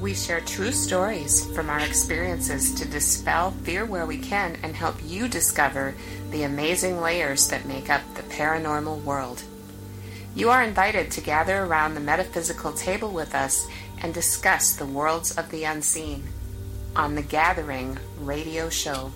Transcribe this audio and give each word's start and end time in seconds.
We 0.00 0.12
share 0.12 0.40
true 0.40 0.72
stories 0.72 1.50
from 1.54 1.70
our 1.70 1.80
experiences 1.80 2.74
to 2.74 2.86
dispel 2.86 3.52
fear 3.62 3.86
where 3.86 4.04
we 4.04 4.18
can 4.18 4.58
and 4.62 4.76
help 4.76 4.96
you 5.02 5.26
discover 5.26 5.94
the 6.30 6.42
amazing 6.42 7.00
layers 7.00 7.48
that 7.48 7.64
make 7.64 7.88
up 7.88 8.02
the 8.14 8.22
paranormal 8.22 9.02
world. 9.04 9.42
You 10.34 10.50
are 10.50 10.62
invited 10.62 11.10
to 11.12 11.22
gather 11.22 11.64
around 11.64 11.94
the 11.94 12.00
metaphysical 12.00 12.72
table 12.72 13.10
with 13.10 13.34
us 13.34 13.66
and 14.02 14.12
discuss 14.12 14.76
the 14.76 14.84
worlds 14.84 15.34
of 15.38 15.50
the 15.50 15.64
unseen 15.64 16.24
on 16.94 17.14
the 17.14 17.22
Gathering 17.22 17.96
radio 18.20 18.68
show. 18.68 19.10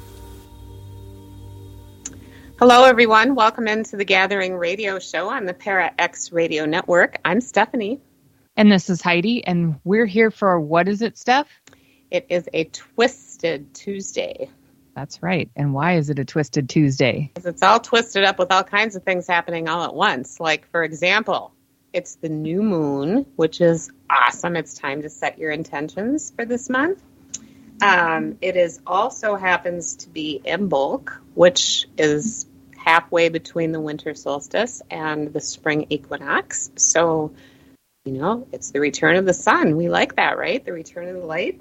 Hello, 2.59 2.85
everyone. 2.85 3.35
Welcome 3.35 3.69
into 3.69 3.99
the 3.99 4.05
Gathering 4.07 4.57
radio 4.57 4.99
show 4.99 5.29
on 5.29 5.45
the 5.45 5.55
Para 5.55 5.93
X 5.99 6.33
radio 6.33 6.65
network. 6.65 7.19
I'm 7.23 7.43
Stephanie. 7.43 8.01
And 8.57 8.71
this 8.71 8.91
is 8.91 9.01
Heidi, 9.01 9.45
and 9.47 9.81
we're 9.85 10.07
here 10.07 10.31
for 10.31 10.61
what 10.61 10.89
is 10.89 11.03
it, 11.03 11.17
Steph? 11.17 11.49
It 12.11 12.27
is 12.29 12.49
a 12.53 12.65
Twisted 12.65 13.73
Tuesday. 13.75 14.51
That's 14.95 15.23
right. 15.23 15.49
And 15.57 15.73
why 15.73 15.95
is 15.97 16.11
it 16.11 16.19
a 16.19 16.25
Twisted 16.25 16.69
Tuesday? 16.69 17.31
Because 17.33 17.47
it's 17.47 17.63
all 17.63 17.81
twisted 17.81 18.25
up 18.25 18.39
with 18.39 18.51
all 18.53 18.65
kinds 18.65 18.97
of 18.97 19.03
things 19.03 19.27
happening 19.27 19.69
all 19.69 19.85
at 19.85 19.95
once. 19.95 20.41
Like, 20.41 20.69
for 20.71 20.83
example, 20.83 21.55
it's 21.93 22.17
the 22.17 22.29
new 22.29 22.63
moon, 22.63 23.27
which 23.37 23.61
is 23.61 23.91
awesome. 24.11 24.57
It's 24.57 24.75
time 24.75 25.03
to 25.03 25.09
set 25.09 25.39
your 25.39 25.53
intentions 25.53 26.33
for 26.35 26.45
this 26.45 26.69
month. 26.69 27.03
Um, 27.83 28.37
it 28.43 28.57
is 28.57 28.81
also 28.87 29.37
happens 29.37 29.97
to 29.97 30.09
be 30.09 30.43
Imbolc, 30.45 31.17
which 31.35 31.87
is 31.97 32.47
halfway 32.77 33.29
between 33.29 33.73
the 33.73 33.81
winter 33.81 34.15
solstice 34.15 34.83
and 34.91 35.33
the 35.33 35.41
spring 35.41 35.87
equinox. 35.89 36.71
So, 36.77 37.33
you 38.11 38.19
know, 38.19 38.49
it's 38.51 38.73
the 38.73 38.81
return 38.81 39.15
of 39.15 39.25
the 39.25 39.33
sun. 39.33 39.77
We 39.77 39.89
like 39.89 40.17
that, 40.17 40.37
right? 40.37 40.65
The 40.65 40.73
return 40.73 41.09
of 41.09 41.15
the 41.15 41.27
light. 41.27 41.61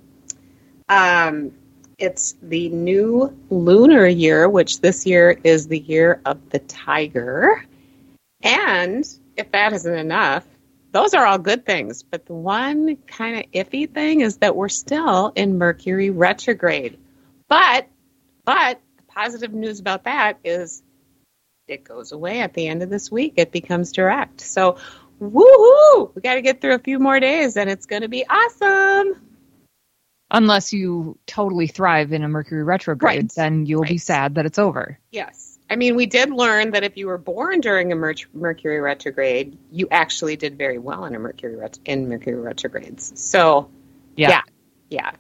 Um, 0.88 1.52
it's 2.00 2.36
the 2.42 2.70
new 2.70 3.38
lunar 3.52 4.08
year, 4.08 4.50
which 4.50 4.82
this 4.82 5.06
year 5.06 5.38
is 5.44 5.68
the 5.68 5.78
year 5.78 6.22
of 6.26 6.50
the 6.50 6.58
tiger. 6.58 7.64
And 8.42 9.08
if 9.38 9.52
that 9.52 9.74
isn't 9.74 9.94
enough, 9.94 10.44
those 10.92 11.14
are 11.14 11.24
all 11.24 11.38
good 11.38 11.68
things. 11.68 12.02
But 12.02 12.26
the 12.26 12.34
one 12.34 12.96
kind 12.96 13.38
of 13.38 13.52
iffy 13.52 13.88
thing 13.88 14.22
is 14.22 14.38
that 14.38 14.56
we're 14.56 14.70
still 14.70 15.32
in 15.36 15.60
Mercury 15.60 16.10
retrograde. 16.10 16.98
But, 17.48 17.88
but 18.44 18.82
the 18.98 19.04
positive 19.04 19.54
news 19.54 19.80
about 19.80 20.06
that 20.06 20.40
is 20.44 20.82
it 21.68 21.84
goes 21.84 22.12
away 22.12 22.40
at 22.40 22.56
the 22.56 22.68
end 22.68 22.82
of 22.82 22.90
this 22.90 23.12
week. 23.12 23.34
It 23.38 23.52
becomes 23.52 23.92
direct. 23.92 24.42
So 24.42 24.78
woohoo! 25.22 26.14
We 26.16 26.22
got 26.22 26.36
to 26.36 26.42
get 26.42 26.62
through 26.62 26.76
a 26.76 26.80
few 26.80 27.00
more 27.00 27.20
days 27.20 27.58
and 27.58 27.70
it's 27.70 27.86
going 27.86 28.02
to 28.04 28.08
be 28.08 28.26
awesome. 28.28 29.22
Unless 30.32 30.74
you 30.74 31.18
totally 31.26 31.66
thrive 31.68 32.14
in 32.14 32.24
a 32.24 32.28
Mercury 32.28 32.64
retrograde, 32.64 33.18
Right. 33.18 33.32
then 33.36 33.66
you'll 33.66 33.84
be 33.84 33.98
sad 33.98 34.36
that 34.36 34.46
it's 34.46 34.60
over. 34.60 35.00
Yes. 35.12 35.58
I 35.72 35.76
mean, 35.76 35.96
we 35.96 36.06
did 36.06 36.30
learn 36.32 36.72
that 36.72 36.84
if 36.84 36.98
you 36.98 37.08
were 37.08 37.18
born 37.18 37.62
during 37.62 37.92
a 37.92 37.96
Mer- 37.96 38.14
Mercury 38.34 38.80
retrograde, 38.80 39.58
you 39.72 39.88
actually 39.92 40.36
did 40.36 40.58
very 40.58 40.78
well 40.78 41.06
in 41.06 41.16
a 41.16 41.20
Mercury 41.20 41.56
ret- 41.56 41.80
in 41.86 42.08
Mercury 42.10 42.36
retrogrades. 42.40 43.12
So, 43.20 43.70
Yeah. 44.16 44.30
yeah, 44.30 44.42
yeah. 44.90 45.12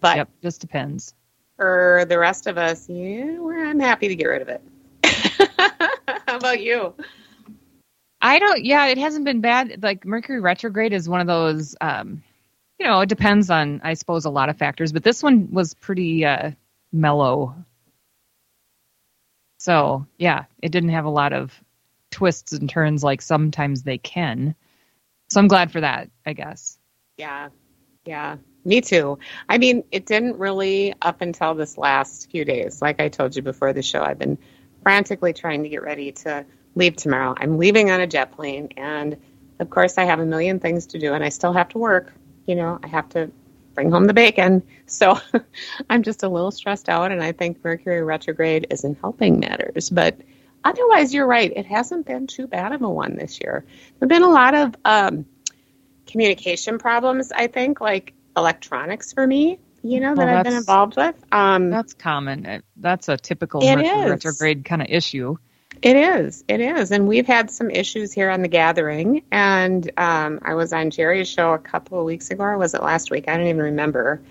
But 0.00 0.16
Yep. 0.18 0.28
Just 0.42 0.60
depends. 0.60 1.14
for 1.56 2.04
the 2.08 2.18
rest 2.18 2.46
of 2.46 2.58
us, 2.58 2.86
yeah, 2.88 3.38
we're, 3.38 3.64
I'm 3.64 3.80
happy 3.80 4.08
to 4.08 4.14
get 4.16 4.26
rid 4.26 4.42
of 4.42 4.48
it. 4.48 4.62
How 6.26 6.36
about 6.36 6.60
you? 6.60 6.92
I 8.24 8.38
don't. 8.38 8.64
Yeah, 8.64 8.86
it 8.86 8.96
hasn't 8.96 9.26
been 9.26 9.42
bad. 9.42 9.82
Like 9.82 10.06
Mercury 10.06 10.40
retrograde 10.40 10.94
is 10.94 11.06
one 11.06 11.20
of 11.20 11.26
those. 11.26 11.76
Um, 11.82 12.22
you 12.80 12.86
know, 12.86 13.00
it 13.02 13.08
depends 13.10 13.50
on, 13.50 13.82
I 13.84 13.92
suppose, 13.94 14.24
a 14.24 14.30
lot 14.30 14.48
of 14.48 14.56
factors. 14.56 14.92
But 14.92 15.04
this 15.04 15.22
one 15.22 15.52
was 15.52 15.74
pretty 15.74 16.24
uh, 16.24 16.52
mellow. 16.90 17.54
So 19.58 20.06
yeah, 20.16 20.44
it 20.62 20.72
didn't 20.72 20.88
have 20.88 21.04
a 21.04 21.10
lot 21.10 21.34
of 21.34 21.52
twists 22.10 22.52
and 22.52 22.68
turns 22.68 23.04
like 23.04 23.20
sometimes 23.20 23.82
they 23.82 23.98
can. 23.98 24.54
So 25.28 25.38
I'm 25.38 25.48
glad 25.48 25.70
for 25.70 25.82
that. 25.82 26.08
I 26.24 26.32
guess. 26.32 26.78
Yeah, 27.18 27.50
yeah, 28.06 28.38
me 28.64 28.80
too. 28.80 29.18
I 29.50 29.58
mean, 29.58 29.84
it 29.92 30.06
didn't 30.06 30.38
really 30.38 30.94
up 31.02 31.20
until 31.20 31.54
this 31.54 31.76
last 31.76 32.30
few 32.30 32.46
days. 32.46 32.80
Like 32.80 33.02
I 33.02 33.10
told 33.10 33.36
you 33.36 33.42
before 33.42 33.74
the 33.74 33.82
show, 33.82 34.02
I've 34.02 34.18
been 34.18 34.38
frantically 34.82 35.34
trying 35.34 35.62
to 35.64 35.68
get 35.68 35.82
ready 35.82 36.12
to 36.12 36.46
leave 36.74 36.96
tomorrow. 36.96 37.34
I'm 37.36 37.58
leaving 37.58 37.90
on 37.90 38.00
a 38.00 38.06
jet 38.06 38.32
plane, 38.32 38.70
and 38.76 39.16
of 39.60 39.70
course, 39.70 39.98
I 39.98 40.04
have 40.04 40.20
a 40.20 40.26
million 40.26 40.60
things 40.60 40.86
to 40.88 40.98
do, 40.98 41.14
and 41.14 41.22
I 41.22 41.28
still 41.28 41.52
have 41.52 41.68
to 41.70 41.78
work. 41.78 42.12
You 42.46 42.56
know, 42.56 42.78
I 42.82 42.88
have 42.88 43.08
to 43.10 43.30
bring 43.74 43.90
home 43.90 44.04
the 44.04 44.14
bacon. 44.14 44.62
So 44.86 45.18
I'm 45.90 46.02
just 46.02 46.22
a 46.22 46.28
little 46.28 46.50
stressed 46.50 46.88
out, 46.88 47.12
and 47.12 47.22
I 47.22 47.32
think 47.32 47.62
Mercury 47.62 48.02
retrograde 48.02 48.66
isn't 48.70 48.98
helping 49.00 49.40
matters. 49.40 49.90
But 49.90 50.20
otherwise, 50.64 51.12
you're 51.12 51.26
right. 51.26 51.52
It 51.54 51.66
hasn't 51.66 52.06
been 52.06 52.26
too 52.26 52.46
bad 52.46 52.72
of 52.72 52.82
a 52.82 52.88
one 52.88 53.16
this 53.16 53.40
year. 53.40 53.64
There 53.66 54.06
have 54.06 54.08
been 54.08 54.22
a 54.22 54.30
lot 54.30 54.54
of 54.54 54.74
um, 54.84 55.26
communication 56.06 56.78
problems, 56.78 57.32
I 57.32 57.48
think, 57.48 57.80
like 57.80 58.14
electronics 58.36 59.12
for 59.12 59.26
me, 59.26 59.58
you 59.82 60.00
know, 60.00 60.14
that 60.14 60.28
I've 60.28 60.44
been 60.44 60.54
involved 60.54 60.96
with. 60.96 61.14
Um, 61.30 61.70
That's 61.70 61.94
common. 61.94 62.62
That's 62.76 63.08
a 63.08 63.16
typical 63.16 63.62
It 63.62 63.76
Mercury 63.76 64.04
is. 64.04 64.10
retrograde 64.10 64.64
kind 64.64 64.82
of 64.82 64.88
issue. 64.90 65.36
It 65.84 65.96
is. 65.96 66.42
It 66.48 66.62
is. 66.62 66.90
And 66.92 67.06
we've 67.06 67.26
had 67.26 67.50
some 67.50 67.70
issues 67.70 68.10
here 68.10 68.30
on 68.30 68.40
the 68.40 68.48
gathering. 68.48 69.22
And 69.30 69.90
um, 69.98 70.38
I 70.42 70.54
was 70.54 70.72
on 70.72 70.88
Jerry's 70.88 71.28
show 71.28 71.52
a 71.52 71.58
couple 71.58 71.98
of 71.98 72.06
weeks 72.06 72.30
ago, 72.30 72.42
or 72.42 72.56
was 72.56 72.72
it 72.72 72.82
last 72.82 73.10
week? 73.10 73.28
I 73.28 73.36
don't 73.36 73.48
even 73.48 73.60
remember. 73.60 74.22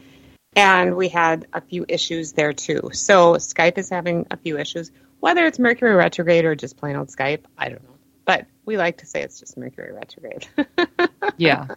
And 0.55 0.95
we 0.97 1.09
had 1.09 1.45
a 1.53 1.61
few 1.61 1.85
issues 1.87 2.31
there 2.33 2.53
too. 2.53 2.89
So 2.93 3.35
Skype 3.35 3.77
is 3.77 3.87
having 3.87 4.25
a 4.31 4.37
few 4.37 4.57
issues. 4.57 4.91
Whether 5.19 5.45
it's 5.45 5.59
Mercury 5.59 5.93
retrograde 5.93 6.43
or 6.43 6.55
just 6.55 6.75
plain 6.75 6.95
old 6.95 7.09
Skype, 7.09 7.43
I 7.55 7.69
don't 7.69 7.83
know. 7.83 7.97
But 8.25 8.47
we 8.65 8.75
like 8.77 8.97
to 8.97 9.05
say 9.05 9.21
it's 9.21 9.39
just 9.39 9.55
Mercury 9.55 9.93
retrograde. 9.93 10.47
yeah, 11.37 11.67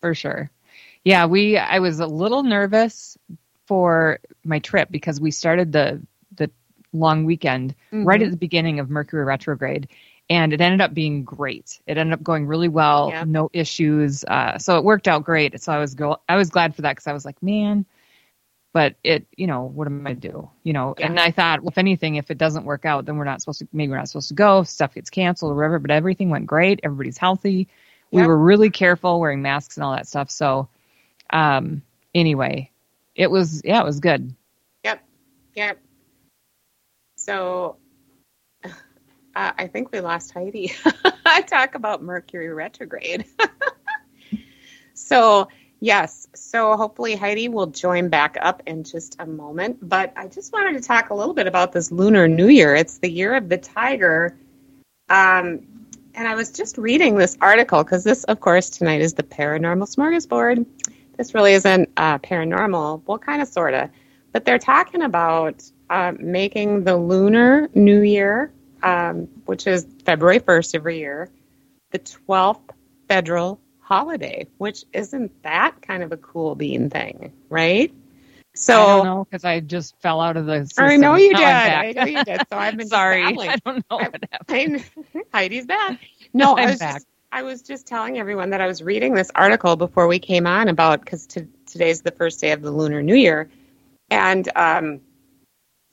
for 0.00 0.14
sure. 0.14 0.52
Yeah, 1.04 1.26
we 1.26 1.58
I 1.58 1.80
was 1.80 1.98
a 1.98 2.06
little 2.06 2.44
nervous 2.44 3.18
for 3.66 4.20
my 4.44 4.60
trip 4.60 4.88
because 4.88 5.20
we 5.20 5.32
started 5.32 5.72
the 5.72 6.00
the 6.15 6.15
long 6.98 7.24
weekend 7.24 7.74
right 7.92 8.20
at 8.22 8.30
the 8.30 8.36
beginning 8.36 8.80
of 8.80 8.90
Mercury 8.90 9.24
retrograde 9.24 9.88
and 10.28 10.52
it 10.52 10.60
ended 10.60 10.80
up 10.80 10.92
being 10.92 11.22
great. 11.22 11.80
It 11.86 11.98
ended 11.98 12.12
up 12.14 12.22
going 12.22 12.46
really 12.46 12.68
well, 12.68 13.10
Yeah. 13.10 13.24
no 13.26 13.48
issues. 13.52 14.24
Uh, 14.24 14.58
so 14.58 14.76
it 14.76 14.84
worked 14.84 15.06
out 15.06 15.22
great. 15.24 15.60
So 15.62 15.72
I 15.72 15.78
was 15.78 15.94
go 15.94 16.16
I 16.28 16.36
was 16.36 16.50
glad 16.50 16.74
for 16.74 16.82
that 16.82 16.92
because 16.96 17.06
I 17.06 17.12
was 17.12 17.24
like, 17.24 17.40
man, 17.42 17.86
but 18.72 18.96
it, 19.04 19.26
you 19.36 19.46
know, 19.46 19.62
what 19.62 19.86
am 19.86 20.06
I 20.06 20.14
to 20.14 20.20
do? 20.20 20.50
You 20.64 20.72
know, 20.72 20.94
Yeah. 20.98 21.06
and 21.06 21.20
I 21.20 21.30
thought, 21.30 21.60
well, 21.62 21.68
if 21.68 21.78
anything, 21.78 22.16
if 22.16 22.30
it 22.30 22.38
doesn't 22.38 22.64
work 22.64 22.84
out, 22.84 23.06
then 23.06 23.16
we're 23.16 23.24
not 23.24 23.40
supposed 23.40 23.60
to, 23.60 23.68
maybe 23.72 23.90
we're 23.90 23.96
not 23.98 24.08
supposed 24.08 24.28
to 24.28 24.34
go. 24.34 24.64
Stuff 24.64 24.94
gets 24.94 25.10
canceled 25.10 25.52
or 25.52 25.54
whatever. 25.54 25.78
But 25.78 25.92
everything 25.92 26.28
went 26.30 26.46
great. 26.46 26.80
Everybody's 26.82 27.18
healthy. 27.18 27.68
We 28.10 28.20
Yep. 28.22 28.28
were 28.28 28.38
really 28.38 28.70
careful 28.70 29.20
wearing 29.20 29.42
masks 29.42 29.76
and 29.76 29.84
all 29.84 29.92
that 29.94 30.06
stuff. 30.08 30.30
So, 30.30 30.68
um, 31.30 31.82
anyway, 32.14 32.70
it 33.14 33.30
was, 33.30 33.62
yeah, 33.64 33.80
it 33.80 33.84
was 33.84 34.00
good. 34.00 34.34
Yep. 34.84 35.02
Yep. 35.54 35.78
So 37.26 37.76
uh, 38.64 38.70
I 39.34 39.66
think 39.66 39.90
we 39.90 40.00
lost 40.00 40.32
Heidi. 40.32 40.72
I 41.26 41.42
talk 41.42 41.74
about 41.74 42.00
Mercury 42.00 42.50
retrograde. 42.50 43.24
so 44.94 45.48
Yes. 45.80 46.26
So 46.34 46.74
hopefully 46.76 47.16
Heidi 47.16 47.48
will 47.48 47.66
join 47.66 48.08
back 48.08 48.38
up 48.40 48.62
in 48.66 48.82
just 48.84 49.16
a 49.18 49.26
moment. 49.26 49.76
But 49.86 50.12
I 50.16 50.28
just 50.28 50.52
wanted 50.52 50.80
to 50.80 50.80
talk 50.80 51.10
a 51.10 51.14
little 51.14 51.34
bit 51.34 51.46
about 51.46 51.72
this 51.72 51.92
Lunar 51.92 52.28
New 52.28 52.48
Year. 52.48 52.74
It's 52.74 52.98
the 52.98 53.10
year 53.10 53.34
of 53.34 53.50
the 53.50 53.58
tiger. 53.58 54.38
Um, 55.10 55.66
and 56.14 56.26
I 56.26 56.34
was 56.34 56.50
just 56.50 56.78
reading 56.78 57.16
this 57.16 57.36
article 57.42 57.84
because 57.84 58.04
this, 58.04 58.24
of 58.24 58.40
course, 58.40 58.70
tonight 58.70 59.02
is 59.02 59.14
the 59.14 59.22
paranormal 59.22 59.94
smorgasbord. 59.94 60.64
This 61.18 61.34
really 61.34 61.52
isn't 61.52 61.90
uh, 61.98 62.18
paranormal. 62.18 63.02
Well, 63.04 63.18
kind 63.18 63.42
of, 63.42 63.48
sort 63.48 63.74
of. 63.74 63.90
But 64.32 64.46
they're 64.46 64.58
talking 64.58 65.02
about 65.02 65.62
uh, 65.90 66.12
making 66.18 66.84
the 66.84 66.96
Lunar 66.96 67.68
New 67.74 68.00
Year, 68.00 68.52
um, 68.82 69.28
which 69.44 69.66
is 69.66 69.86
February 70.04 70.40
1st 70.40 70.74
every 70.74 70.98
year, 70.98 71.30
the 71.90 71.98
12th 71.98 72.60
federal 73.08 73.60
holiday, 73.80 74.46
which 74.58 74.84
isn't 74.92 75.42
that 75.42 75.80
kind 75.82 76.02
of 76.02 76.12
a 76.12 76.16
cool 76.16 76.54
bean 76.54 76.90
thing, 76.90 77.32
right? 77.48 77.92
So 78.54 78.82
I 78.82 78.86
don't 78.96 79.04
know 79.04 79.24
because 79.24 79.44
I 79.44 79.60
just 79.60 80.00
fell 80.00 80.20
out 80.20 80.36
of 80.36 80.46
the. 80.46 80.64
System. 80.64 80.84
I 80.84 80.96
know 80.96 81.16
you 81.16 81.32
now 81.32 81.38
did. 81.38 81.72
I 81.72 81.92
know 81.92 82.04
you 82.10 82.24
did. 82.24 82.40
So 82.50 82.56
I've 82.58 82.76
been 82.76 82.88
sorry. 82.88 83.22
I 83.22 83.56
don't 83.64 83.84
know 83.90 83.96
what 83.98 84.24
happened. 84.32 84.84
Heidi's 85.32 85.66
back. 85.66 86.00
No, 86.32 86.54
I'm 86.54 86.66
I 86.66 86.70
was 86.70 86.78
back. 86.78 86.94
Just, 86.96 87.06
I 87.32 87.42
was 87.42 87.62
just 87.62 87.86
telling 87.86 88.18
everyone 88.18 88.50
that 88.50 88.60
I 88.60 88.66
was 88.66 88.82
reading 88.82 89.14
this 89.14 89.30
article 89.34 89.76
before 89.76 90.06
we 90.06 90.18
came 90.18 90.46
on 90.46 90.68
about 90.68 91.00
because 91.00 91.26
t- 91.26 91.46
today's 91.64 92.02
the 92.02 92.10
first 92.10 92.40
day 92.42 92.52
of 92.52 92.60
the 92.60 92.70
Lunar 92.70 93.02
New 93.02 93.14
Year, 93.14 93.48
and 94.10 94.46
um, 94.54 95.00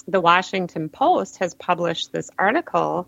the 0.07 0.21
Washington 0.21 0.89
Post 0.89 1.37
has 1.37 1.53
published 1.55 2.11
this 2.11 2.29
article 2.37 3.07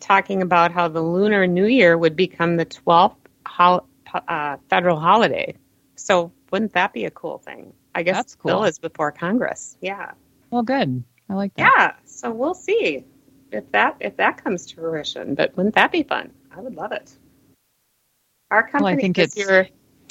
talking 0.00 0.42
about 0.42 0.72
how 0.72 0.88
the 0.88 1.00
Lunar 1.00 1.46
New 1.46 1.66
Year 1.66 1.96
would 1.96 2.16
become 2.16 2.56
the 2.56 2.66
12th 2.66 3.16
hol- 3.46 3.86
uh, 4.12 4.56
federal 4.68 4.98
holiday. 4.98 5.54
So 5.96 6.32
wouldn't 6.50 6.72
that 6.74 6.92
be 6.92 7.04
a 7.04 7.10
cool 7.10 7.38
thing? 7.38 7.72
I 7.94 8.02
guess 8.02 8.16
That's 8.16 8.34
cool. 8.34 8.50
bill 8.50 8.64
is 8.64 8.78
before 8.78 9.12
Congress. 9.12 9.76
Yeah. 9.80 10.12
Well, 10.50 10.62
good. 10.62 11.02
I 11.28 11.34
like 11.34 11.54
that. 11.54 11.62
Yeah. 11.76 11.92
So 12.04 12.30
we'll 12.30 12.54
see 12.54 13.04
if 13.50 13.70
that 13.72 13.96
if 14.00 14.16
that 14.16 14.42
comes 14.42 14.66
to 14.66 14.76
fruition. 14.76 15.34
But 15.34 15.56
wouldn't 15.56 15.74
that 15.76 15.92
be 15.92 16.02
fun? 16.02 16.32
I 16.54 16.60
would 16.60 16.74
love 16.74 16.92
it. 16.92 17.10
Our 18.50 18.62
company 18.64 18.84
Well, 18.84 18.94
I 18.94 18.96
think 18.96 19.18
it's 19.18 19.36
year. 19.36 19.68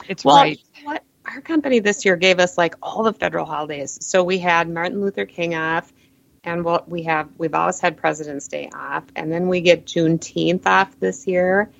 it's 0.07 0.23
Well, 0.25 0.37
right. 0.37 0.59
you 0.75 0.83
know 0.83 0.91
what? 0.93 1.03
Our 1.25 1.41
company 1.41 1.79
this 1.79 2.03
year 2.05 2.15
gave 2.15 2.39
us 2.39 2.57
like 2.57 2.75
all 2.81 3.03
the 3.03 3.13
federal 3.13 3.45
holidays. 3.45 3.97
So 4.01 4.23
we 4.23 4.39
had 4.39 4.69
Martin 4.69 5.01
Luther 5.01 5.25
King 5.25 5.55
off, 5.55 5.91
and 6.43 6.65
what 6.65 6.89
we 6.89 7.03
have, 7.03 7.29
we've 7.37 7.53
always 7.53 7.79
had 7.79 7.97
President's 7.97 8.47
Day 8.47 8.69
off, 8.73 9.03
and 9.15 9.31
then 9.31 9.47
we 9.47 9.61
get 9.61 9.85
Juneteenth 9.85 10.65
off 10.65 10.99
this 10.99 11.27
year, 11.27 11.71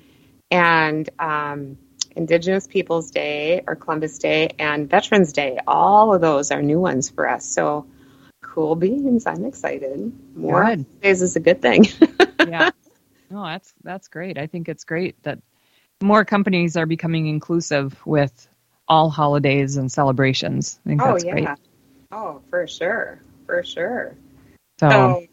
and 0.50 1.08
um, 1.18 1.76
Indigenous 2.14 2.66
Peoples 2.66 3.10
Day 3.10 3.62
or 3.66 3.74
Columbus 3.74 4.18
Day 4.18 4.50
and 4.58 4.88
Veterans 4.88 5.32
Day. 5.32 5.58
All 5.66 6.14
of 6.14 6.20
those 6.20 6.50
are 6.50 6.62
new 6.62 6.80
ones 6.80 7.10
for 7.10 7.28
us. 7.28 7.44
So 7.44 7.86
cool 8.42 8.76
beans. 8.76 9.26
I'm 9.26 9.44
excited. 9.44 10.12
More 10.36 10.64
Good. 10.64 11.00
days 11.00 11.22
is 11.22 11.36
a 11.36 11.40
good 11.40 11.62
thing. 11.62 11.86
yeah. 12.40 12.70
No, 13.30 13.44
that's 13.44 13.72
that's 13.82 14.08
great. 14.08 14.36
I 14.36 14.46
think 14.46 14.68
it's 14.68 14.84
great 14.84 15.20
that 15.22 15.38
more 16.02 16.24
companies 16.24 16.76
are 16.76 16.86
becoming 16.86 17.26
inclusive 17.26 17.98
with 18.06 18.48
all 18.88 19.10
holidays 19.10 19.76
and 19.76 19.90
celebrations. 19.90 20.78
I 20.84 20.88
think 20.88 21.02
oh 21.02 21.12
that's 21.12 21.24
yeah. 21.24 21.32
great. 21.32 21.48
Oh, 22.10 22.42
for 22.50 22.66
sure. 22.66 23.20
For 23.46 23.62
sure. 23.62 24.14
So, 24.78 24.90
So 24.90 25.26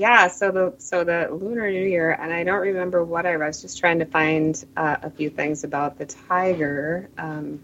yeah, 0.00 0.28
so 0.28 0.50
the 0.50 0.74
so 0.78 1.04
the 1.04 1.28
Lunar 1.30 1.70
New 1.70 1.84
Year, 1.84 2.12
and 2.12 2.32
I 2.32 2.42
don't 2.42 2.60
remember 2.60 3.04
what 3.04 3.26
I, 3.26 3.36
was 3.36 3.60
just 3.60 3.78
trying 3.78 3.98
to 3.98 4.06
find 4.06 4.64
uh, 4.74 4.96
a 5.02 5.10
few 5.10 5.28
things 5.28 5.62
about 5.62 5.98
the 5.98 6.06
tiger 6.06 7.10
um, 7.18 7.60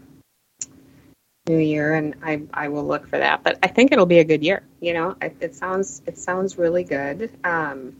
New 1.47 1.57
Year, 1.57 1.95
and 1.95 2.15
I 2.21 2.43
I 2.53 2.67
will 2.67 2.85
look 2.85 3.07
for 3.07 3.17
that. 3.17 3.43
But 3.43 3.57
I 3.63 3.67
think 3.67 3.91
it'll 3.91 4.05
be 4.05 4.19
a 4.19 4.23
good 4.23 4.43
year. 4.43 4.61
You 4.81 4.93
know, 4.93 5.15
it, 5.19 5.35
it 5.39 5.55
sounds 5.55 6.03
it 6.05 6.19
sounds 6.19 6.59
really 6.59 6.83
good. 6.83 7.31
Um, 7.43 7.95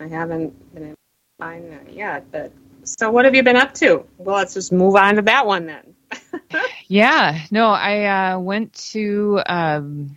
I 0.00 0.06
haven't 0.06 0.74
been 0.74 0.84
able 0.84 0.94
to 0.94 1.38
find 1.38 1.72
that 1.72 1.92
yet, 1.92 2.32
but 2.32 2.52
so 2.84 3.10
what 3.10 3.24
have 3.24 3.34
you 3.34 3.42
been 3.42 3.56
up 3.56 3.74
to? 3.74 4.04
Well, 4.18 4.36
let's 4.36 4.54
just 4.54 4.72
move 4.72 4.96
on 4.96 5.16
to 5.16 5.22
that 5.22 5.46
one 5.46 5.66
then. 5.66 5.94
yeah, 6.88 7.40
no, 7.50 7.68
I 7.68 8.32
uh, 8.34 8.38
went 8.38 8.72
to 8.92 9.40
um, 9.46 10.16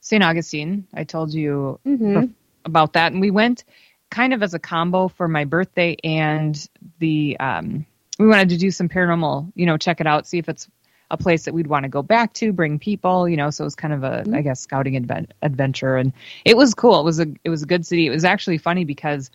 St. 0.00 0.22
Augustine. 0.22 0.86
I 0.94 1.04
told 1.04 1.32
you 1.34 1.78
Mm-hmm. 1.86 2.26
about 2.64 2.94
that, 2.94 3.12
and 3.12 3.20
we 3.20 3.30
went 3.30 3.64
kind 4.10 4.32
of 4.34 4.42
as 4.42 4.54
a 4.54 4.58
combo 4.58 5.08
for 5.08 5.28
my 5.28 5.44
birthday 5.44 5.96
and 6.02 6.68
the 6.98 7.36
um, 7.38 7.86
we 8.18 8.26
wanted 8.26 8.48
to 8.50 8.58
do 8.58 8.70
some 8.70 8.88
paranormal, 8.88 9.52
you 9.54 9.66
know, 9.66 9.76
check 9.76 10.00
it 10.00 10.06
out, 10.06 10.26
see 10.26 10.38
if 10.38 10.48
it's 10.48 10.68
a 11.10 11.16
place 11.16 11.44
that 11.44 11.54
we'd 11.54 11.66
want 11.66 11.84
to 11.84 11.88
go 11.88 12.02
back 12.02 12.32
to, 12.34 12.52
bring 12.52 12.78
people, 12.78 13.28
you 13.28 13.36
know. 13.36 13.50
So 13.50 13.64
it 13.64 13.66
was 13.66 13.74
kind 13.74 13.94
of 13.94 14.04
a, 14.04 14.24
I 14.32 14.42
guess, 14.42 14.60
scouting 14.60 14.96
advent- 14.96 15.32
adventure, 15.42 15.96
and 15.96 16.12
it 16.44 16.56
was 16.56 16.74
cool. 16.74 17.00
It 17.00 17.04
was 17.04 17.18
a 17.20 17.26
it 17.44 17.50
was 17.50 17.62
a 17.62 17.66
good 17.66 17.86
city. 17.86 18.06
It 18.06 18.10
was 18.10 18.24
actually 18.24 18.58
funny 18.58 18.84
because 18.84 19.30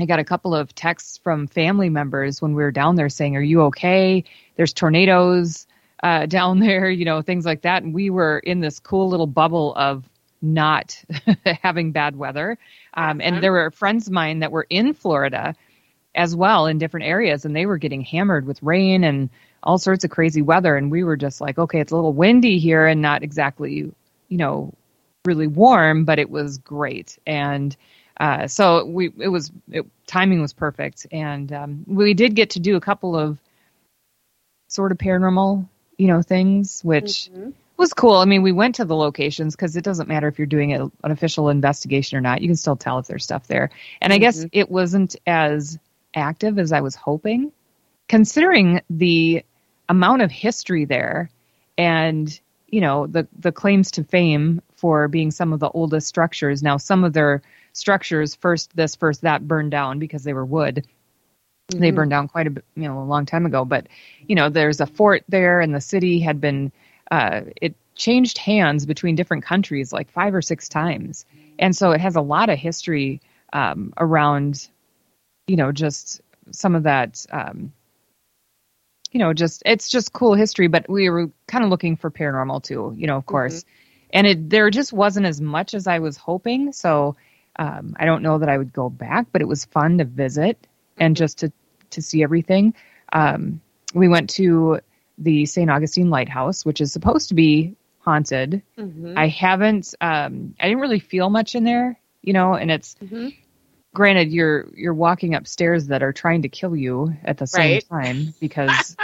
I 0.00 0.06
got 0.06 0.18
a 0.18 0.24
couple 0.24 0.54
of 0.54 0.74
texts 0.74 1.18
from 1.18 1.46
family 1.46 1.88
members 1.88 2.40
when 2.40 2.54
we 2.54 2.62
were 2.62 2.70
down 2.70 2.96
there 2.96 3.08
saying, 3.08 3.36
"Are 3.36 3.42
you 3.42 3.62
okay? 3.62 4.24
There's 4.56 4.72
tornadoes 4.72 5.66
uh, 6.02 6.26
down 6.38 6.60
there, 6.60 6.90
you 6.90 7.04
know, 7.04 7.22
things 7.22 7.44
like 7.44 7.62
that." 7.62 7.82
And 7.82 7.92
we 7.94 8.10
were 8.10 8.38
in 8.38 8.60
this 8.60 8.78
cool 8.78 9.08
little 9.08 9.26
bubble 9.26 9.74
of 9.74 10.08
not 10.40 11.02
having 11.62 11.92
bad 11.92 12.16
weather. 12.16 12.58
Um, 12.94 13.20
and 13.20 13.42
there 13.42 13.52
were 13.52 13.70
friends 13.70 14.06
of 14.06 14.12
mine 14.12 14.38
that 14.40 14.52
were 14.52 14.66
in 14.70 14.94
Florida 14.94 15.54
as 16.14 16.34
well 16.34 16.66
in 16.66 16.78
different 16.78 17.06
areas, 17.06 17.44
and 17.44 17.54
they 17.54 17.66
were 17.66 17.78
getting 17.78 18.02
hammered 18.02 18.46
with 18.46 18.62
rain 18.62 19.04
and 19.04 19.30
all 19.62 19.78
sorts 19.78 20.04
of 20.04 20.10
crazy 20.10 20.42
weather. 20.42 20.76
And 20.76 20.90
we 20.90 21.04
were 21.04 21.16
just 21.16 21.40
like, 21.40 21.58
okay, 21.58 21.80
it's 21.80 21.92
a 21.92 21.96
little 21.96 22.12
windy 22.12 22.58
here 22.58 22.86
and 22.86 23.02
not 23.02 23.22
exactly, 23.22 23.92
you 24.28 24.36
know, 24.36 24.72
really 25.24 25.46
warm, 25.46 26.04
but 26.04 26.18
it 26.18 26.30
was 26.30 26.58
great. 26.58 27.18
And 27.26 27.76
uh, 28.18 28.46
so 28.46 28.84
we, 28.84 29.12
it 29.18 29.28
was, 29.28 29.52
it, 29.70 29.86
timing 30.06 30.40
was 30.40 30.52
perfect. 30.52 31.06
And 31.12 31.52
um, 31.52 31.84
we 31.86 32.14
did 32.14 32.34
get 32.34 32.50
to 32.50 32.60
do 32.60 32.76
a 32.76 32.80
couple 32.80 33.16
of 33.16 33.38
sort 34.68 34.92
of 34.92 34.98
paranormal, 34.98 35.66
you 35.96 36.06
know, 36.08 36.22
things, 36.22 36.82
which 36.82 37.30
Mhm. 37.34 37.52
was 37.76 37.94
cool. 37.94 38.16
I 38.16 38.24
mean, 38.24 38.42
we 38.42 38.52
went 38.52 38.74
to 38.76 38.84
the 38.84 38.96
locations 38.96 39.54
because 39.54 39.76
it 39.76 39.84
doesn't 39.84 40.08
matter 40.08 40.28
if 40.28 40.38
you're 40.38 40.46
doing 40.46 40.74
a, 40.74 40.84
an 40.84 41.10
official 41.10 41.48
investigation 41.48 42.18
or 42.18 42.20
not. 42.20 42.42
You 42.42 42.48
can 42.48 42.56
still 42.56 42.76
tell 42.76 42.98
if 42.98 43.06
there's 43.06 43.24
stuff 43.24 43.46
there. 43.46 43.70
And 44.00 44.12
I 44.12 44.18
guess 44.18 44.44
it 44.52 44.70
wasn't 44.70 45.16
as 45.26 45.78
active 46.14 46.58
as 46.58 46.72
I 46.72 46.80
was 46.80 46.94
hoping, 46.94 47.52
considering 48.08 48.82
the 48.90 49.44
amount 49.88 50.22
of 50.22 50.30
history 50.30 50.84
there 50.84 51.30
and 51.78 52.38
you 52.66 52.80
know 52.82 53.06
the 53.06 53.26
the 53.38 53.52
claims 53.52 53.90
to 53.92 54.04
fame 54.04 54.60
for 54.76 55.08
being 55.08 55.30
some 55.30 55.52
of 55.52 55.60
the 55.60 55.70
oldest 55.70 56.06
structures. 56.06 56.62
Now, 56.62 56.76
some 56.76 57.04
of 57.04 57.12
their 57.14 57.42
structures, 57.78 58.34
first 58.34 58.74
this, 58.76 58.96
first 58.96 59.22
that, 59.22 59.46
burned 59.46 59.70
down 59.70 59.98
because 59.98 60.24
they 60.24 60.34
were 60.34 60.44
wood. 60.44 60.86
They 61.68 61.90
Mhm. 61.90 61.94
burned 61.94 62.10
down 62.10 62.28
quite 62.28 62.46
a 62.46 62.50
bit, 62.50 62.64
you 62.74 62.84
know, 62.88 63.00
a 63.00 63.04
long 63.04 63.26
time 63.26 63.46
ago. 63.46 63.64
But 63.64 63.88
you 64.26 64.34
know, 64.34 64.48
there's 64.48 64.80
a 64.80 64.86
fort 64.86 65.24
there, 65.28 65.60
and 65.60 65.74
the 65.74 65.80
city 65.80 66.20
had 66.20 66.40
been 66.40 66.72
uh, 67.10 67.42
it 67.60 67.74
changed 67.94 68.38
hands 68.38 68.86
between 68.86 69.16
different 69.16 69.44
countries 69.44 69.92
like 69.92 70.10
five 70.10 70.34
or 70.34 70.42
six 70.42 70.68
times, 70.68 71.24
and 71.58 71.76
so 71.76 71.92
it 71.92 72.00
has 72.00 72.16
a 72.16 72.20
lot 72.20 72.48
of 72.48 72.58
history 72.58 73.20
um, 73.52 73.92
around, 73.98 74.68
you 75.46 75.56
know, 75.56 75.72
just 75.72 76.20
some 76.50 76.74
of 76.74 76.84
that. 76.84 77.24
Um, 77.30 77.72
you 79.10 79.18
know, 79.18 79.32
just 79.32 79.62
it's 79.64 79.88
just 79.88 80.12
cool 80.12 80.34
history, 80.34 80.68
but 80.68 80.88
we 80.88 81.08
were 81.08 81.30
kind 81.46 81.64
of 81.64 81.70
looking 81.70 81.96
for 81.96 82.10
paranormal 82.10 82.62
too, 82.62 82.94
you 82.96 83.06
know, 83.06 83.16
of 83.16 83.26
course. 83.26 83.64
And 84.12 84.26
it 84.26 84.50
there 84.50 84.70
just 84.70 84.92
wasn't 84.92 85.26
as 85.26 85.40
much 85.40 85.74
as 85.74 85.86
I 85.86 85.98
was 85.98 86.16
hoping, 86.16 86.72
so 86.72 87.16
um, 87.58 87.94
I 87.98 88.04
don't 88.04 88.22
know 88.22 88.38
that 88.38 88.48
I 88.48 88.58
would 88.58 88.72
go 88.72 88.88
back, 88.88 89.26
but 89.32 89.40
it 89.42 89.48
was 89.48 89.64
fun 89.64 89.98
to 89.98 90.04
visit 90.04 90.66
and 90.98 91.16
just 91.16 91.38
to 91.38 91.52
to 91.90 92.02
see 92.02 92.22
everything. 92.22 92.74
Um, 93.12 93.60
we 93.94 94.08
went 94.08 94.28
to 94.30 94.80
the 95.18 95.46
St. 95.46 95.70
Augustine 95.70 96.10
Lighthouse, 96.10 96.64
which 96.64 96.80
is 96.80 96.92
supposed 96.92 97.28
to 97.30 97.34
be 97.34 97.74
haunted. 98.00 98.62
Mhm. 98.78 99.14
I 99.16 99.26
haven't. 99.28 99.94
Um, 100.00 100.54
I 100.60 100.68
didn't 100.68 100.80
really 100.80 100.98
feel 101.00 101.30
much 101.30 101.54
in 101.54 101.64
there, 101.64 101.98
you 102.22 102.32
know. 102.32 102.54
And 102.54 102.70
it's 102.70 102.94
Mhm. 103.02 103.34
granted 103.94 104.30
you're 104.30 104.68
you're 104.74 104.94
walking 104.94 105.34
upstairs 105.34 105.86
that 105.88 106.02
are 106.02 106.12
trying 106.12 106.42
to 106.42 106.48
kill 106.48 106.76
you 106.76 107.14
at 107.24 107.38
the 107.38 107.46
same 107.46 107.72
Right. 107.72 107.84
time 107.88 108.34
because 108.40 108.96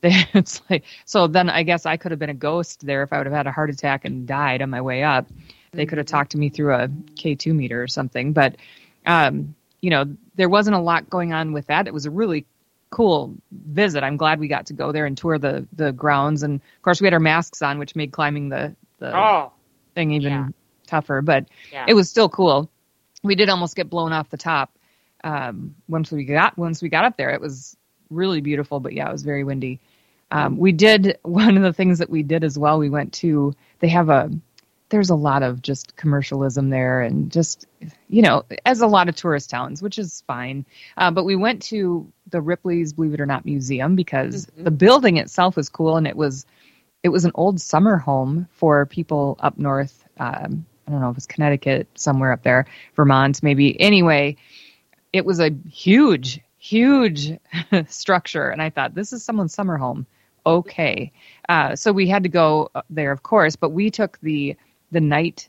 they, 0.00 0.10
it's 0.34 0.60
like 0.70 0.84
so. 1.04 1.26
Then 1.26 1.48
I 1.48 1.62
guess 1.62 1.86
I 1.86 1.96
could 1.96 2.10
have 2.10 2.18
been 2.18 2.30
a 2.30 2.34
ghost 2.34 2.84
there 2.86 3.02
if 3.02 3.12
I 3.12 3.18
would 3.18 3.26
have 3.26 3.34
had 3.34 3.46
a 3.46 3.52
heart 3.52 3.70
attack 3.70 4.04
and 4.04 4.26
died 4.26 4.62
on 4.62 4.70
my 4.70 4.80
way 4.80 5.02
up. 5.02 5.26
They 5.72 5.86
could 5.86 5.98
have 5.98 6.06
talked 6.06 6.32
to 6.32 6.38
me 6.38 6.48
through 6.48 6.74
a 6.74 6.88
K 7.16 7.34
two 7.34 7.54
meter 7.54 7.82
or 7.82 7.88
something, 7.88 8.32
but 8.32 8.56
um, 9.06 9.54
you 9.80 9.90
know 9.90 10.04
there 10.34 10.48
wasn't 10.48 10.76
a 10.76 10.80
lot 10.80 11.08
going 11.10 11.32
on 11.32 11.52
with 11.52 11.66
that. 11.66 11.86
It 11.86 11.94
was 11.94 12.06
a 12.06 12.10
really 12.10 12.46
cool 12.90 13.34
visit. 13.52 14.02
I'm 14.02 14.16
glad 14.16 14.40
we 14.40 14.48
got 14.48 14.66
to 14.66 14.72
go 14.72 14.90
there 14.92 15.06
and 15.06 15.16
tour 15.16 15.38
the 15.38 15.66
the 15.72 15.92
grounds, 15.92 16.42
and 16.42 16.56
of 16.56 16.82
course 16.82 17.00
we 17.00 17.06
had 17.06 17.14
our 17.14 17.20
masks 17.20 17.62
on, 17.62 17.78
which 17.78 17.94
made 17.94 18.12
climbing 18.12 18.48
the 18.48 18.74
the 18.98 19.16
Oh, 19.16 19.52
thing 19.94 20.10
even 20.12 20.32
yeah. 20.32 20.48
tougher. 20.86 21.22
But 21.22 21.46
yeah. 21.72 21.86
it 21.88 21.94
was 21.94 22.10
still 22.10 22.28
cool. 22.28 22.68
We 23.22 23.34
did 23.34 23.48
almost 23.48 23.76
get 23.76 23.90
blown 23.90 24.12
off 24.12 24.30
the 24.30 24.36
top 24.36 24.76
um, 25.24 25.74
once 25.88 26.10
we 26.10 26.24
got 26.24 26.58
once 26.58 26.82
we 26.82 26.88
got 26.88 27.04
up 27.04 27.16
there. 27.16 27.30
It 27.30 27.40
was 27.40 27.76
really 28.10 28.40
beautiful, 28.40 28.80
but 28.80 28.92
yeah, 28.92 29.08
it 29.08 29.12
was 29.12 29.22
very 29.22 29.44
windy. 29.44 29.80
Um, 30.32 30.58
we 30.58 30.72
did 30.72 31.18
one 31.22 31.56
of 31.56 31.62
the 31.62 31.72
things 31.72 31.98
that 31.98 32.10
we 32.10 32.22
did 32.22 32.44
as 32.44 32.58
well. 32.58 32.78
We 32.78 32.90
went 32.90 33.12
to 33.14 33.54
they 33.78 33.88
have 33.88 34.08
a 34.08 34.30
there's 34.90 35.10
a 35.10 35.14
lot 35.14 35.42
of 35.42 35.62
just 35.62 35.96
commercialism 35.96 36.70
there 36.70 37.00
and 37.00 37.32
just 37.32 37.66
you 38.08 38.22
know 38.22 38.44
as 38.66 38.80
a 38.80 38.86
lot 38.86 39.08
of 39.08 39.16
tourist 39.16 39.48
towns 39.48 39.82
which 39.82 39.98
is 39.98 40.22
fine. 40.26 40.66
Uh, 40.96 41.10
but 41.10 41.24
we 41.24 41.36
went 41.36 41.62
to 41.62 42.12
the 42.28 42.40
ripley's 42.40 42.92
believe 42.92 43.14
it 43.14 43.20
or 43.20 43.26
not 43.26 43.44
museum 43.44 43.96
because 43.96 44.46
mm-hmm. 44.46 44.64
the 44.64 44.70
building 44.70 45.16
itself 45.16 45.56
was 45.56 45.68
cool 45.68 45.96
and 45.96 46.06
it 46.06 46.16
was 46.16 46.44
it 47.02 47.08
was 47.08 47.24
an 47.24 47.32
old 47.34 47.60
summer 47.60 47.96
home 47.96 48.46
for 48.50 48.84
people 48.86 49.36
up 49.40 49.56
north 49.58 50.04
um, 50.18 50.66
i 50.86 50.90
don't 50.90 51.00
know 51.00 51.10
if 51.10 51.16
it's 51.16 51.26
connecticut 51.26 51.88
somewhere 51.94 52.32
up 52.32 52.42
there 52.42 52.66
vermont 52.94 53.42
maybe. 53.42 53.80
Anyway 53.80 54.36
it 55.12 55.24
was 55.24 55.40
a 55.40 55.50
huge 55.68 56.40
huge 56.58 57.32
structure 57.88 58.50
and 58.50 58.60
i 58.60 58.68
thought 58.68 58.94
this 58.94 59.12
is 59.12 59.22
someone's 59.22 59.54
summer 59.54 59.78
home. 59.78 60.06
Okay. 60.46 61.12
Uh, 61.50 61.76
so 61.76 61.92
we 61.92 62.08
had 62.08 62.22
to 62.22 62.28
go 62.28 62.70
there 62.88 63.12
of 63.12 63.22
course 63.22 63.56
but 63.56 63.70
we 63.70 63.90
took 63.90 64.18
the 64.20 64.56
the 64.90 65.00
night 65.00 65.48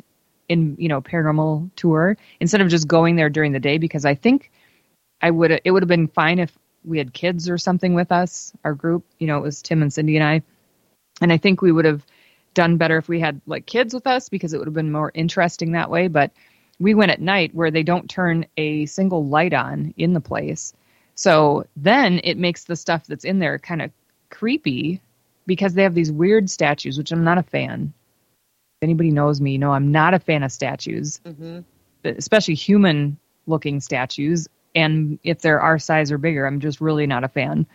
in 0.49 0.75
you 0.77 0.89
know 0.89 1.01
paranormal 1.01 1.69
tour 1.75 2.17
instead 2.39 2.61
of 2.61 2.67
just 2.67 2.87
going 2.87 3.15
there 3.15 3.29
during 3.29 3.51
the 3.51 3.59
day 3.59 3.77
because 3.77 4.05
I 4.05 4.15
think 4.15 4.51
I 5.21 5.31
would 5.31 5.61
it 5.63 5.71
would 5.71 5.83
have 5.83 5.87
been 5.87 6.07
fine 6.07 6.39
if 6.39 6.57
we 6.83 6.97
had 6.97 7.13
kids 7.13 7.49
or 7.49 7.57
something 7.57 7.93
with 7.93 8.11
us 8.11 8.51
our 8.63 8.73
group 8.73 9.05
you 9.19 9.27
know 9.27 9.37
it 9.37 9.43
was 9.43 9.61
Tim 9.61 9.81
and 9.81 9.93
Cindy 9.93 10.17
and 10.17 10.23
I. 10.23 10.41
And 11.21 11.31
I 11.31 11.37
think 11.37 11.61
we 11.61 11.71
would 11.71 11.85
have 11.85 12.05
done 12.53 12.77
better 12.77 12.97
if 12.97 13.07
we 13.07 13.19
had 13.19 13.41
like 13.45 13.65
kids 13.65 13.93
with 13.93 14.07
us 14.07 14.27
because 14.27 14.53
it 14.53 14.57
would 14.57 14.67
have 14.67 14.73
been 14.73 14.91
more 14.91 15.11
interesting 15.13 15.71
that 15.71 15.89
way. 15.89 16.07
But 16.07 16.31
we 16.79 16.95
went 16.95 17.11
at 17.11 17.21
night 17.21 17.53
where 17.53 17.71
they 17.71 17.83
don't 17.83 18.09
turn 18.09 18.45
a 18.57 18.85
single 18.87 19.25
light 19.25 19.53
on 19.53 19.93
in 19.97 20.13
the 20.13 20.19
place. 20.19 20.73
So 21.15 21.65
then 21.75 22.19
it 22.23 22.37
makes 22.37 22.63
the 22.63 22.75
stuff 22.75 23.05
that's 23.05 23.25
in 23.25 23.39
there 23.39 23.59
kind 23.59 23.81
of 23.81 23.91
creepy 24.31 25.01
because 25.45 25.73
they 25.73 25.83
have 25.83 25.93
these 25.93 26.11
weird 26.11 26.49
statues 26.49 26.97
which 26.97 27.11
I'm 27.11 27.23
not 27.23 27.37
a 27.37 27.43
fan 27.43 27.93
anybody 28.81 29.11
knows 29.11 29.39
me, 29.39 29.53
you 29.53 29.59
know 29.59 29.71
I'm 29.71 29.91
not 29.91 30.13
a 30.13 30.19
fan 30.19 30.43
of 30.43 30.51
statues, 30.51 31.19
mm-hmm. 31.25 31.59
especially 32.03 32.55
human 32.55 33.17
looking 33.47 33.79
statues. 33.79 34.47
And 34.75 35.19
if 35.23 35.41
they're 35.41 35.61
our 35.61 35.77
size 35.77 36.11
or 36.11 36.17
bigger, 36.17 36.45
I'm 36.45 36.59
just 36.59 36.81
really 36.81 37.05
not 37.05 37.23
a 37.23 37.27
fan. 37.27 37.65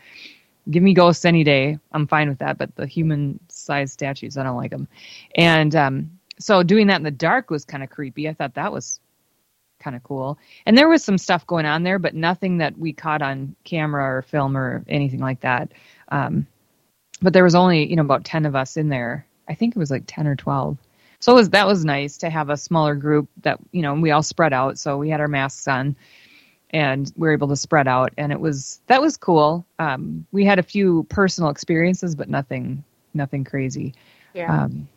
Give 0.71 0.83
me 0.83 0.95
ghosts 0.95 1.25
any 1.25 1.45
day. 1.45 1.79
I'm 1.93 2.07
fine 2.07 2.29
with 2.29 2.39
that. 2.39 2.59
But 2.59 2.75
the 2.75 2.87
human 2.87 3.39
sized 3.49 3.93
statues, 3.93 4.37
I 4.37 4.43
don't 4.43 4.57
like 4.57 4.71
them. 4.71 4.89
And 5.37 5.77
um, 5.77 6.11
so 6.39 6.63
doing 6.63 6.89
that 6.89 6.97
in 6.97 7.03
the 7.03 7.11
dark 7.11 7.51
was 7.51 7.65
kind 7.65 7.85
of 7.85 7.91
creepy. 7.91 8.29
I 8.29 8.35
thought 8.35 8.55
that 8.55 8.73
was 8.73 8.99
kind 9.79 9.95
of 9.95 10.03
cool. 10.03 10.39
And 10.65 10.77
there 10.77 10.89
was 10.89 11.05
some 11.05 11.19
stuff 11.19 11.47
going 11.47 11.67
on 11.67 11.83
there, 11.83 11.99
but 11.99 12.15
nothing 12.15 12.59
that 12.59 12.77
we 12.79 12.93
caught 12.93 13.23
on 13.23 13.55
camera 13.65 14.17
or 14.17 14.23
film 14.23 14.57
or 14.57 14.83
anything 14.89 15.21
like 15.21 15.41
that. 15.43 15.71
Um, 16.09 16.47
but 17.23 17.33
there 17.33 17.45
was 17.45 17.55
only, 17.55 17.89
you 17.89 17.97
know, 17.97 18.03
about 18.03 18.25
10 18.25 18.47
of 18.47 18.57
us 18.57 18.77
in 18.77 18.89
there. 18.89 19.27
I 19.49 19.55
think 19.55 19.77
it 19.77 19.79
was 19.79 19.91
like 19.91 20.05
10 20.07 20.27
or 20.27 20.35
12 20.35 20.79
so 21.21 21.35
was, 21.35 21.51
that 21.51 21.67
was 21.67 21.85
nice 21.85 22.19
to 22.19 22.31
have 22.31 22.51
a 22.51 22.57
smaller 22.57 22.95
group 22.95 23.29
that 23.43 23.59
you 23.73 23.83
know 23.83 23.95
we 23.95 24.11
all 24.11 24.23
spread 24.23 24.53
out. 24.53 24.79
So 24.79 24.99
we 24.99 25.09
had 25.09 25.21
our 25.21 25.29
masks 25.29 25.67
on, 25.69 25.97
and 26.71 27.11
we 27.17 27.29
were 27.29 27.33
able 27.33 27.49
to 27.49 27.57
spread 27.57 27.89
out, 27.89 28.13
and 28.17 28.33
it 28.33 28.41
was 28.41 28.81
that 28.87 29.01
was 29.01 29.17
cool. 29.17 29.67
Um, 29.79 30.27
we 30.33 30.45
had 30.45 30.59
a 30.59 30.63
few 30.63 31.05
personal 31.05 31.51
experiences, 31.51 32.15
but 32.15 32.29
nothing 32.29 32.85
nothing 33.15 33.45
crazy. 33.45 33.95
Yeah. 34.35 34.65
Um, 34.65 34.89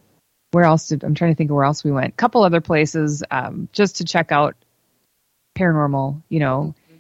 where 0.52 0.66
else 0.66 0.88
did 0.88 1.04
I'm 1.04 1.16
trying 1.16 1.32
to 1.32 1.36
think 1.36 1.52
of 1.52 1.56
where 1.56 1.66
else 1.66 1.84
we 1.84 1.92
went? 1.92 2.14
A 2.14 2.18
couple 2.18 2.44
other 2.44 2.62
places 2.62 3.24
um, 3.32 3.70
just 3.72 3.98
to 3.98 4.06
check 4.06 4.32
out 4.32 4.56
paranormal. 5.58 6.22
You 6.30 6.40
know, 6.40 6.76
mm-hmm. 6.88 6.98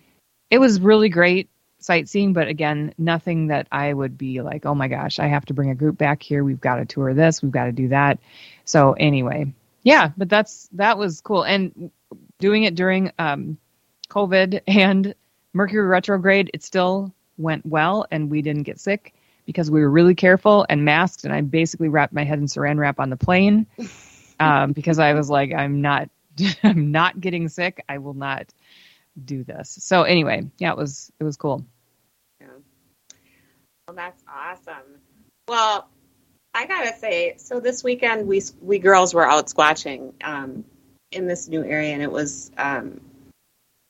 it 0.49 0.59
was 0.59 0.79
really 0.79 1.09
great 1.09 1.49
sightseeing, 1.79 2.33
but 2.33 2.48
again, 2.48 2.93
nothing 2.98 3.48
that 3.48 3.67
I 3.71 3.93
would 3.93 4.17
be 4.17 4.41
like, 4.41 4.65
oh 4.65 4.75
my 4.75 4.88
gosh, 4.88 5.19
I 5.19 5.27
have 5.27 5.45
to 5.45 5.53
bring 5.53 5.69
a 5.69 5.75
group 5.75 5.98
back 5.98 6.21
here. 6.21 6.43
We've 6.43 6.62
got 6.62 6.75
to 6.75 6.86
tour 6.86 7.13
this. 7.13 7.41
We've 7.41 7.51
got 7.51 7.65
to 7.65 7.71
do 7.71 7.88
that. 7.89 8.19
So 8.65 8.93
anyway, 8.93 9.53
yeah, 9.83 10.12
but 10.17 10.29
that's 10.29 10.69
that 10.74 10.98
was 10.98 11.21
cool, 11.21 11.43
and 11.43 11.91
doing 12.39 12.63
it 12.63 12.75
during 12.75 13.12
um, 13.17 13.57
COVID 14.09 14.62
and 14.67 15.15
Mercury 15.53 15.88
retrograde, 15.88 16.51
it 16.53 16.63
still 16.63 17.13
went 17.38 17.65
well, 17.65 18.05
and 18.12 18.29
we 18.29 18.41
didn't 18.41 18.63
get 18.63 18.79
sick 18.79 19.13
because 19.45 19.71
we 19.71 19.81
were 19.81 19.89
really 19.89 20.15
careful 20.15 20.65
and 20.69 20.86
masked. 20.86 21.24
And 21.24 21.33
I 21.33 21.41
basically 21.41 21.89
wrapped 21.89 22.13
my 22.13 22.24
head 22.24 22.39
in 22.39 22.45
Saran 22.45 22.77
wrap 22.77 23.00
on 23.00 23.09
the 23.09 23.17
plane 23.17 23.65
um, 24.39 24.74
because 24.74 25.00
I 25.00 25.13
was 25.13 25.29
like, 25.29 25.53
I'm 25.53 25.81
not, 25.81 26.09
I'm 26.63 26.91
not 26.91 27.19
getting 27.19 27.50
sick. 27.50 27.83
I 27.89 27.98
will 27.98 28.13
not 28.13 28.53
do 29.25 29.43
this. 29.43 29.77
So 29.81 30.03
anyway, 30.03 30.49
yeah, 30.57 30.71
it 30.71 30.77
was 30.77 31.11
it 31.19 31.23
was 31.23 31.38
cool. 31.38 31.65
Yeah. 32.41 32.47
Well, 33.88 33.95
that's 33.95 34.23
awesome. 34.27 34.99
Well, 35.47 35.89
I 36.53 36.65
gotta 36.65 36.97
say, 36.97 37.35
so 37.38 37.59
this 37.59 37.83
weekend 37.83 38.27
we 38.27 38.41
we 38.61 38.79
girls 38.79 39.13
were 39.13 39.27
out 39.27 39.47
squatching 39.47 40.13
um, 40.23 40.65
in 41.11 41.27
this 41.27 41.47
new 41.47 41.63
area, 41.63 41.93
and 41.93 42.01
it 42.01 42.11
was 42.11 42.51
um, 42.57 43.01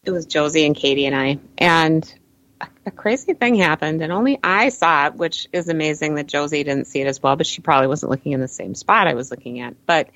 it 0.04 0.12
was 0.12 0.26
Josie 0.26 0.66
and 0.66 0.76
Katie 0.76 1.06
and 1.06 1.16
I, 1.16 1.40
and 1.58 2.14
a, 2.62 2.68
a, 2.88 2.92
crazy 2.92 3.34
thing 3.34 3.56
happened, 3.56 4.02
and 4.02 4.12
only 4.12 4.40
I 4.44 4.70
saw 4.70 5.08
it, 5.08 5.16
which 5.16 5.48
is 5.54 5.70
amazing 5.70 6.16
that 6.16 6.28
Josie 6.28 6.64
didn't 6.64 6.88
see 6.88 7.02
it 7.02 7.08
as 7.08 7.22
well, 7.22 7.36
but 7.36 7.48
she 7.48 7.62
probably 7.62 7.88
wasn't 7.88 8.12
looking 8.12 8.34
in 8.34 8.42
the 8.42 8.48
same 8.48 8.76
spot 8.76 9.08
I 9.08 9.14
was 9.14 9.32
looking 9.32 9.60
at, 9.62 9.86
but. 9.86 10.10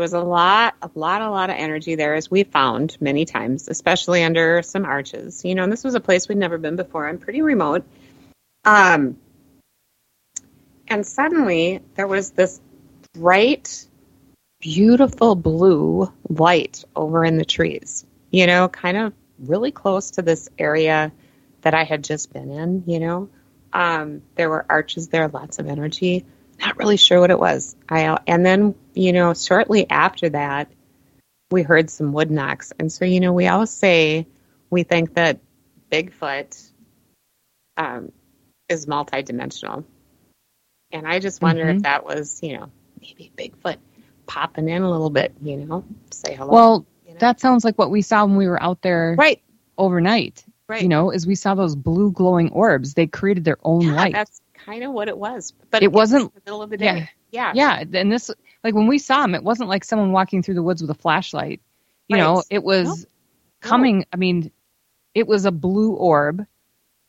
There 0.00 0.04
was 0.04 0.14
a 0.14 0.20
lot, 0.20 0.76
a 0.80 0.90
lot, 0.94 1.20
a 1.20 1.28
lot 1.28 1.50
of 1.50 1.56
energy 1.56 1.94
there, 1.94 2.14
as 2.14 2.30
we 2.30 2.44
found 2.44 2.96
many 3.02 3.26
times, 3.26 3.68
especially 3.68 4.24
under 4.24 4.62
some 4.62 4.86
arches. 4.86 5.44
You 5.44 5.54
know, 5.54 5.64
and 5.64 5.70
this 5.70 5.84
was 5.84 5.94
a 5.94 6.00
place 6.00 6.26
we'd 6.26 6.38
never 6.38 6.56
been 6.56 6.76
before 6.76 7.06
and 7.06 7.20
pretty 7.20 7.42
remote. 7.42 7.84
Um, 8.64 9.18
and 10.88 11.06
suddenly 11.06 11.82
there 11.96 12.06
was 12.06 12.30
this 12.30 12.62
bright, 13.12 13.86
beautiful 14.58 15.34
blue 15.34 16.10
light 16.30 16.82
over 16.96 17.22
in 17.22 17.36
the 17.36 17.44
trees, 17.44 18.06
you 18.30 18.46
know, 18.46 18.68
kind 18.68 18.96
of 18.96 19.12
really 19.38 19.70
close 19.70 20.12
to 20.12 20.22
this 20.22 20.48
area 20.58 21.12
that 21.60 21.74
I 21.74 21.84
had 21.84 22.04
just 22.04 22.32
been 22.32 22.50
in, 22.50 22.84
you 22.86 23.00
know. 23.00 23.28
Um, 23.70 24.22
there 24.34 24.48
were 24.48 24.64
arches 24.66 25.08
there, 25.08 25.28
lots 25.28 25.58
of 25.58 25.66
energy. 25.66 26.24
Not 26.60 26.76
really 26.76 26.96
sure 26.96 27.20
what 27.20 27.30
it 27.30 27.38
was. 27.38 27.74
I 27.88 28.18
and 28.26 28.44
then, 28.44 28.74
you 28.94 29.12
know, 29.12 29.34
shortly 29.34 29.88
after 29.88 30.28
that, 30.30 30.70
we 31.50 31.62
heard 31.62 31.90
some 31.90 32.12
wood 32.12 32.30
knocks. 32.30 32.72
And 32.78 32.92
so, 32.92 33.04
you 33.04 33.20
know, 33.20 33.32
we 33.32 33.48
all 33.48 33.66
say 33.66 34.26
we 34.68 34.82
think 34.82 35.14
that 35.14 35.40
Bigfoot 35.90 36.70
um, 37.76 38.12
is 38.68 38.86
multidimensional. 38.86 39.84
And 40.92 41.06
I 41.06 41.18
just 41.18 41.40
wonder 41.40 41.64
mm-hmm. 41.64 41.78
if 41.78 41.82
that 41.84 42.04
was, 42.04 42.40
you 42.42 42.58
know, 42.58 42.70
maybe 43.00 43.32
Bigfoot 43.36 43.76
popping 44.26 44.68
in 44.68 44.82
a 44.82 44.90
little 44.90 45.10
bit, 45.10 45.32
you 45.42 45.56
know, 45.56 45.84
say 46.10 46.34
hello. 46.34 46.52
Well, 46.52 46.86
you 47.06 47.14
know? 47.14 47.20
that 47.20 47.40
sounds 47.40 47.64
like 47.64 47.76
what 47.78 47.90
we 47.90 48.02
saw 48.02 48.24
when 48.24 48.36
we 48.36 48.48
were 48.48 48.62
out 48.62 48.82
there 48.82 49.14
right 49.18 49.42
overnight. 49.78 50.44
Right. 50.68 50.82
You 50.82 50.88
know, 50.88 51.10
as 51.10 51.26
we 51.26 51.34
saw 51.34 51.56
those 51.56 51.74
blue 51.74 52.12
glowing 52.12 52.50
orbs, 52.50 52.94
they 52.94 53.08
created 53.08 53.44
their 53.44 53.58
own 53.64 53.82
yeah, 53.82 53.94
light. 53.94 54.12
That's 54.12 54.40
kind 54.70 54.84
of 54.84 54.92
what 54.92 55.08
it 55.08 55.18
was. 55.18 55.52
But 55.70 55.82
it, 55.82 55.86
it 55.86 55.92
wasn't 55.92 56.24
was 56.24 56.32
the 56.34 56.50
middle 56.50 56.62
of 56.62 56.70
the 56.70 56.76
day. 56.76 57.08
Yeah. 57.30 57.52
Yeah. 57.54 57.82
Yeah. 57.82 58.00
And 58.00 58.10
this, 58.10 58.30
like 58.62 58.74
when 58.74 58.86
we 58.86 58.98
saw 58.98 59.24
him, 59.24 59.34
it 59.34 59.42
wasn't 59.42 59.68
like 59.68 59.84
someone 59.84 60.12
walking 60.12 60.42
through 60.42 60.54
the 60.54 60.62
woods 60.62 60.80
with 60.80 60.90
a 60.90 60.94
flashlight. 60.94 61.60
You 62.08 62.16
right. 62.16 62.22
know, 62.22 62.42
it 62.50 62.62
was 62.62 62.88
nope. 62.88 63.08
coming. 63.60 63.98
Nope. 63.98 64.08
I 64.12 64.16
mean, 64.16 64.50
it 65.14 65.26
was 65.26 65.44
a 65.44 65.52
blue 65.52 65.92
orb, 65.92 66.44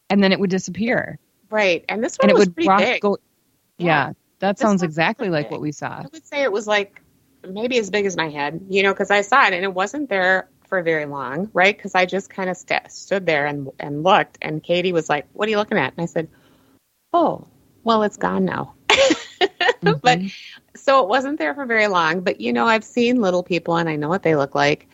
and 0.10 0.24
then 0.24 0.32
it 0.32 0.40
would 0.40 0.50
disappear. 0.50 1.20
Right. 1.50 1.86
And 1.90 2.04
this 2.04 2.18
one 2.18 2.30
and 2.30 2.38
was 2.38 2.48
it 2.48 2.50
would 2.50 2.56
pretty 2.56 2.70
rock, 2.70 2.80
big. 2.80 3.02
Go, 3.02 3.18
yeah, 3.78 4.14
that 4.40 4.60
sounds 4.60 4.84
exactly 4.84 5.30
like 5.30 5.50
what 5.50 5.62
we 5.62 5.72
saw. 5.72 6.00
I 6.00 6.06
would 6.12 6.26
say 6.26 6.44
it 6.44 6.52
was 6.52 6.68
like 6.68 7.02
maybe 7.48 7.80
as 7.80 7.90
big 7.90 8.06
as 8.06 8.16
my 8.16 8.30
head, 8.30 8.62
you 8.70 8.84
know, 8.84 8.94
because 8.94 9.12
I 9.12 9.22
saw 9.22 9.48
it 9.48 9.54
and 9.54 9.64
it 9.64 9.74
wasn't 9.74 10.10
there 10.10 10.50
for 10.68 10.84
very 10.84 11.06
long, 11.06 11.50
right? 11.54 11.76
Because 11.76 11.96
I 11.96 12.06
just 12.06 12.30
kind 12.30 12.50
of 12.50 12.58
st- 12.58 12.92
stood 12.92 13.26
there 13.26 13.46
and 13.48 13.70
and 13.80 14.04
looked, 14.04 14.38
and 14.42 14.64
Katie 14.64 14.94
was 14.94 15.10
like, 15.10 15.26
"What 15.34 15.48
are 15.48 15.52
you 15.52 15.58
looking 15.58 15.80
at?" 15.80 15.94
And 15.98 16.04
I 16.04 16.06
said, 16.06 16.30
"Oh, 17.14 17.48
well, 17.84 18.04
it's 18.04 18.18
gone 18.18 18.46
now." 18.46 18.74
mm-hmm. 18.90 19.92
But 20.02 20.20
so 20.76 21.04
it 21.04 21.10
wasn't 21.10 21.40
there 21.40 21.54
for 21.54 21.66
very 21.66 21.88
long. 21.88 22.22
But 22.22 22.42
you 22.42 22.54
know, 22.54 22.66
I've 22.66 22.84
seen 22.84 23.22
little 23.22 23.44
people 23.44 23.78
and 23.78 23.90
I 23.90 23.96
know 23.96 24.10
what 24.10 24.24
they 24.24 24.36
look 24.36 24.56
like. 24.56 24.88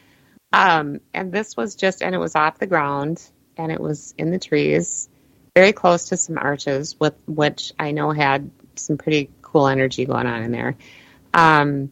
Um, 0.54 1.02
and 1.14 1.32
this 1.32 1.58
was 1.58 1.76
just, 1.76 2.02
and 2.02 2.16
it 2.16 2.20
was 2.20 2.36
off 2.36 2.60
the 2.60 2.68
ground 2.68 3.30
and 3.58 3.72
it 3.72 3.80
was 3.80 4.14
in 4.18 4.32
the 4.32 4.40
trees, 4.40 5.10
very 5.56 5.74
close 5.74 6.10
to 6.10 6.18
some 6.18 6.38
arches, 6.38 7.00
with 7.00 7.16
which 7.28 7.74
I 7.80 7.92
know 7.92 8.12
had 8.12 8.50
some 8.76 8.98
pretty 8.98 9.30
cool 9.42 9.68
energy 9.68 10.06
going 10.06 10.28
on 10.28 10.44
in 10.44 10.52
there. 10.52 10.78
Um, 11.34 11.92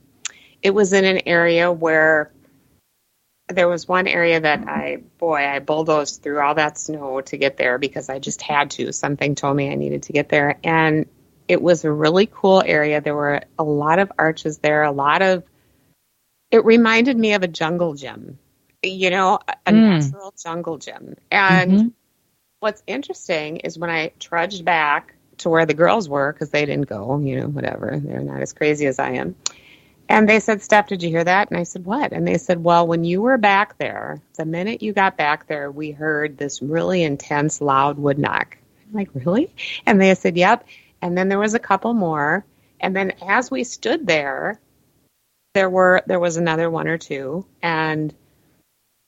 it 0.62 0.72
was 0.74 0.94
in 0.94 1.05
an 1.05 1.22
area 1.25 1.72
where 1.72 2.32
there 3.47 3.67
was 3.67 3.87
one 3.87 4.07
area 4.07 4.39
that 4.39 4.67
I, 4.67 5.03
boy, 5.17 5.35
I 5.35 5.59
bulldozed 5.59 6.23
through 6.23 6.39
all 6.41 6.55
that 6.55 6.79
snow 6.79 7.21
to 7.21 7.37
get 7.37 7.57
there 7.57 7.77
because 7.77 8.09
I 8.09 8.19
just 8.19 8.41
had 8.41 8.71
to. 8.71 8.91
Something 8.91 9.35
told 9.35 9.55
me 9.55 9.69
I 9.69 9.75
needed 9.75 10.03
to 10.03 10.13
get 10.13 10.29
there. 10.29 10.59
And 10.63 11.05
it 11.47 11.61
was 11.61 11.85
a 11.85 11.91
really 11.91 12.27
cool 12.31 12.63
area. 12.65 13.01
There 13.01 13.15
were 13.15 13.43
a 13.59 13.63
lot 13.63 13.99
of 13.99 14.11
arches 14.17 14.57
there, 14.57 14.83
a 14.83 14.91
lot 14.91 15.21
of, 15.21 15.43
it 16.49 16.65
reminded 16.65 17.17
me 17.17 17.33
of 17.33 17.43
a 17.43 17.47
jungle 17.47 17.93
gym, 17.93 18.39
you 18.81 19.11
know, 19.11 19.39
a 19.65 19.71
mm. 19.71 20.01
natural 20.01 20.33
jungle 20.41 20.77
gym. 20.79 21.15
And 21.29 21.71
mm-hmm. 21.71 21.87
what's 22.61 22.81
interesting 22.87 23.57
is 23.57 23.77
when 23.77 23.91
I 23.91 24.11
trudged 24.19 24.65
back 24.65 25.13
to 25.39 25.49
where 25.49 25.65
the 25.67 25.73
girls 25.73 26.09
were 26.09 26.33
because 26.33 26.49
they 26.49 26.65
didn't 26.65 26.87
go, 26.87 27.19
you 27.19 27.41
know, 27.41 27.47
whatever. 27.47 27.99
They're 28.03 28.21
not 28.21 28.41
as 28.41 28.53
crazy 28.53 28.87
as 28.87 28.97
I 28.97 29.11
am. 29.11 29.35
And 30.07 30.29
they 30.29 30.39
said, 30.39 30.62
Steph, 30.62 30.88
did 30.88 31.01
you 31.01 31.09
hear 31.09 31.24
that? 31.24 31.50
And 31.50 31.59
I 31.59 31.63
said, 31.63 31.85
what? 31.85 32.12
And 32.12 32.27
they 32.27 32.38
said, 32.38 32.63
well, 32.63 32.85
when 32.85 33.03
you 33.03 33.21
were 33.21 33.38
back 33.38 33.77
there, 33.77 34.21
the 34.38 34.45
minute 34.45 34.83
you 34.83 34.93
got 34.93 35.17
back 35.17 35.47
there, 35.47 35.71
we 35.71 35.91
heard 35.91 36.38
this 36.38 36.62
really 36.62 37.03
intense, 37.03 37.59
loud 37.59 37.97
wood 37.97 38.19
knock. 38.19 38.57
I'm 38.88 38.93
like, 38.93 39.09
really? 39.13 39.51
And 39.85 40.00
they 40.00 40.13
said, 40.13 40.38
yep. 40.38 40.67
And 41.01 41.17
then 41.17 41.27
there 41.27 41.39
was 41.39 41.55
a 41.55 41.59
couple 41.59 41.93
more. 41.93 42.45
And 42.79 42.95
then 42.95 43.13
as 43.27 43.50
we 43.50 43.63
stood 43.63 44.05
there, 44.05 44.59
there 45.53 45.69
were 45.69 46.03
there 46.05 46.19
was 46.19 46.38
another 46.38 46.69
one 46.69 46.88
or 46.88 46.97
two. 46.97 47.45
And 47.62 48.13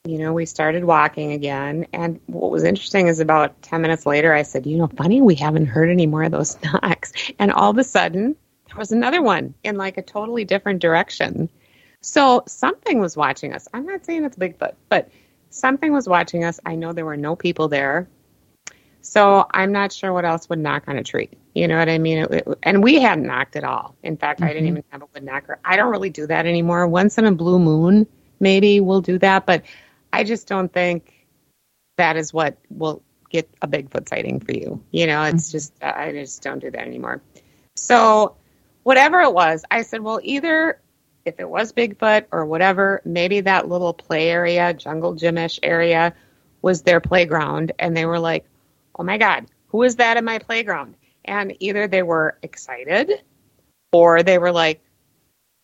you 0.07 0.17
know, 0.17 0.31
we 0.31 0.45
started 0.45 0.85
walking 0.85 1.33
again. 1.33 1.85
And 1.91 2.21
what 2.27 2.49
was 2.49 2.63
interesting 2.63 3.07
is 3.07 3.19
about 3.19 3.61
10 3.61 3.81
minutes 3.81 4.05
later, 4.05 4.33
I 4.33 4.43
said, 4.43 4.65
you 4.65 4.77
know, 4.77 4.87
funny, 4.87 5.21
we 5.21 5.35
haven't 5.35 5.65
heard 5.65 5.89
any 5.89 6.07
more 6.07 6.23
of 6.23 6.31
those 6.31 6.57
knocks. 6.63 7.11
And 7.37 7.51
all 7.51 7.71
of 7.71 7.77
a 7.77 7.83
sudden, 7.83 8.37
was 8.77 8.91
another 8.91 9.21
one 9.21 9.53
in 9.63 9.75
like 9.77 9.97
a 9.97 10.01
totally 10.01 10.45
different 10.45 10.81
direction. 10.81 11.49
So 12.01 12.43
something 12.47 12.99
was 12.99 13.17
watching 13.17 13.53
us. 13.53 13.67
I'm 13.73 13.85
not 13.85 14.05
saying 14.05 14.23
it's 14.23 14.37
Bigfoot, 14.37 14.75
but 14.89 15.09
something 15.49 15.91
was 15.91 16.07
watching 16.07 16.43
us. 16.43 16.59
I 16.65 16.75
know 16.75 16.93
there 16.93 17.05
were 17.05 17.17
no 17.17 17.35
people 17.35 17.67
there. 17.67 18.07
So 19.01 19.45
I'm 19.51 19.71
not 19.71 19.91
sure 19.93 20.11
what 20.11 20.25
else 20.25 20.49
would 20.49 20.59
knock 20.59 20.83
on 20.87 20.97
a 20.97 21.03
tree. 21.03 21.29
You 21.55 21.67
know 21.67 21.77
what 21.77 21.89
I 21.89 21.97
mean? 21.97 22.19
It, 22.19 22.31
it, 22.31 22.47
and 22.63 22.83
we 22.83 22.99
hadn't 22.99 23.25
knocked 23.25 23.55
at 23.55 23.63
all. 23.63 23.95
In 24.03 24.17
fact, 24.17 24.41
mm-hmm. 24.41 24.49
I 24.49 24.53
didn't 24.53 24.67
mm-hmm. 24.67 24.77
even 24.77 24.83
have 24.89 25.01
a 25.01 25.05
wood 25.13 25.23
knocker. 25.23 25.59
I 25.63 25.75
don't 25.75 25.91
really 25.91 26.09
do 26.09 26.27
that 26.27 26.45
anymore. 26.45 26.87
Once 26.87 27.17
in 27.17 27.25
a 27.25 27.31
blue 27.31 27.57
moon, 27.57 28.05
maybe 28.39 28.79
we'll 28.79 29.01
do 29.01 29.17
that, 29.19 29.45
but 29.45 29.63
I 30.11 30.23
just 30.23 30.47
don't 30.47 30.71
think 30.71 31.25
that 31.97 32.17
is 32.17 32.33
what 32.33 32.57
will 32.69 33.01
get 33.29 33.49
a 33.61 33.67
Bigfoot 33.67 34.07
sighting 34.09 34.39
for 34.39 34.51
you. 34.51 34.83
You 34.91 35.07
know, 35.07 35.23
it's 35.23 35.47
mm-hmm. 35.47 35.57
just 35.57 35.83
I 35.83 36.11
just 36.11 36.41
don't 36.41 36.59
do 36.59 36.71
that 36.71 36.85
anymore. 36.85 37.21
So 37.75 38.35
whatever 38.87 39.19
it 39.19 39.33
was, 39.33 39.65
I 39.69 39.81
said, 39.81 39.99
well, 39.99 40.21
either 40.23 40.79
if 41.25 41.41
it 41.41 41.49
was 41.49 41.73
Bigfoot 41.73 42.27
or 42.31 42.45
whatever, 42.45 43.01
maybe 43.03 43.41
that 43.41 43.67
little 43.67 43.93
play 43.93 44.29
area, 44.29 44.73
jungle 44.73 45.13
gymish 45.13 45.59
area, 45.61 46.13
was 46.61 46.83
their 46.83 47.01
playground, 47.01 47.73
and 47.79 47.97
they 47.97 48.05
were 48.05 48.17
like, 48.17 48.45
oh 48.97 49.03
my 49.03 49.17
god, 49.17 49.47
who 49.67 49.83
is 49.83 49.97
that 49.97 50.15
in 50.15 50.23
my 50.23 50.39
playground? 50.39 50.95
And 51.25 51.53
either 51.59 51.85
they 51.89 52.01
were 52.01 52.37
excited, 52.43 53.11
or 53.91 54.23
they 54.23 54.37
were 54.37 54.53
like, 54.53 54.81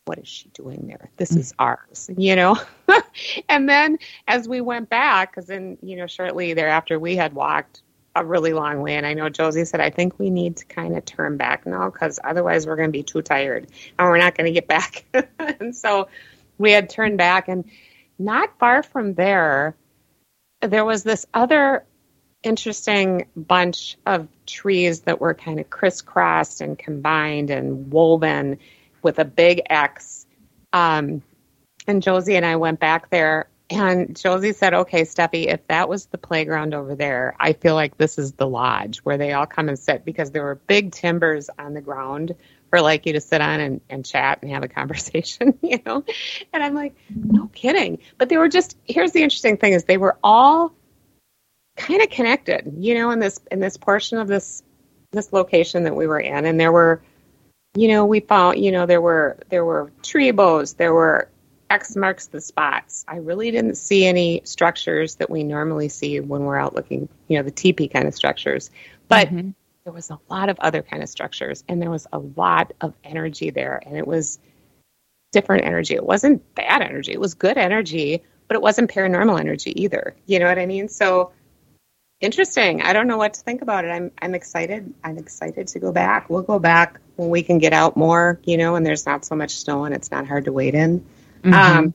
what 0.03 0.19
is 0.19 0.27
she 0.27 0.49
doing 0.49 0.85
there? 0.87 1.09
This 1.15 1.31
hmm. 1.31 1.39
is 1.39 1.53
ours, 1.59 2.09
you 2.17 2.35
know? 2.35 2.59
and 3.47 3.69
then 3.69 3.99
as 4.27 4.49
we 4.49 4.59
went 4.59 4.89
back, 4.89 5.31
because 5.31 5.47
then, 5.47 5.77
you 5.81 5.95
know, 5.95 6.07
shortly 6.07 6.53
thereafter 6.53 6.99
we 6.99 7.15
had 7.15 7.31
walked 7.31 7.83
a 8.15 8.24
really 8.24 8.53
long 8.53 8.82
way. 8.82 8.96
And 8.96 9.05
I 9.05 9.13
know 9.13 9.29
Josie 9.29 9.65
said, 9.65 9.79
I 9.79 9.89
think 9.89 10.20
we 10.20 10.29
need 10.29 10.58
to 10.58 10.65
kind 10.65 10.96
of 10.96 11.03
turn 11.05 11.38
back 11.38 11.65
now 11.65 11.89
because 11.89 12.20
otherwise 12.24 12.67
we're 12.67 12.75
going 12.75 12.89
to 12.89 12.98
be 12.98 13.03
too 13.03 13.22
tired 13.22 13.67
and 13.98 14.08
we're 14.08 14.17
not 14.17 14.38
going 14.38 14.46
to 14.46 14.51
get 14.51 14.67
back. 14.67 15.05
and 15.39 15.75
so 15.75 16.08
we 16.58 16.72
had 16.72 16.89
turned 16.89 17.17
back. 17.17 17.48
And 17.48 17.65
not 18.20 18.58
far 18.60 18.84
from 18.84 19.15
there, 19.15 19.75
there 20.62 20.86
was 20.86 21.03
this 21.03 21.25
other 21.34 21.86
interesting 22.43 23.25
bunch 23.36 23.98
of 24.05 24.27
trees 24.46 25.01
that 25.01 25.20
were 25.20 25.34
kind 25.34 25.60
of 25.60 25.70
crisscrossed 25.70 26.62
and 26.62 26.77
combined 26.77 27.50
and 27.50 27.91
woven 27.91 28.60
with 29.01 29.17
a 29.20 29.25
big 29.25 29.62
X. 29.70 30.27
Um, 30.72 31.24
and 31.88 32.03
Josie 32.03 32.36
and 32.36 32.46
I 32.46 32.58
went 32.58 32.79
back 32.79 33.10
there, 33.10 33.48
and 33.73 34.15
Josie 34.15 34.53
said, 34.53 34.73
"Okay, 34.73 35.03
Steffi, 35.03 35.47
if 35.47 35.67
that 35.67 35.89
was 35.89 36.05
the 36.07 36.17
playground 36.17 36.73
over 36.73 36.95
there, 36.95 37.35
I 37.39 37.53
feel 37.53 37.75
like 37.75 37.97
this 37.97 38.17
is 38.17 38.33
the 38.33 38.47
lodge 38.47 38.99
where 38.99 39.17
they 39.17 39.33
all 39.33 39.45
come 39.45 39.69
and 39.69 39.77
sit 39.77 40.05
because 40.05 40.31
there 40.31 40.43
were 40.43 40.55
big 40.55 40.91
timbers 40.91 41.49
on 41.57 41.73
the 41.73 41.81
ground 41.81 42.36
for 42.69 42.81
like 42.81 43.05
you 43.05 43.13
to 43.13 43.21
sit 43.21 43.41
on 43.41 43.59
and, 43.59 43.81
and 43.89 44.05
chat 44.05 44.39
and 44.41 44.51
have 44.51 44.63
a 44.63 44.67
conversation, 44.79 45.57
you 45.62 45.79
know." 45.86 46.03
And 46.53 46.63
I'm 46.63 46.73
like, 46.73 46.95
"No 47.09 47.47
kidding!" 47.53 47.99
But 48.17 48.29
they 48.29 48.38
were 48.38 48.49
just. 48.49 48.77
Here's 48.86 49.12
the 49.12 49.23
interesting 49.23 49.57
thing: 49.57 49.73
is 49.73 49.86
they 49.86 49.97
were 49.97 50.17
all 50.23 50.73
kind 51.75 52.01
of 52.01 52.09
connected, 52.09 52.73
you 52.77 52.95
know, 52.95 53.12
in 53.12 53.19
this 53.19 53.39
in 53.51 53.59
this 53.59 53.77
portion 53.77 54.17
of 54.17 54.27
this 54.27 54.63
this 55.12 55.31
location 55.31 55.83
that 55.83 55.95
we 55.95 56.07
were 56.07 56.19
in, 56.19 56.45
and 56.45 56.59
there 56.59 56.71
were 56.71 57.01
you 57.75 57.88
know, 57.88 58.05
we 58.05 58.19
found, 58.19 58.59
you 58.59 58.71
know, 58.71 58.86
there 58.86 59.01
were 59.01 59.38
there 59.49 59.65
were 59.65 59.91
tree 60.03 60.31
bows, 60.31 60.73
there 60.73 60.93
were 60.93 61.29
X 61.73 61.95
marks 61.95 62.27
the 62.27 62.39
spots. 62.39 63.03
I 63.07 63.17
really 63.17 63.49
didn't 63.49 63.75
see 63.75 64.05
any 64.05 64.41
structures 64.43 65.15
that 65.15 65.31
we 65.31 65.43
normally 65.43 65.89
see 65.89 66.19
when 66.19 66.43
we're 66.43 66.55
out 66.55 66.75
looking, 66.75 67.09
you 67.27 67.38
know, 67.38 67.43
the 67.43 67.49
teepee 67.49 67.88
kind 67.88 68.07
of 68.07 68.13
structures. 68.13 68.69
But 69.07 69.29
mm-hmm. 69.29 69.49
there 69.83 69.93
was 69.93 70.12
a 70.12 70.19
lot 70.29 70.49
of 70.49 70.59
other 70.59 70.83
kind 70.83 71.01
of 71.01 71.09
structures, 71.09 71.63
and 71.67 71.81
there 71.81 71.89
was 71.89 72.05
a 72.13 72.19
lot 72.19 72.73
of 72.79 72.93
energy 73.03 73.49
there, 73.49 73.81
and 73.83 73.97
it 73.97 74.05
was 74.05 74.38
different 75.31 75.65
energy. 75.65 75.95
It 75.95 76.05
wasn't 76.05 76.53
bad 76.53 76.83
energy; 76.83 77.12
it 77.12 77.19
was 77.19 77.33
good 77.33 77.57
energy, 77.57 78.21
but 78.47 78.55
it 78.55 78.62
wasn't 78.62 78.91
paranormal 78.91 79.39
energy 79.39 79.81
either. 79.81 80.15
You 80.27 80.38
know 80.38 80.45
what 80.45 80.59
I 80.59 80.67
mean? 80.67 80.89
So 80.89 81.31
interesting. 82.21 82.83
I 82.83 82.93
don't 82.93 83.07
know 83.07 83.17
what 83.17 83.33
to 83.33 83.41
think 83.41 83.63
about 83.63 83.83
it. 83.83 83.89
I'm 83.89 84.12
I'm 84.21 84.36
excited. 84.36 84.93
I'm 85.03 85.17
excited 85.17 85.69
to 85.69 85.79
go 85.79 85.91
back. 85.91 86.29
We'll 86.29 86.43
go 86.43 86.59
back 86.59 86.99
when 87.15 87.29
we 87.31 87.41
can 87.41 87.57
get 87.57 87.73
out 87.73 87.97
more, 87.97 88.39
you 88.43 88.57
know, 88.57 88.75
and 88.75 88.86
there's 88.86 89.07
not 89.07 89.25
so 89.25 89.36
much 89.36 89.57
snow 89.57 89.86
and 89.86 89.95
it's 89.95 90.12
not 90.12 90.27
hard 90.27 90.45
to 90.45 90.51
wade 90.51 90.75
in. 90.75 91.03
Mm-hmm. 91.43 91.53
Um, 91.53 91.93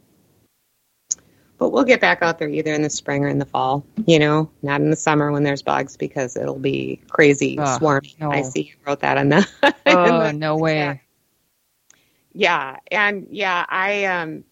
but 1.58 1.70
we'll 1.70 1.84
get 1.84 2.00
back 2.00 2.22
out 2.22 2.38
there 2.38 2.48
either 2.48 2.72
in 2.72 2.82
the 2.82 2.90
spring 2.90 3.24
or 3.24 3.28
in 3.28 3.38
the 3.38 3.44
fall, 3.44 3.84
you 4.06 4.18
know, 4.18 4.48
not 4.62 4.80
in 4.80 4.90
the 4.90 4.96
summer 4.96 5.32
when 5.32 5.42
there's 5.42 5.62
bugs 5.62 5.96
because 5.96 6.36
it'll 6.36 6.58
be 6.58 7.00
crazy 7.10 7.58
oh, 7.58 7.78
swarming. 7.78 8.12
No. 8.20 8.30
I 8.30 8.42
see 8.42 8.62
you 8.62 8.74
wrote 8.86 9.00
that 9.00 9.18
on 9.18 9.28
the. 9.28 9.46
Oh, 9.86 10.24
the, 10.24 10.32
no 10.32 10.56
way. 10.56 11.00
Yeah. 12.32 12.76
And 12.92 13.26
yeah, 13.30 13.64
I, 13.68 14.04
um, 14.04 14.44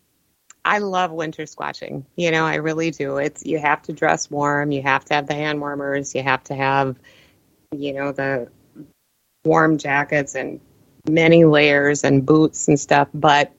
I 0.64 0.78
love 0.78 1.12
winter 1.12 1.44
squatching. 1.44 2.04
You 2.16 2.32
know, 2.32 2.44
I 2.44 2.56
really 2.56 2.90
do. 2.90 3.18
It's 3.18 3.46
you 3.46 3.59
have 3.61 3.82
to 3.82 3.92
dress 3.92 4.28
warm, 4.28 4.72
you 4.72 4.82
have 4.82 5.04
to 5.06 5.14
have 5.14 5.28
the 5.28 5.35
hand 5.35 5.61
warmers, 5.61 6.14
you 6.14 6.22
have 6.24 6.42
to 6.44 6.54
have, 6.56 6.96
you 7.70 7.92
know, 7.92 8.11
the 8.11 8.48
warm 9.44 9.78
jackets 9.78 10.35
and 10.35 10.61
many 11.09 11.44
layers 11.44 12.02
and 12.02 12.26
boots 12.26 12.66
and 12.66 12.80
stuff. 12.80 13.09
But 13.14 13.52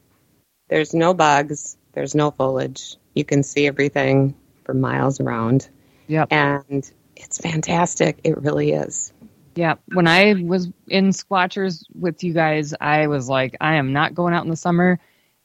there's 0.67 0.93
no 0.93 1.13
bugs, 1.13 1.77
there's 1.93 2.15
no 2.15 2.32
foliage. 2.32 2.97
You 3.13 3.25
can 3.25 3.43
see 3.43 3.67
everything 3.67 4.36
for 4.63 4.73
miles 4.73 5.19
around. 5.19 5.69
Yep. 6.08 6.27
And 6.32 6.91
it's 7.15 7.38
fantastic. 7.38 8.19
It 8.23 8.38
really 8.38 8.71
is. 8.71 9.12
Yeah. 9.56 9.75
When 9.93 10.08
I 10.08 10.34
was 10.34 10.69
in 10.88 11.10
Squatchers 11.10 11.84
with 11.93 12.23
you 12.23 12.34
guys, 12.34 12.73
I 12.80 13.08
was 13.08 13.27
like, 13.27 13.58
I 13.60 13.75
am 13.75 13.93
not 13.93 14.13
going 14.13 14.34
out 14.34 14.43
in 14.43 14.49
the 14.51 14.56
summer 14.56 14.99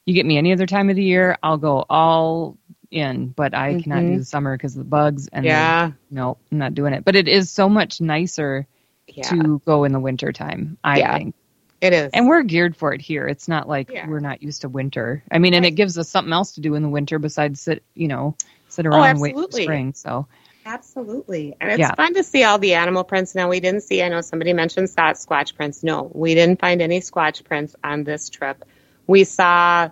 you 0.05 0.13
get 0.13 0.25
me 0.25 0.37
any 0.37 0.51
other 0.51 0.65
time 0.65 0.89
of 0.89 0.95
the 0.95 1.03
year, 1.03 1.37
I'll 1.41 1.57
go 1.57 1.85
all 1.89 2.57
in, 2.91 3.27
but 3.27 3.53
I 3.53 3.71
mm-hmm. 3.71 3.79
cannot 3.81 4.01
do 4.01 4.17
the 4.19 4.25
summer 4.25 4.55
because 4.55 4.75
of 4.75 4.79
the 4.79 4.89
bugs. 4.89 5.27
And 5.27 5.45
yeah, 5.45 5.87
the, 5.87 6.15
no, 6.15 6.37
I'm 6.51 6.57
not 6.57 6.75
doing 6.75 6.93
it. 6.93 7.05
But 7.05 7.15
it 7.15 7.27
is 7.27 7.49
so 7.49 7.69
much 7.69 8.01
nicer 8.01 8.67
yeah. 9.07 9.23
to 9.29 9.61
go 9.65 9.83
in 9.85 9.93
the 9.93 9.99
winter 9.99 10.31
time. 10.31 10.77
I 10.83 10.99
yeah, 10.99 11.17
think 11.17 11.35
it 11.83 11.93
is, 11.93 12.11
and 12.13 12.27
we're 12.27 12.43
geared 12.43 12.75
for 12.75 12.93
it 12.93 13.01
here. 13.01 13.27
It's 13.27 13.47
not 13.47 13.67
like 13.67 13.91
yeah. 13.91 14.07
we're 14.07 14.19
not 14.19 14.41
used 14.41 14.61
to 14.61 14.69
winter. 14.69 15.23
I 15.29 15.37
mean, 15.37 15.53
and 15.53 15.65
it 15.65 15.71
gives 15.71 15.97
us 15.97 16.09
something 16.09 16.31
else 16.31 16.53
to 16.53 16.61
do 16.61 16.75
in 16.75 16.81
the 16.81 16.89
winter 16.89 17.19
besides 17.19 17.59
sit, 17.61 17.83
you 17.93 18.07
know, 18.07 18.35
sit 18.69 18.85
oh, 18.85 18.89
around 18.89 19.01
oh, 19.01 19.09
and 19.09 19.21
wait 19.21 19.35
for 19.35 19.51
spring. 19.51 19.93
So. 19.93 20.27
Absolutely. 20.65 21.57
And 21.59 21.71
it's 21.71 21.79
yeah. 21.79 21.93
fun 21.95 22.13
to 22.13 22.23
see 22.23 22.45
all 22.45 22.57
the 22.57 22.73
animal 22.75 23.03
prints. 23.03 23.35
Now, 23.35 23.49
we 23.49 23.59
didn't 23.59 23.81
see, 23.81 24.01
I 24.01 24.07
know 24.07 24.21
somebody 24.21 24.53
mentioned 24.53 24.87
that 24.95 25.17
squatch 25.17 25.55
prints. 25.55 25.83
No, 25.83 26.09
we 26.13 26.35
didn't 26.35 26.61
find 26.61 26.81
any 26.81 27.01
squatch 27.01 27.43
prints 27.43 27.75
on 27.83 28.05
this 28.05 28.29
trip. 28.29 28.63
We 29.05 29.25
saw 29.25 29.89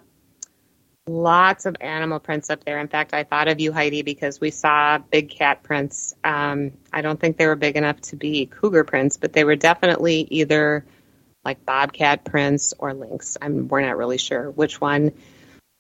lots 1.08 1.66
of 1.66 1.76
animal 1.82 2.20
prints 2.20 2.50
up 2.50 2.64
there. 2.64 2.80
In 2.80 2.88
fact, 2.88 3.14
I 3.14 3.26
thought 3.26 3.50
of 3.50 3.60
you, 3.60 3.74
Heidi, 3.74 4.02
because 4.02 4.40
we 4.40 4.50
saw 4.50 4.98
big 4.98 5.30
cat 5.30 5.62
prints. 5.62 6.16
Um, 6.24 6.72
I 6.94 7.02
don't 7.02 7.20
think 7.20 7.36
they 7.36 7.48
were 7.48 7.58
big 7.58 7.76
enough 7.76 8.00
to 8.02 8.16
be 8.16 8.46
cougar 8.46 8.86
prints, 8.86 9.18
but 9.18 9.34
they 9.34 9.44
were 9.44 9.58
definitely 9.58 10.28
either 10.32 10.86
like 11.44 11.66
bobcat 11.66 12.24
prints 12.24 12.74
or 12.78 12.94
lynx. 12.94 13.38
I'm, 13.42 13.68
we're 13.68 13.82
not 13.82 13.98
really 13.98 14.18
sure 14.18 14.50
which 14.52 14.80
one, 14.80 15.12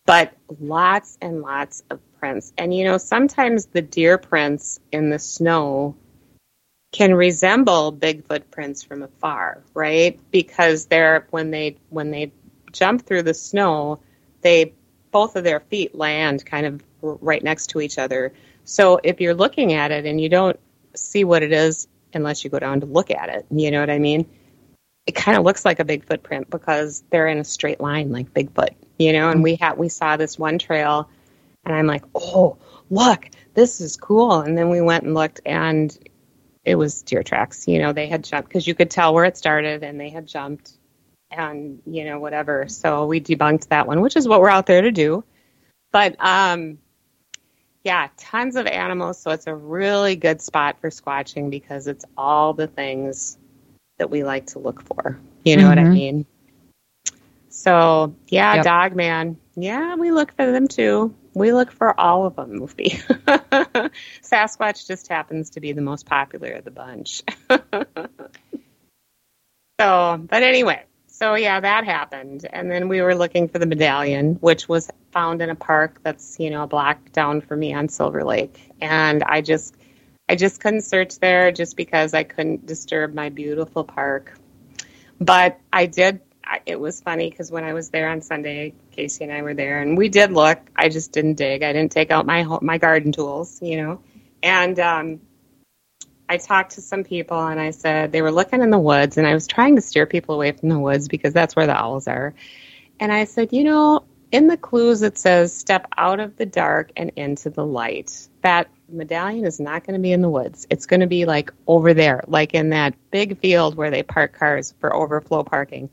but 0.06 0.34
lots 0.60 1.18
and 1.22 1.42
lots 1.42 1.84
of 1.90 2.00
prints. 2.20 2.54
And 2.58 2.74
you 2.74 2.86
know, 2.86 2.98
sometimes 2.98 3.68
the 3.68 3.82
deer 3.82 4.18
prints 4.18 4.80
in 4.92 5.10
the 5.10 5.20
snow 5.20 5.96
can 6.92 7.14
resemble 7.14 7.94
Bigfoot 7.94 8.52
prints 8.52 8.84
from 8.84 9.02
afar, 9.04 9.64
right? 9.74 10.20
Because 10.32 10.88
they're 10.88 11.28
when 11.30 11.52
they 11.52 11.78
when 11.90 12.12
they 12.12 12.32
jump 12.72 13.06
through 13.06 13.24
the 13.24 13.34
snow, 13.34 14.00
they 14.42 14.74
both 15.12 15.36
of 15.36 15.44
their 15.44 15.60
feet 15.60 15.96
land 15.96 16.46
kind 16.46 16.66
of 16.66 16.84
right 17.02 17.44
next 17.44 17.68
to 17.68 17.82
each 17.82 17.98
other. 17.98 18.34
So 18.64 19.00
if 19.04 19.22
you're 19.22 19.34
looking 19.34 19.74
at 19.74 19.92
it 19.92 20.06
and 20.06 20.20
you 20.20 20.30
don't 20.30 20.60
see 20.96 21.24
what 21.24 21.44
it 21.44 21.52
is 21.52 21.88
unless 22.14 22.44
you 22.44 22.50
go 22.50 22.60
down 22.60 22.82
to 22.82 22.86
look 22.86 23.12
at 23.12 23.30
it, 23.30 23.46
you 23.52 23.72
know 23.72 23.80
what 23.80 23.90
I 23.90 24.00
mean? 24.00 24.30
It 25.08 25.16
kind 25.16 25.38
of 25.38 25.44
looks 25.44 25.66
like 25.66 25.80
a 25.80 25.86
big 25.86 26.06
footprint 26.06 26.50
because 26.50 27.04
they're 27.10 27.28
in 27.28 27.40
a 27.40 27.44
straight 27.44 27.82
line 27.82 28.12
like 28.12 28.34
Bigfoot, 28.34 28.76
you 29.00 29.14
know. 29.14 29.30
And 29.30 29.44
we 29.44 29.56
had 29.56 29.78
we 29.78 29.90
saw 29.90 30.18
this 30.18 30.38
one 30.38 30.60
trail, 30.60 31.10
and 31.66 31.76
I'm 31.76 31.88
like, 31.88 32.04
oh, 32.16 32.58
look, 32.90 33.30
this 33.54 33.82
is 33.82 33.98
cool. 33.98 34.42
And 34.42 34.58
then 34.58 34.70
we 34.70 34.82
went 34.82 35.04
and 35.04 35.14
looked, 35.14 35.42
and 35.46 35.98
it 36.64 36.76
was 36.76 37.02
deer 37.02 37.24
tracks. 37.24 37.68
You 37.68 37.80
know, 37.80 37.94
they 37.94 38.08
had 38.08 38.24
jumped 38.24 38.50
because 38.50 38.68
you 38.68 38.76
could 38.76 38.92
tell 38.92 39.14
where 39.14 39.26
it 39.26 39.38
started, 39.38 39.84
and 39.84 40.00
they 40.00 40.10
had 40.10 40.28
jumped, 40.28 40.74
and 41.32 41.82
you 41.86 42.06
know 42.06 42.20
whatever. 42.20 42.68
So 42.68 43.06
we 43.08 43.20
debunked 43.20 43.70
that 43.70 43.88
one, 43.88 44.02
which 44.02 44.16
is 44.16 44.28
what 44.28 44.40
we're 44.42 44.50
out 44.50 44.68
there 44.68 44.82
to 44.82 44.92
do. 44.92 45.24
But 45.92 46.16
um, 46.24 46.78
yeah, 47.84 48.10
tons 48.18 48.56
of 48.56 48.68
animals. 48.68 49.20
So 49.20 49.32
it's 49.32 49.48
a 49.48 49.56
really 49.56 50.16
good 50.16 50.42
spot 50.42 50.78
for 50.80 50.90
squatching 50.90 51.50
because 51.50 51.88
it's 51.88 52.06
all 52.18 52.54
the 52.54 52.68
things 52.68 53.38
that 54.02 54.10
we 54.10 54.24
like 54.24 54.48
to 54.48 54.58
look 54.58 54.82
for. 54.82 55.20
You 55.46 55.58
know 55.58 55.62
mm-hmm. 55.62 55.70
what 55.70 55.78
I 55.78 55.84
mm-hmm. 55.84 55.94
mean? 55.94 56.26
So 57.50 58.16
yeah, 58.30 58.56
yep. 58.56 58.64
dog 58.64 58.96
man. 58.96 59.38
Yeah, 59.56 59.94
we 59.94 60.12
look 60.12 60.36
for 60.36 60.52
them 60.52 60.68
too. 60.68 61.14
We 61.36 61.54
look 61.54 61.72
for 61.72 61.98
all 62.00 62.26
of 62.26 62.36
them, 62.36 62.56
Movie. 62.56 62.90
Sasquatch 64.24 64.88
just 64.88 65.08
happens 65.08 65.52
to 65.52 65.60
be 65.62 65.74
the 65.74 65.84
most 65.84 66.08
popular 66.08 66.54
of 66.54 66.66
the 66.66 66.72
bunch. 66.72 67.22
so, 69.80 70.18
but 70.18 70.42
anyway, 70.42 70.84
so 71.06 71.36
yeah, 71.36 71.60
that 71.60 71.86
happened, 71.86 72.48
and 72.52 72.72
then 72.72 72.90
we 72.90 73.04
were 73.04 73.14
looking 73.14 73.50
for 73.50 73.60
the 73.60 73.68
medallion, 73.68 74.38
which 74.42 74.68
was 74.68 74.90
found 75.12 75.44
in 75.44 75.52
a 75.52 75.56
park 75.56 76.00
that's 76.02 76.40
you 76.40 76.50
know 76.50 76.64
a 76.64 76.68
block 76.68 77.12
down 77.12 77.42
from 77.42 77.60
me 77.60 77.72
on 77.72 77.88
Silver 77.88 78.24
Lake, 78.24 78.72
and 78.82 79.22
I 79.22 79.42
just 79.42 79.76
I 80.32 80.36
just 80.36 80.62
couldn't 80.62 80.84
search 80.84 81.20
there 81.20 81.52
just 81.52 81.76
because 81.76 82.14
I 82.14 82.24
couldn't 82.24 82.66
disturb 82.66 83.14
my 83.14 83.28
beautiful 83.28 83.84
park. 83.84 84.40
But 85.20 85.60
I 85.74 85.88
did. 85.88 86.22
It 86.66 86.80
was 86.80 87.02
funny 87.02 87.30
because 87.30 87.52
when 87.52 87.66
I 87.66 87.74
was 87.74 87.90
there 87.90 88.08
on 88.10 88.22
Sunday, 88.22 88.74
Casey 88.92 89.26
and 89.26 89.34
I 89.34 89.42
were 89.42 89.54
there, 89.54 89.82
and 89.82 89.98
we 89.98 90.08
did 90.08 90.32
look. 90.32 90.58
I 90.74 90.88
just 90.88 91.12
didn't 91.12 91.34
dig. 91.34 91.64
I 91.64 91.74
didn't 91.74 91.92
take 91.92 92.12
out 92.12 92.26
my 92.26 92.46
my 92.62 92.78
garden 92.78 93.12
tools, 93.12 93.62
you 93.62 93.76
know, 93.76 94.00
and 94.42 94.80
um, 94.80 95.20
I 96.30 96.38
talked 96.38 96.76
to 96.76 96.82
some 96.82 97.04
people, 97.04 97.38
and 97.38 97.60
I 97.60 97.72
said 97.72 98.14
they 98.14 98.22
were 98.22 98.32
looking 98.32 98.62
in 98.62 98.70
the 98.70 98.80
woods, 98.80 99.18
and 99.18 99.28
I 99.28 99.34
was 99.34 99.48
trying 99.48 99.76
to 99.76 99.82
steer 99.82 100.06
people 100.06 100.36
away 100.36 100.54
from 100.54 100.70
the 100.70 100.80
woods 100.80 101.10
because 101.10 101.34
that's 101.34 101.58
where 101.58 101.68
the 101.68 101.78
owls 101.78 102.08
are. 102.08 102.34
And 103.02 103.12
I 103.12 103.26
said, 103.26 103.52
you 103.52 103.66
know, 103.66 104.06
in 104.32 104.48
the 104.48 104.56
clues 104.56 105.02
it 105.02 105.18
says 105.18 105.54
step 105.54 105.88
out 105.98 106.22
of 106.22 106.38
the 106.38 106.46
dark 106.46 106.92
and 106.96 107.12
into 107.18 107.50
the 107.50 107.66
light. 107.66 108.30
That 108.44 108.70
medallion 108.92 109.46
is 109.46 109.60
not 109.60 109.84
going 109.84 109.94
to 109.94 110.02
be 110.02 110.12
in 110.12 110.22
the 110.22 110.30
woods. 110.30 110.68
It's 110.70 110.86
going 110.86 111.00
to 111.00 111.08
be 111.08 111.26
like 111.26 111.52
over 111.68 111.94
there, 111.94 112.24
like 112.28 112.54
in 112.54 112.70
that 112.70 112.96
big 113.12 113.40
field 113.40 113.76
where 113.76 113.92
they 113.92 114.04
park 114.04 114.38
cars 114.38 114.74
for 114.80 114.96
overflow 114.96 115.44
parking. 115.44 115.90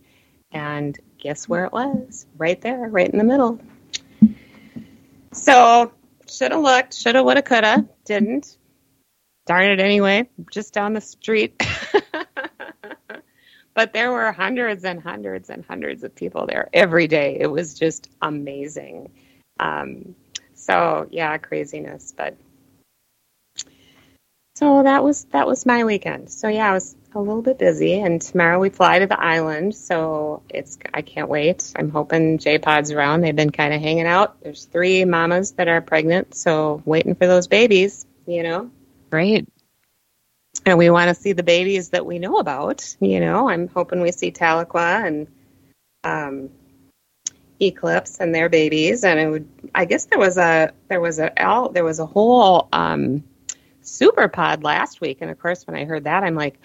And 0.51 0.99
guess 1.19 1.49
where 1.49 1.65
it 1.65 1.73
was? 1.73 2.27
Right 2.37 2.61
there, 2.61 2.89
right 2.89 3.09
in 3.09 3.19
the 3.19 3.25
middle. 3.25 3.61
So, 5.33 5.93
should 6.29 6.53
have 6.53 6.63
looked, 6.63 6.95
should 6.95 7.15
have, 7.15 7.25
would 7.25 7.37
have, 7.37 7.45
could 7.45 7.65
have, 7.65 7.89
didn't. 8.05 8.57
Darn 9.47 9.71
it 9.71 9.81
anyway, 9.81 10.29
just 10.51 10.75
down 10.75 10.93
the 10.93 11.01
street. 11.01 11.63
but 13.75 13.93
there 13.93 14.11
were 14.13 14.33
hundreds 14.33 14.85
and 14.85 15.03
hundreds 15.03 15.49
and 15.51 15.65
hundreds 15.65 16.03
of 16.05 16.15
people 16.15 16.47
there 16.47 16.69
every 16.73 17.07
day. 17.07 17.39
It 17.41 17.47
was 17.47 17.75
just 17.75 18.11
amazing. 18.21 19.11
Um, 19.59 20.15
so 20.55 21.07
yeah, 21.11 21.39
craziness. 21.39 22.13
But 22.17 22.37
so 24.59 24.83
that 24.83 25.05
was 25.05 25.25
that 25.27 25.47
was 25.47 25.65
my 25.65 25.85
weekend. 25.85 26.31
So 26.31 26.49
yeah, 26.49 26.69
I 26.69 26.73
was 26.73 26.97
a 27.15 27.21
little 27.21 27.43
bit 27.43 27.59
busy, 27.59 28.01
and 28.01 28.21
tomorrow 28.21 28.59
we 28.59 28.71
fly 28.71 28.99
to 28.99 29.07
the 29.07 29.21
island. 29.21 29.77
So 29.77 30.43
it's 30.49 30.79
I 30.93 31.03
can't 31.03 31.29
wait. 31.29 31.73
I'm 31.77 31.91
hoping 31.91 32.39
J 32.39 32.59
Pod's 32.59 32.91
around. 32.91 33.21
They've 33.21 33.37
been 33.37 33.53
kind 33.53 33.73
of 33.73 33.81
hanging 33.81 34.09
out. 34.09 34.43
There's 34.43 34.65
three 34.65 35.05
mamas 35.05 35.53
that 35.53 35.69
are 35.69 35.81
pregnant, 35.81 36.35
so 36.35 36.83
waiting 36.85 37.15
for 37.15 37.29
those 37.29 37.47
babies. 37.47 38.05
You 38.27 38.43
know. 38.43 38.71
Great 39.11 39.49
and 40.67 40.77
we 40.77 40.91
want 40.91 41.09
to 41.09 41.15
see 41.15 41.33
the 41.33 41.45
babies 41.45 41.91
that 41.91 42.05
we 42.05 42.19
know 42.19 42.39
about. 42.39 42.97
You 43.01 43.21
know, 43.21 43.49
I'm 43.49 43.69
hoping 43.69 44.01
we 44.01 44.11
see 44.11 44.33
Tahlequah 44.33 45.07
and 45.07 45.27
um, 46.03 46.51
Eclipse 47.61 48.19
and 48.19 48.35
their 48.35 48.49
babies. 48.49 49.05
And 49.05 49.21
it 49.21 49.29
would, 49.31 49.49
I 49.73 49.85
guess 49.85 50.07
there 50.07 50.19
was 50.19 50.37
a 50.37 50.73
there 50.89 51.01
was 51.01 51.21
a 51.21 51.31
there 51.73 51.85
was 51.85 52.01
a 52.01 52.07
whole 52.07 52.69
um, 52.73 53.23
super 53.91 54.29
pod 54.29 54.63
last 54.63 55.01
week, 55.01 55.19
and 55.21 55.31
of 55.31 55.39
course 55.39 55.67
when 55.67 55.77
I 55.77 55.85
heard 55.85 56.05
that, 56.05 56.25
I'm 56.25 56.35
like. 56.35 56.59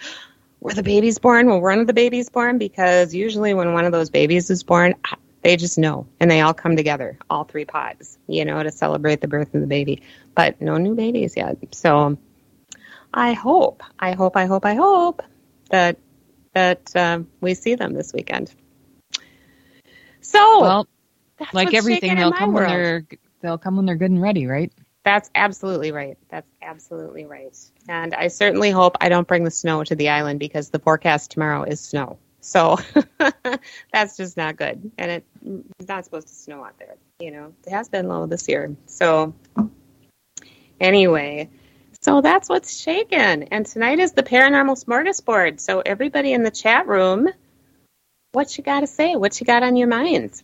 Were 0.60 0.72
the 0.72 0.82
babies 0.82 1.18
born? 1.18 1.46
Well 1.46 1.60
Were 1.60 1.68
one 1.72 1.80
of 1.80 1.86
the 1.86 1.92
babies 1.92 2.30
born? 2.30 2.56
Because 2.56 3.14
usually 3.14 3.52
when 3.52 3.74
one 3.74 3.84
of 3.84 3.92
those 3.92 4.08
babies 4.08 4.48
is 4.48 4.62
born, 4.62 4.94
they 5.42 5.56
just 5.58 5.76
know 5.76 6.06
and 6.20 6.30
they 6.30 6.40
all 6.40 6.54
come 6.54 6.74
together 6.74 7.18
all 7.28 7.44
three 7.44 7.66
pods 7.66 8.16
you 8.26 8.46
know 8.46 8.62
to 8.62 8.72
celebrate 8.72 9.20
the 9.20 9.28
birth 9.28 9.54
of 9.54 9.60
the 9.60 9.66
baby 9.66 10.00
but 10.34 10.58
no 10.62 10.78
new 10.78 10.94
babies 10.94 11.36
yet 11.36 11.58
so 11.72 12.16
I 13.16 13.32
hope, 13.32 13.84
I 13.96 14.12
hope, 14.12 14.36
I 14.36 14.46
hope, 14.46 14.66
I 14.66 14.74
hope 14.74 15.22
that 15.70 15.98
that 16.52 16.94
um, 16.96 17.28
we 17.40 17.54
see 17.54 17.76
them 17.76 17.94
this 17.94 18.12
weekend. 18.12 18.52
So, 20.20 20.60
well, 20.60 20.88
like 21.52 21.74
everything, 21.74 22.16
they'll 22.16 22.32
come 22.32 22.52
world. 22.52 22.68
when 22.68 22.76
they're 22.76 23.06
they'll 23.40 23.58
come 23.58 23.76
when 23.76 23.86
they're 23.86 23.94
good 23.94 24.10
and 24.10 24.20
ready, 24.20 24.46
right? 24.48 24.72
That's 25.04 25.30
absolutely 25.34 25.92
right. 25.92 26.16
That's 26.30 26.50
absolutely 26.62 27.26
right. 27.26 27.54
And 27.88 28.14
I 28.14 28.28
certainly 28.28 28.70
hope 28.70 28.96
I 29.00 29.10
don't 29.10 29.28
bring 29.28 29.44
the 29.44 29.50
snow 29.50 29.84
to 29.84 29.94
the 29.94 30.08
island 30.08 30.40
because 30.40 30.70
the 30.70 30.78
forecast 30.78 31.30
tomorrow 31.30 31.62
is 31.64 31.78
snow. 31.78 32.18
So 32.40 32.78
that's 33.92 34.16
just 34.16 34.36
not 34.36 34.56
good. 34.56 34.90
And 34.96 35.22
it's 35.78 35.88
not 35.88 36.04
supposed 36.06 36.28
to 36.28 36.34
snow 36.34 36.64
out 36.64 36.78
there. 36.78 36.96
You 37.20 37.30
know, 37.30 37.52
it 37.66 37.70
has 37.70 37.88
been 37.90 38.08
low 38.08 38.26
this 38.26 38.48
year. 38.48 38.74
So 38.86 39.34
anyway, 40.80 41.50
so 42.00 42.22
that's 42.22 42.48
what's 42.48 42.78
shaken. 42.78 43.44
And 43.44 43.66
tonight 43.66 43.98
is 43.98 44.12
the 44.12 44.22
paranormal 44.22 44.82
smorgasbord. 44.82 45.60
So 45.60 45.82
everybody 45.84 46.32
in 46.32 46.42
the 46.42 46.50
chat 46.50 46.86
room, 46.86 47.28
what 48.32 48.56
you 48.56 48.64
got 48.64 48.80
to 48.80 48.86
say? 48.86 49.16
What 49.16 49.38
you 49.38 49.46
got 49.46 49.62
on 49.62 49.76
your 49.76 49.88
minds? 49.88 50.42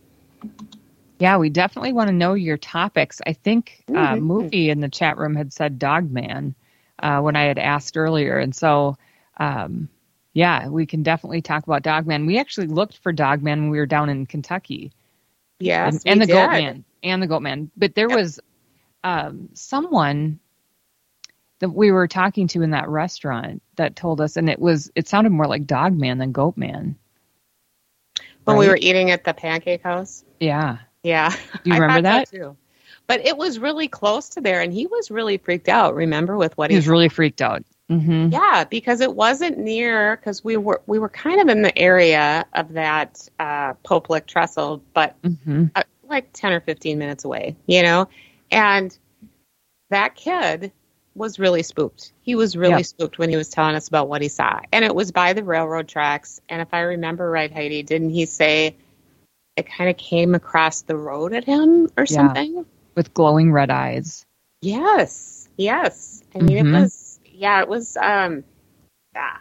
Yeah, 1.21 1.37
we 1.37 1.51
definitely 1.51 1.93
want 1.93 2.09
to 2.09 2.15
know 2.15 2.33
your 2.33 2.57
topics. 2.57 3.21
I 3.27 3.35
think 3.35 3.85
uh, 3.89 3.93
mm-hmm. 3.93 4.13
uh, 4.13 4.17
movie 4.17 4.71
in 4.71 4.81
the 4.81 4.89
chat 4.89 5.19
room 5.19 5.37
had 5.37 5.53
said 5.53 5.79
Dogman 5.79 6.55
uh, 6.99 7.21
when 7.21 7.37
I 7.37 7.45
had 7.45 7.59
asked 7.59 7.99
earlier, 7.99 8.39
and 8.39 8.55
so 8.55 8.97
um, 9.37 9.91
yeah, 10.33 10.69
we 10.69 10.87
can 10.87 11.03
definitely 11.03 11.43
talk 11.43 11.65
about 11.65 11.83
Dogman. 11.83 12.25
We 12.25 12.39
actually 12.39 12.69
looked 12.69 12.97
for 12.99 13.13
Dogman 13.13 13.61
when 13.61 13.71
we 13.71 13.79
were 13.79 13.87
down 13.87 14.09
in 14.09 14.25
Kentucky. 14.25 14.93
Yes, 15.59 16.05
and, 16.07 16.13
and 16.13 16.23
the 16.23 16.27
did. 16.27 16.37
Goatman 16.37 16.85
and 17.03 17.23
the 17.23 17.29
Goatman, 17.29 17.71
but 17.77 17.95
there 17.95 18.09
yep. 18.09 18.19
was 18.19 18.41
um, 19.05 19.51
someone 19.53 20.41
that 21.59 21.69
we 21.69 21.91
were 21.91 22.09
talking 22.09 22.49
to 22.49 22.63
in 22.63 22.71
that 22.71 22.89
restaurant 22.89 23.63
that 23.77 23.95
told 23.95 24.23
us, 24.23 24.39
and 24.39 24.49
it 24.49 24.59
was 24.59 24.91
it 24.95 25.07
sounded 25.07 25.31
more 25.31 25.47
like 25.47 25.67
Dog 25.67 25.93
Man 25.93 26.17
than 26.17 26.33
Goat 26.33 26.57
Man. 26.57 26.97
When 28.45 28.57
right? 28.57 28.61
we 28.61 28.69
were 28.69 28.79
eating 28.81 29.11
at 29.11 29.25
the 29.25 29.35
Pancake 29.35 29.83
House. 29.83 30.25
Yeah. 30.39 30.79
Yeah. 31.03 31.31
Do 31.65 31.71
you 31.71 31.75
remember 31.75 32.03
that? 32.03 32.29
So 32.29 32.37
too. 32.37 32.57
But 33.07 33.27
it 33.27 33.37
was 33.37 33.59
really 33.59 33.89
close 33.89 34.31
to 34.31 34.41
there, 34.41 34.61
and 34.61 34.73
he 34.73 34.87
was 34.87 35.11
really 35.11 35.39
freaked 35.39 35.69
out. 35.69 35.95
Remember 35.95 36.37
with 36.37 36.57
what 36.57 36.71
he, 36.71 36.75
he 36.75 36.79
was 36.79 36.87
really 36.87 37.09
freaked 37.09 37.43
out. 37.43 37.65
Mm-hmm. 37.91 38.29
Yeah, 38.31 38.65
because 38.71 39.01
it 39.01 39.15
wasn't 39.15 39.59
near 39.59 40.17
because 40.17 40.45
we 40.45 40.57
were 40.57 40.81
we 40.87 41.01
were 41.01 41.09
kind 41.09 41.41
of 41.41 41.49
in 41.49 41.63
the 41.63 41.77
area 41.77 42.47
of 42.53 42.75
that 42.75 43.29
uh, 43.41 43.75
Pope 43.83 44.09
Trestle, 44.27 44.81
but 44.95 45.21
mm-hmm. 45.23 45.67
uh, 45.75 45.83
like 46.09 46.33
ten 46.33 46.53
or 46.53 46.61
fifteen 46.61 46.99
minutes 46.99 47.25
away, 47.25 47.57
you 47.67 47.83
know. 47.83 48.09
And 48.53 48.97
that 49.91 50.15
kid 50.15 50.71
was 51.17 51.41
really 51.41 51.65
spooked. 51.65 52.13
He 52.23 52.37
was 52.37 52.57
really 52.57 52.79
yep. 52.79 52.87
spooked 52.87 53.19
when 53.19 53.29
he 53.29 53.37
was 53.37 53.49
telling 53.49 53.75
us 53.75 53.89
about 53.89 54.09
what 54.09 54.23
he 54.23 54.29
saw. 54.29 54.61
And 54.73 54.85
it 54.85 54.95
was 54.95 55.11
by 55.11 55.33
the 55.33 55.43
railroad 55.43 55.89
tracks. 55.89 56.41
And 56.49 56.63
if 56.63 56.73
I 56.73 56.81
remember 56.81 57.29
right, 57.29 57.53
Heidi, 57.53 57.83
didn't 57.83 58.11
he 58.11 58.27
say 58.27 58.77
it 59.57 59.67
kind 59.67 59.91
of 59.91 59.97
came 59.97 60.35
across 60.35 60.83
the 60.83 60.97
road 60.97 61.33
at 61.33 61.45
him 61.45 61.89
or 61.97 62.05
yeah. 62.09 62.17
something? 62.17 62.65
With 62.95 63.15
glowing 63.15 63.53
red 63.53 63.71
eyes. 63.71 64.27
Yes. 64.63 65.49
Yes. 65.57 66.23
I 66.35 66.39
mean, 66.39 66.57
mm-hmm. 66.57 66.75
it 66.75 66.81
was, 66.83 67.21
yeah, 67.27 67.61
it 67.61 67.69
was, 67.69 67.97
um, 67.97 68.45
yeah, 69.15 69.37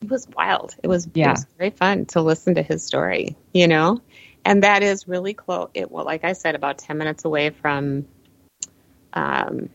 it 0.00 0.10
was 0.10 0.26
wild. 0.36 0.74
It 0.82 0.88
was, 0.88 1.08
yeah. 1.14 1.28
it 1.28 1.30
was 1.32 1.46
very 1.58 1.70
fun 1.70 2.06
to 2.06 2.22
listen 2.22 2.54
to 2.56 2.62
his 2.62 2.84
story, 2.84 3.36
you 3.52 3.68
know? 3.68 4.00
And 4.44 4.64
that 4.64 4.82
is 4.82 5.06
really 5.06 5.34
close. 5.34 5.70
It, 5.74 5.90
well, 5.90 6.04
like 6.04 6.24
I 6.24 6.32
said, 6.32 6.54
about 6.54 6.78
10 6.78 6.98
minutes 6.98 7.24
away 7.24 7.50
from, 7.50 8.06
um, 9.12 9.68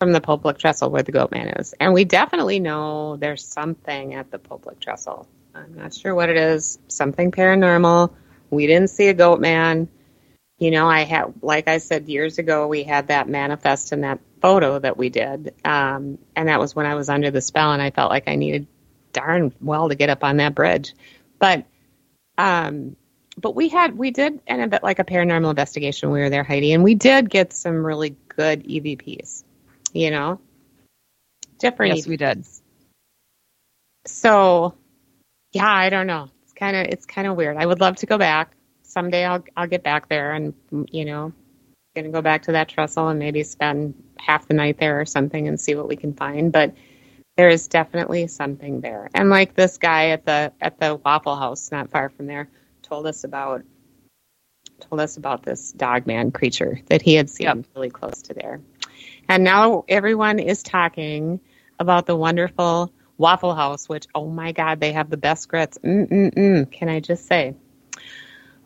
from 0.00 0.12
the 0.12 0.20
Pope 0.20 0.44
Lick 0.44 0.58
Trestle 0.58 0.90
where 0.90 1.02
the 1.02 1.12
goat 1.12 1.30
man 1.30 1.48
is. 1.48 1.74
And 1.78 1.92
we 1.92 2.04
definitely 2.04 2.60
know 2.60 3.16
there's 3.16 3.44
something 3.44 4.14
at 4.14 4.30
the 4.30 4.38
Pope 4.38 4.66
Lick 4.66 4.80
Trestle. 4.80 5.28
I'm 5.54 5.74
not 5.74 5.94
sure 5.94 6.14
what 6.14 6.28
it 6.28 6.36
is. 6.36 6.78
Something 6.88 7.30
paranormal. 7.30 8.12
We 8.50 8.66
didn't 8.66 8.90
see 8.90 9.08
a 9.08 9.14
goat 9.14 9.40
man. 9.40 9.88
You 10.58 10.70
know, 10.70 10.88
I 10.88 11.02
had, 11.02 11.34
like 11.42 11.68
I 11.68 11.78
said 11.78 12.08
years 12.08 12.38
ago, 12.38 12.66
we 12.66 12.82
had 12.82 13.08
that 13.08 13.28
manifest 13.28 13.92
in 13.92 14.00
that 14.00 14.18
photo 14.40 14.78
that 14.78 14.96
we 14.96 15.08
did. 15.08 15.54
Um, 15.64 16.18
and 16.34 16.48
that 16.48 16.58
was 16.58 16.74
when 16.74 16.86
I 16.86 16.94
was 16.94 17.08
under 17.08 17.30
the 17.30 17.40
spell 17.40 17.72
and 17.72 17.80
I 17.80 17.90
felt 17.90 18.10
like 18.10 18.24
I 18.26 18.34
needed 18.34 18.66
darn 19.12 19.52
well 19.60 19.88
to 19.88 19.94
get 19.94 20.10
up 20.10 20.24
on 20.24 20.38
that 20.38 20.54
bridge. 20.54 20.94
But, 21.38 21.64
um, 22.36 22.96
but 23.36 23.54
we 23.54 23.68
had, 23.68 23.96
we 23.96 24.10
did, 24.10 24.40
and 24.48 24.62
a 24.62 24.66
bit 24.66 24.82
like 24.82 24.98
a 24.98 25.04
paranormal 25.04 25.50
investigation. 25.50 26.10
We 26.10 26.20
were 26.20 26.30
there, 26.30 26.42
Heidi, 26.42 26.72
and 26.72 26.82
we 26.82 26.96
did 26.96 27.30
get 27.30 27.52
some 27.52 27.84
really 27.84 28.16
good 28.28 28.64
EVPs 28.64 29.44
you 29.92 30.10
know? 30.10 30.40
Different. 31.58 31.96
Yes, 31.96 32.06
we 32.06 32.16
did. 32.16 32.46
so 34.06 34.74
yeah, 35.52 35.70
I 35.70 35.90
don't 35.90 36.06
know. 36.06 36.28
Kind 36.58 36.76
of 36.76 36.86
it's 36.86 37.06
kind 37.06 37.28
of 37.28 37.36
weird. 37.36 37.56
I 37.56 37.66
would 37.66 37.80
love 37.80 37.96
to 37.96 38.06
go 38.06 38.18
back 38.18 38.52
someday. 38.82 39.24
I'll 39.24 39.44
I'll 39.56 39.66
get 39.66 39.82
back 39.82 40.08
there 40.08 40.32
and 40.32 40.54
you 40.90 41.04
know, 41.04 41.32
gonna 41.94 42.08
go 42.10 42.22
back 42.22 42.42
to 42.42 42.52
that 42.52 42.68
trestle 42.68 43.08
and 43.08 43.18
maybe 43.18 43.42
spend 43.42 43.94
half 44.18 44.48
the 44.48 44.54
night 44.54 44.78
there 44.78 45.00
or 45.00 45.04
something 45.04 45.46
and 45.48 45.60
see 45.60 45.74
what 45.74 45.88
we 45.88 45.96
can 45.96 46.14
find. 46.14 46.52
But 46.52 46.74
there 47.36 47.48
is 47.48 47.68
definitely 47.68 48.26
something 48.26 48.80
there. 48.80 49.08
And 49.14 49.30
like 49.30 49.54
this 49.54 49.78
guy 49.78 50.08
at 50.08 50.24
the 50.24 50.52
at 50.60 50.80
the 50.80 50.96
Waffle 50.96 51.36
House, 51.36 51.70
not 51.70 51.90
far 51.90 52.08
from 52.08 52.26
there, 52.26 52.48
told 52.82 53.06
us 53.06 53.24
about 53.24 53.62
told 54.80 55.00
us 55.00 55.16
about 55.16 55.44
this 55.44 55.72
dog 55.72 56.06
man 56.06 56.30
creature 56.30 56.80
that 56.86 57.02
he 57.02 57.14
had 57.14 57.30
seen 57.30 57.46
yep. 57.46 57.64
really 57.74 57.90
close 57.90 58.22
to 58.22 58.34
there. 58.34 58.60
And 59.28 59.44
now 59.44 59.84
everyone 59.88 60.38
is 60.38 60.62
talking 60.62 61.40
about 61.78 62.06
the 62.06 62.16
wonderful 62.16 62.92
Waffle 63.18 63.54
House, 63.54 63.88
which, 63.88 64.06
oh 64.14 64.28
my 64.28 64.52
God, 64.52 64.80
they 64.80 64.92
have 64.92 65.10
the 65.10 65.16
best 65.16 65.48
grits. 65.48 65.76
Mm-mm-mm, 65.78 66.70
can 66.70 66.88
I 66.88 67.00
just 67.00 67.26
say? 67.26 67.54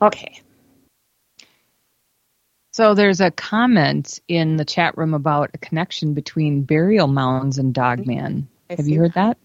Okay. 0.01 0.41
So 2.73 2.95
there's 2.95 3.21
a 3.21 3.31
comment 3.31 4.21
in 4.29 4.57
the 4.57 4.65
chat 4.65 4.97
room 4.97 5.15
about 5.15 5.51
a 5.55 5.59
connection 5.59 6.15
between 6.15 6.63
burial 6.63 7.07
mounds 7.07 7.59
and 7.59 7.75
Dogman. 7.75 8.49
I 8.71 8.75
have 8.77 8.89
you 8.89 9.01
heard 9.01 9.15
that. 9.15 9.37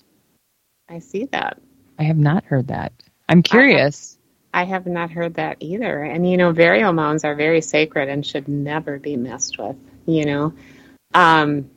that? 0.88 0.94
I 0.94 1.00
see 1.00 1.26
that. 1.26 1.60
I 2.00 2.04
have 2.04 2.18
not 2.18 2.46
heard 2.46 2.68
that. 2.68 2.94
I'm 3.28 3.44
curious. 3.44 4.18
I 4.54 4.60
have, 4.60 4.68
I 4.68 4.74
have 4.74 4.88
not 4.88 5.12
heard 5.12 5.34
that 5.36 5.58
either. 5.60 6.04
And 6.04 6.30
you 6.30 6.38
know, 6.38 6.54
burial 6.54 6.94
mounds 6.94 7.26
are 7.26 7.36
very 7.36 7.62
sacred 7.62 8.08
and 8.08 8.26
should 8.26 8.48
never 8.48 8.98
be 8.98 9.18
messed 9.18 9.58
with. 9.58 9.76
You 10.06 10.26
know, 10.26 10.54
um, 11.14 11.70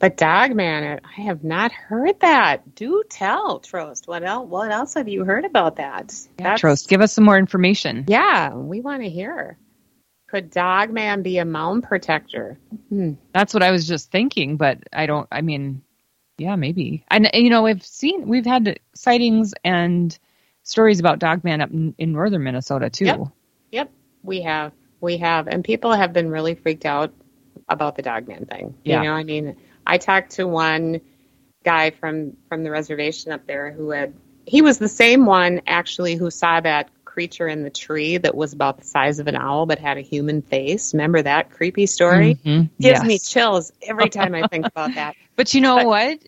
but 0.00 0.16
Dogman, 0.16 1.00
I 1.04 1.20
have 1.20 1.44
not 1.44 1.72
heard 1.72 2.18
that. 2.20 2.74
Do 2.74 3.04
tell, 3.08 3.60
Trost. 3.60 4.08
What 4.08 4.24
else? 4.24 4.48
What 4.48 4.72
else 4.72 4.94
have 4.94 5.08
you 5.08 5.24
heard 5.24 5.44
about 5.44 5.76
that? 5.76 6.14
Yeah, 6.38 6.54
Trost, 6.54 6.88
give 6.88 7.02
us 7.02 7.12
some 7.12 7.24
more 7.24 7.36
information. 7.36 8.06
Yeah, 8.08 8.54
we 8.54 8.80
want 8.80 9.02
to 9.02 9.10
hear. 9.10 9.58
Could 10.28 10.50
Dogman 10.50 11.22
be 11.22 11.36
a 11.36 11.44
mound 11.44 11.84
protector? 11.84 12.58
Hmm. 12.88 13.12
That's 13.34 13.52
what 13.52 13.62
I 13.62 13.72
was 13.72 13.86
just 13.86 14.10
thinking, 14.10 14.56
but 14.56 14.78
I 14.90 15.04
don't. 15.04 15.28
I 15.30 15.42
mean, 15.42 15.82
yeah, 16.38 16.56
maybe. 16.56 17.04
And 17.10 17.28
you 17.34 17.50
know, 17.50 17.62
we've 17.62 17.84
seen 17.84 18.26
we've 18.26 18.46
had 18.46 18.80
sightings 18.94 19.52
and 19.62 20.18
stories 20.62 20.98
about 20.98 21.18
Dogman 21.18 21.60
up 21.60 21.72
in, 21.72 21.94
in 21.98 22.12
northern 22.12 22.42
Minnesota 22.42 22.88
too. 22.88 23.04
Yep. 23.04 23.20
yep, 23.70 23.92
we 24.22 24.40
have, 24.42 24.72
we 25.00 25.18
have, 25.18 25.46
and 25.46 25.62
people 25.62 25.92
have 25.92 26.14
been 26.14 26.30
really 26.30 26.54
freaked 26.54 26.86
out 26.86 27.12
about 27.68 27.96
the 27.96 28.02
Dogman 28.02 28.46
thing. 28.46 28.74
Yeah. 28.82 29.02
You 29.02 29.08
know, 29.08 29.14
I 29.14 29.24
mean 29.24 29.56
I 29.86 29.98
talked 29.98 30.32
to 30.32 30.46
one 30.46 31.00
guy 31.64 31.90
from 31.90 32.36
from 32.48 32.64
the 32.64 32.70
reservation 32.70 33.32
up 33.32 33.46
there 33.46 33.70
who 33.70 33.90
had 33.90 34.14
he 34.46 34.62
was 34.62 34.78
the 34.78 34.88
same 34.88 35.26
one 35.26 35.60
actually 35.66 36.14
who 36.14 36.30
saw 36.30 36.60
that 36.60 36.88
creature 37.04 37.48
in 37.48 37.62
the 37.62 37.70
tree 37.70 38.16
that 38.16 38.34
was 38.34 38.52
about 38.52 38.78
the 38.78 38.84
size 38.84 39.18
of 39.18 39.26
an 39.26 39.36
owl 39.36 39.66
but 39.66 39.78
had 39.78 39.98
a 39.98 40.00
human 40.00 40.42
face. 40.42 40.94
Remember 40.94 41.20
that 41.20 41.50
creepy 41.50 41.86
story? 41.86 42.36
Mm-hmm. 42.36 42.60
Gives 42.80 43.00
yes. 43.00 43.04
me 43.04 43.18
chills 43.18 43.72
every 43.82 44.08
time 44.08 44.34
I 44.34 44.46
think 44.46 44.66
about 44.66 44.94
that. 44.94 45.16
But 45.36 45.54
you 45.54 45.62
know 45.62 45.76
but, 45.76 45.86
what? 45.86 46.18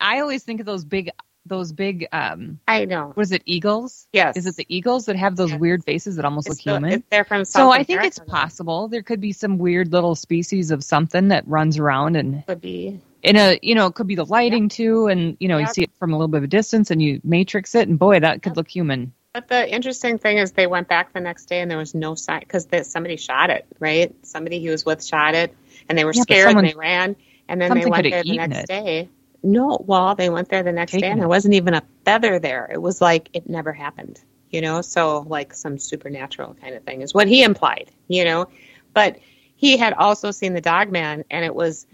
I 0.00 0.20
always 0.20 0.42
think 0.42 0.58
of 0.58 0.64
those 0.64 0.86
big 0.86 1.10
those 1.46 1.72
big 1.72 2.06
um 2.12 2.58
I 2.66 2.84
know. 2.84 3.12
What 3.14 3.22
is 3.22 3.32
it, 3.32 3.42
eagles? 3.44 4.06
Yes. 4.12 4.36
Is 4.36 4.46
it 4.46 4.56
the 4.56 4.66
eagles 4.68 5.06
that 5.06 5.16
have 5.16 5.36
those 5.36 5.50
yes. 5.50 5.60
weird 5.60 5.84
faces 5.84 6.16
that 6.16 6.24
almost 6.24 6.46
it's 6.46 6.56
look 6.56 6.64
the, 6.64 6.88
human? 6.88 7.04
they're 7.10 7.24
from 7.24 7.44
South 7.44 7.60
So 7.60 7.70
I 7.70 7.84
think 7.84 8.04
it's 8.04 8.18
possible. 8.18 8.88
There 8.88 9.02
could 9.02 9.20
be 9.20 9.32
some 9.32 9.58
weird 9.58 9.92
little 9.92 10.14
species 10.14 10.70
of 10.70 10.82
something 10.82 11.28
that 11.28 11.46
runs 11.46 11.78
around 11.78 12.16
and 12.16 12.46
could 12.46 12.60
be 12.60 13.00
in 13.22 13.36
a 13.36 13.58
you 13.62 13.74
know, 13.74 13.86
it 13.86 13.94
could 13.94 14.06
be 14.06 14.14
the 14.14 14.24
lighting 14.24 14.64
yep. 14.64 14.72
too 14.72 15.06
and 15.08 15.36
you 15.40 15.48
know, 15.48 15.58
yep. 15.58 15.68
you 15.68 15.74
see 15.74 15.82
it 15.82 15.90
from 15.98 16.12
a 16.12 16.16
little 16.16 16.28
bit 16.28 16.38
of 16.38 16.44
a 16.44 16.48
distance 16.48 16.90
and 16.90 17.02
you 17.02 17.20
matrix 17.24 17.74
it 17.74 17.88
and 17.88 17.98
boy, 17.98 18.20
that 18.20 18.42
could 18.42 18.50
yep. 18.50 18.56
look 18.56 18.68
human. 18.68 19.12
But 19.32 19.48
the 19.48 19.68
interesting 19.68 20.18
thing 20.18 20.38
is 20.38 20.52
they 20.52 20.68
went 20.68 20.86
back 20.86 21.12
the 21.12 21.20
next 21.20 21.46
day 21.46 21.60
and 21.60 21.68
there 21.68 21.78
was 21.78 21.94
no 21.94 22.14
sign 22.14 22.40
because 22.40 22.68
somebody 22.82 23.16
shot 23.16 23.50
it, 23.50 23.66
right? 23.80 24.14
Somebody 24.24 24.60
he 24.60 24.70
was 24.70 24.86
with 24.86 25.04
shot 25.04 25.34
it 25.34 25.54
and 25.88 25.98
they 25.98 26.04
were 26.04 26.12
yeah, 26.14 26.22
scared 26.22 26.56
and 26.56 26.66
they 26.66 26.74
ran 26.74 27.16
and 27.48 27.60
then 27.60 27.74
they 27.74 27.86
went 27.86 28.04
there 28.08 28.22
the 28.22 28.36
next 28.36 28.58
it. 28.58 28.66
day 28.68 29.08
no, 29.44 29.78
well, 29.86 30.14
they 30.14 30.30
went 30.30 30.48
there 30.48 30.62
the 30.62 30.72
next 30.72 30.92
day 30.92 31.10
and 31.10 31.20
there 31.20 31.28
wasn't 31.28 31.54
even 31.54 31.74
a 31.74 31.82
feather 32.04 32.38
there. 32.38 32.68
It 32.72 32.80
was 32.82 33.00
like 33.00 33.28
it 33.34 33.48
never 33.48 33.72
happened, 33.72 34.22
you 34.50 34.62
know? 34.62 34.80
So, 34.82 35.20
like 35.28 35.54
some 35.54 35.78
supernatural 35.78 36.54
kind 36.54 36.74
of 36.74 36.84
thing 36.84 37.02
is 37.02 37.14
what 37.14 37.28
he 37.28 37.42
implied, 37.42 37.90
you 38.08 38.24
know? 38.24 38.48
But 38.94 39.18
he 39.56 39.76
had 39.76 39.92
also 39.94 40.30
seen 40.30 40.54
the 40.54 40.60
dog 40.62 40.90
man 40.90 41.24
and 41.30 41.44
it 41.44 41.54
was 41.54 41.86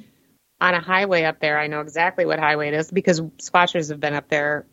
on 0.60 0.74
a 0.74 0.80
highway 0.80 1.24
up 1.24 1.40
there. 1.40 1.58
I 1.58 1.66
know 1.66 1.80
exactly 1.80 2.24
what 2.24 2.38
highway 2.38 2.68
it 2.68 2.74
is 2.74 2.90
because 2.90 3.20
squatchers 3.20 3.90
have 3.90 4.00
been 4.00 4.14
up 4.14 4.28
there 4.28 4.66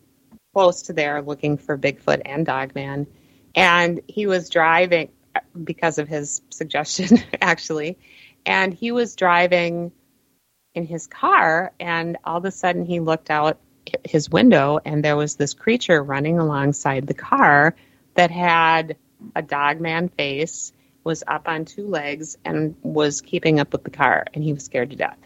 close 0.54 0.84
to 0.84 0.94
there 0.94 1.22
looking 1.22 1.58
for 1.58 1.78
Bigfoot 1.78 2.22
and 2.26 2.46
dog 2.46 2.76
man 2.76 3.08
And 3.56 4.02
he 4.08 4.28
was 4.28 4.50
driving 4.50 5.10
uh, 5.36 5.40
because 5.64 5.98
of 5.98 6.08
his 6.08 6.42
suggestion, 6.50 7.20
actually. 7.42 7.98
And 8.46 8.74
he 8.74 8.92
was 8.92 9.16
driving 9.16 9.92
in 10.78 10.86
his 10.86 11.08
car, 11.08 11.74
and 11.80 12.18
all 12.24 12.38
of 12.38 12.46
a 12.46 12.52
sudden 12.52 12.86
he 12.86 13.00
looked 13.00 13.32
out 13.32 13.58
his 14.04 14.30
window, 14.30 14.80
and 14.86 15.04
there 15.04 15.18
was 15.18 15.36
this 15.36 15.56
creature 15.56 16.04
running 16.04 16.38
alongside 16.38 17.08
the 17.08 17.16
car 17.16 17.76
that 18.14 18.30
had 18.30 18.96
a 19.36 19.42
dogman 19.42 20.10
face, 20.10 20.72
was 21.04 21.24
up 21.28 21.48
on 21.48 21.66
two 21.66 21.88
legs, 21.88 22.38
and 22.46 22.76
was 22.84 23.22
keeping 23.22 23.60
up 23.60 23.72
with 23.72 23.84
the 23.84 23.90
car, 23.90 24.26
and 24.34 24.44
he 24.44 24.54
was 24.54 24.64
scared 24.64 24.92
to 24.92 24.96
death. 24.96 25.18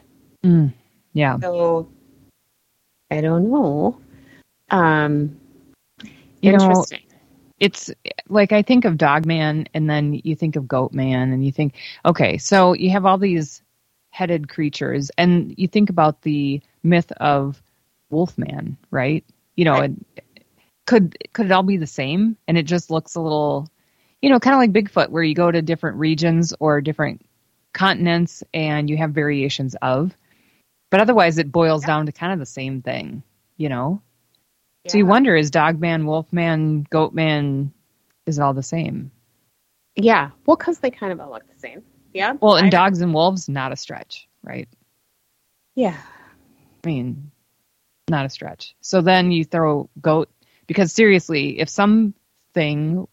Mm, 0.44 0.72
yeah. 1.12 1.38
So 1.40 1.90
I 3.10 3.20
don't 3.20 3.52
know. 3.52 4.00
Um, 4.70 5.38
you 6.40 6.54
interesting. 6.54 7.02
Know, 7.10 7.18
it's 7.60 7.92
like 8.30 8.54
I 8.54 8.62
think 8.62 8.86
of 8.86 8.98
Dogman, 8.98 9.68
and 9.74 9.90
then 9.90 10.20
you 10.24 10.36
think 10.36 10.56
of 10.56 10.64
Goatman, 10.64 11.34
and 11.34 11.46
you 11.46 11.52
think, 11.52 11.76
okay, 12.06 12.38
so 12.38 12.74
you 12.74 12.92
have 12.92 13.06
all 13.06 13.18
these 13.18 13.62
headed 14.12 14.50
creatures. 14.50 15.10
And 15.18 15.56
you 15.58 15.68
think 15.68 15.90
about 15.90 16.22
the 16.22 16.62
myth 16.84 17.12
of 17.14 17.62
Wolfman, 18.10 18.78
right? 18.92 19.26
You 19.56 19.66
know, 19.66 19.80
right. 19.80 19.92
could 20.86 21.18
could 21.34 21.48
it 21.48 21.52
all 21.52 21.64
be 21.64 21.78
the 21.78 21.88
same? 21.88 22.38
And 22.48 22.58
it 22.58 22.64
just 22.64 22.92
looks 22.92 23.16
a 23.16 23.22
little, 23.22 23.68
you 24.22 24.30
know, 24.30 24.40
kind 24.40 24.54
of 24.54 24.60
like 24.60 24.72
Bigfoot, 24.72 25.10
where 25.10 25.24
you 25.24 25.34
go 25.34 25.50
to 25.52 25.62
different 25.62 25.98
regions 25.98 26.54
or 26.60 26.82
different 26.82 27.26
continents 27.74 28.44
and 28.54 28.90
you 28.90 28.98
have 28.98 29.12
variations 29.12 29.76
of. 29.82 30.16
But 30.90 31.00
otherwise, 31.00 31.38
it 31.38 31.52
boils 31.52 31.84
yeah. 31.84 31.88
down 31.88 32.06
to 32.06 32.12
kind 32.12 32.34
of 32.34 32.40
the 32.40 32.46
same 32.46 32.82
thing, 32.82 33.24
you 33.58 33.70
know. 33.70 34.02
Yeah. 34.84 34.92
So 34.92 34.98
you 34.98 35.06
wonder: 35.06 35.36
is 35.36 35.52
Dogman, 35.52 36.06
Wolfman, 36.06 36.86
Goatman, 36.92 37.72
is 38.26 38.38
it 38.38 38.42
all 38.42 38.54
the 38.54 38.64
same? 38.64 39.12
Yeah, 39.96 40.32
well, 40.46 40.58
because 40.58 40.80
they 40.80 40.92
kind 40.92 41.12
of 41.12 41.20
all 41.20 41.32
look 41.32 41.48
the 41.48 41.60
same. 41.60 41.84
Yeah. 42.14 42.34
Well, 42.40 42.56
and 42.56 42.68
I, 42.68 42.70
dogs 42.70 43.02
and 43.02 43.14
wolves, 43.14 43.48
not 43.48 43.72
a 43.72 43.76
stretch, 43.76 44.28
right? 44.44 44.68
Yeah. 45.76 45.98
I 46.84 46.88
mean, 46.88 47.32
not 48.10 48.26
a 48.26 48.30
stretch. 48.30 48.76
So 48.82 49.02
then 49.02 49.32
you 49.32 49.46
throw 49.46 49.90
goat 50.02 50.30
because 50.68 50.92
seriously, 50.92 51.60
if 51.60 51.70
something 51.70 53.08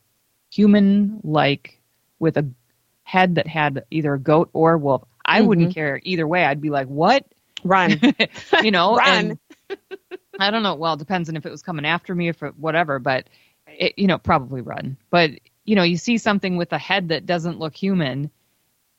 human 0.51 1.21
like 1.23 1.81
with 2.19 2.37
a 2.37 2.49
head 3.05 3.37
that 3.37 3.47
had 3.47 3.85
either 3.91 4.15
a 4.15 4.19
goat 4.19 4.51
or 4.53 4.75
a 4.75 4.79
wolf, 4.79 5.05
I 5.25 5.39
mm-hmm. 5.39 5.49
wouldn't 5.49 5.75
care 5.75 6.01
either 6.03 6.27
way. 6.27 6.45
I'd 6.45 6.61
be 6.61 6.71
like, 6.71 6.89
"What? 6.89 7.25
Run!" 7.65 8.01
you 8.63 8.71
know, 8.71 8.97
run. 8.97 9.39
I 10.41 10.51
don't 10.51 10.63
know. 10.63 10.75
Well, 10.75 10.95
it 10.95 10.99
depends 10.99 11.29
on 11.29 11.37
if 11.37 11.47
it 11.47 11.51
was 11.51 11.63
coming 11.63 11.85
after 11.85 12.15
me, 12.15 12.29
if 12.29 12.43
it, 12.43 12.57
whatever. 12.59 12.99
But 12.99 13.29
it, 13.67 13.95
you 13.97 14.07
know, 14.07 14.19
probably 14.19 14.61
run. 14.61 14.97
But 15.11 15.33
you 15.65 15.77
know, 15.77 15.83
you 15.83 15.97
see 15.97 16.19
something 16.19 16.57
with 16.57 16.73
a 16.73 16.79
head 16.79 17.09
that 17.09 17.27
doesn't 17.27 17.59
look 17.59 17.75
human, 17.75 18.31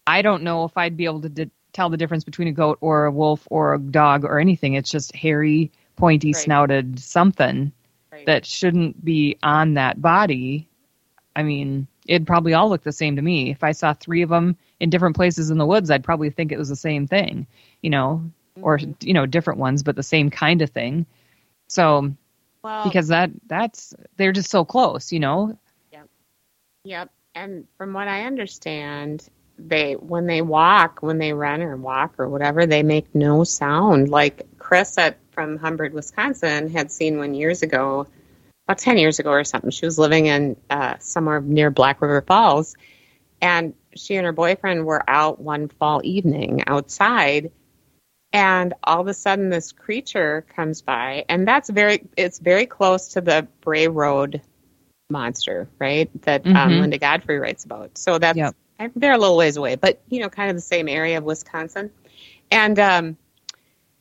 I 0.09 0.23
don't 0.23 0.41
know 0.41 0.63
if 0.65 0.75
I'd 0.75 0.97
be 0.97 1.05
able 1.05 1.21
to 1.21 1.29
di- 1.29 1.51
tell 1.71 1.89
the 1.89 1.97
difference 1.97 2.23
between 2.23 2.47
a 2.47 2.51
goat 2.51 2.79
or 2.81 3.05
a 3.05 3.11
wolf 3.11 3.47
or 3.51 3.75
a 3.75 3.79
dog 3.79 4.25
or 4.25 4.39
anything. 4.39 4.73
It's 4.73 4.89
just 4.89 5.15
hairy, 5.15 5.71
pointy 5.95 6.29
right. 6.29 6.35
snouted 6.35 6.99
something 6.99 7.71
right. 8.11 8.25
that 8.25 8.43
shouldn't 8.43 9.05
be 9.05 9.37
on 9.43 9.75
that 9.75 10.01
body. 10.01 10.67
I 11.35 11.43
mean, 11.43 11.87
it'd 12.07 12.25
probably 12.25 12.55
all 12.55 12.69
look 12.69 12.81
the 12.81 12.91
same 12.91 13.17
to 13.17 13.21
me. 13.21 13.51
If 13.51 13.63
I 13.63 13.71
saw 13.71 13.93
three 13.93 14.23
of 14.23 14.29
them 14.29 14.57
in 14.79 14.89
different 14.89 15.15
places 15.15 15.51
in 15.51 15.59
the 15.59 15.65
woods, 15.67 15.91
I'd 15.91 16.03
probably 16.03 16.31
think 16.31 16.51
it 16.51 16.57
was 16.57 16.69
the 16.69 16.75
same 16.75 17.05
thing, 17.05 17.45
you 17.83 17.91
know, 17.91 18.23
mm-hmm. 18.57 18.63
or 18.63 18.79
you 19.01 19.13
know, 19.13 19.27
different 19.27 19.59
ones, 19.59 19.83
but 19.83 19.95
the 19.95 20.01
same 20.01 20.31
kind 20.31 20.63
of 20.63 20.71
thing. 20.71 21.05
So, 21.67 22.15
well, 22.63 22.83
because 22.83 23.09
that 23.09 23.29
that's 23.45 23.93
they're 24.17 24.31
just 24.31 24.49
so 24.49 24.65
close, 24.65 25.11
you 25.11 25.19
know. 25.19 25.55
Yep. 25.91 26.07
Yep. 26.83 27.11
And 27.35 27.67
from 27.77 27.93
what 27.93 28.07
I 28.07 28.25
understand, 28.25 29.29
they 29.67 29.93
when 29.93 30.25
they 30.27 30.41
walk, 30.41 30.99
when 31.01 31.17
they 31.17 31.33
run 31.33 31.61
or 31.61 31.75
walk 31.75 32.15
or 32.19 32.27
whatever, 32.27 32.65
they 32.65 32.83
make 32.83 33.13
no 33.13 33.43
sound. 33.43 34.09
Like 34.09 34.47
Chris 34.57 34.97
at 34.97 35.17
from 35.31 35.57
Humbird, 35.57 35.93
Wisconsin, 35.93 36.69
had 36.69 36.91
seen 36.91 37.17
one 37.17 37.33
years 37.33 37.61
ago, 37.63 38.07
about 38.67 38.77
ten 38.79 38.97
years 38.97 39.19
ago 39.19 39.31
or 39.31 39.43
something. 39.43 39.71
She 39.71 39.85
was 39.85 39.97
living 39.99 40.25
in 40.27 40.55
uh, 40.69 40.95
somewhere 40.99 41.41
near 41.41 41.69
Black 41.71 42.01
River 42.01 42.21
Falls, 42.21 42.75
and 43.41 43.73
she 43.95 44.15
and 44.15 44.25
her 44.25 44.31
boyfriend 44.33 44.85
were 44.85 45.03
out 45.07 45.39
one 45.39 45.67
fall 45.67 46.01
evening 46.03 46.63
outside, 46.67 47.51
and 48.33 48.73
all 48.83 49.01
of 49.01 49.07
a 49.07 49.13
sudden 49.13 49.49
this 49.49 49.71
creature 49.71 50.45
comes 50.55 50.81
by 50.81 51.25
and 51.29 51.47
that's 51.47 51.69
very 51.69 52.03
it's 52.17 52.39
very 52.39 52.65
close 52.65 53.09
to 53.09 53.21
the 53.21 53.47
bray 53.61 53.87
road 53.87 54.41
monster 55.09 55.67
right 55.79 56.09
that 56.23 56.45
um, 56.55 56.75
Mhm. 56.75 56.79
linda 56.79 56.97
godfrey 56.97 57.39
writes 57.39 57.65
about 57.65 57.97
so 57.97 58.17
that's 58.19 58.37
Yep. 58.37 58.55
They're 58.95 59.13
a 59.13 59.17
little 59.17 59.37
ways 59.37 59.57
away 59.57 59.75
but 59.75 60.01
you 60.09 60.21
know 60.21 60.29
kind 60.29 60.49
of 60.49 60.55
the 60.55 60.61
same 60.61 60.87
area 60.87 61.17
of 61.17 61.23
wisconsin 61.23 61.91
and 62.51 62.79
um, 62.79 63.17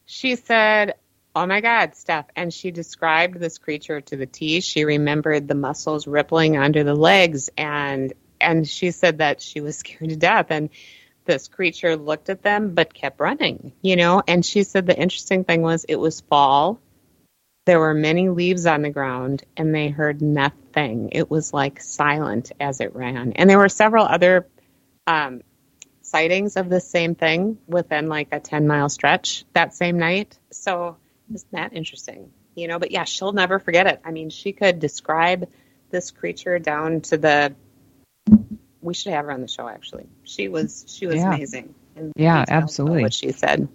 she 0.07 0.37
said 0.37 0.95
oh 1.35 1.47
my 1.47 1.61
god 1.61 1.95
steph 1.97 2.27
and 2.37 2.53
she 2.53 2.71
described 2.71 3.39
this 3.39 3.59
creature 3.59 4.01
to 4.01 4.17
the 4.17 4.27
t 4.27 4.61
she 4.61 4.85
remembered 4.85 5.49
the 5.49 5.55
muscles 5.55 6.07
rippling 6.07 6.57
under 6.57 6.85
the 6.85 6.95
legs 6.95 7.51
and 7.57 8.13
and 8.41 8.69
she 8.69 8.91
said 8.91 9.19
that 9.19 9.41
she 9.41 9.61
was 9.61 9.77
scared 9.79 10.11
to 10.11 10.17
death 10.17 10.47
and 10.51 10.71
this 11.29 11.47
creature 11.47 11.95
looked 11.97 12.31
at 12.31 12.43
them 12.43 12.75
but 12.75 12.93
kept 12.93 13.21
running, 13.21 13.73
you 13.83 13.95
know. 13.97 14.23
And 14.27 14.45
she 14.45 14.65
said 14.65 14.87
the 14.87 14.99
interesting 14.99 15.45
thing 15.45 15.63
was 15.63 15.85
it 15.85 15.97
was 15.97 16.23
fall. 16.23 16.81
There 17.67 17.79
were 17.79 17.95
many 17.95 18.31
leaves 18.31 18.67
on 18.67 18.81
the 18.83 18.91
ground 18.91 19.45
and 19.57 19.75
they 19.75 19.89
heard 19.89 20.23
nothing. 20.23 21.11
It 21.13 21.31
was 21.31 21.53
like 21.53 21.83
silent 21.83 22.51
as 22.59 22.81
it 22.81 22.97
ran. 22.97 23.35
And 23.35 23.49
there 23.49 23.59
were 23.59 23.69
several 23.69 24.07
other 24.07 24.47
um, 25.09 25.41
sightings 26.03 26.57
of 26.57 26.69
the 26.69 26.81
same 26.81 27.15
thing 27.15 27.59
within 27.67 28.09
like 28.09 28.29
a 28.33 28.41
10 28.41 28.67
mile 28.67 28.89
stretch 28.91 29.45
that 29.55 29.75
same 29.75 29.99
night. 29.99 30.39
So 30.51 30.97
isn't 31.35 31.53
that 31.53 31.73
interesting? 31.73 32.31
You 32.55 32.69
know, 32.69 32.79
but 32.79 32.91
yeah, 32.91 33.05
she'll 33.05 33.33
never 33.33 33.59
forget 33.59 33.87
it. 33.87 34.01
I 34.05 34.11
mean, 34.11 34.31
she 34.31 34.53
could 34.53 34.79
describe 34.81 35.49
this 35.91 36.11
creature 36.11 36.59
down 36.59 37.01
to 37.03 37.17
the 37.17 37.55
we 38.81 38.95
should 38.95 39.13
have 39.13 39.25
her 39.25 39.33
on 39.33 39.41
the 39.41 39.49
show 39.49 39.67
actually. 39.67 40.07
She 40.25 40.49
was 40.49 40.85
she 40.87 41.07
was 41.07 41.17
Yeah. 41.17 41.35
amazing. 41.35 41.75
Yeah, 42.17 42.45
absolutely. 42.47 43.03
What 43.03 43.15
she 43.15 43.33
said. 43.33 43.69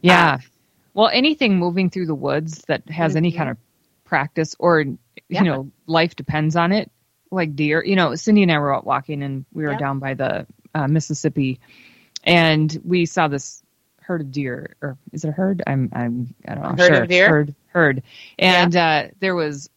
Yeah. 0.00 0.38
well, 0.94 1.08
anything 1.10 1.58
moving 1.58 1.88
through 1.88 2.06
the 2.06 2.14
woods 2.14 2.62
that 2.68 2.86
has 2.90 3.16
any 3.16 3.32
Mhm. 3.32 3.36
kind 3.36 3.50
of 3.50 3.56
practice 4.04 4.54
or, 4.58 4.80
you 4.80 4.98
Yeah. 5.28 5.42
know, 5.42 5.70
life 5.86 6.16
depends 6.16 6.54
on 6.54 6.72
it, 6.72 6.90
like 7.32 7.56
deer. 7.56 7.84
You 7.84 7.96
know, 7.96 8.14
Cindy 8.14 8.42
and 8.42 8.52
I 8.52 8.58
were 8.58 8.74
out 8.74 8.86
walking 8.86 9.22
and 9.22 9.44
we 9.52 9.64
were 9.64 9.72
Yeah. 9.72 9.78
down 9.78 9.98
by 9.98 10.14
the 10.14 10.46
uh, 10.74 10.86
Mississippi 10.86 11.60
and 12.24 12.80
we 12.84 13.06
saw 13.06 13.28
this 13.28 13.62
herd 14.00 14.20
of 14.20 14.30
deer 14.32 14.76
or 14.82 14.96
is 15.12 15.24
it 15.24 15.28
a 15.28 15.32
herd? 15.32 15.62
I'm, 15.66 15.90
I'm, 15.92 16.34
I 16.46 16.54
don't 16.54 16.62
know. 16.62 16.68
A 16.70 16.76
herd 16.76 16.94
sure. 16.94 17.02
of 17.02 17.08
deer? 17.08 17.28
Herd, 17.28 17.54
herd. 17.68 18.02
And 18.38 18.76
uh, 18.76 19.08
there 19.20 19.34
was, 19.34 19.70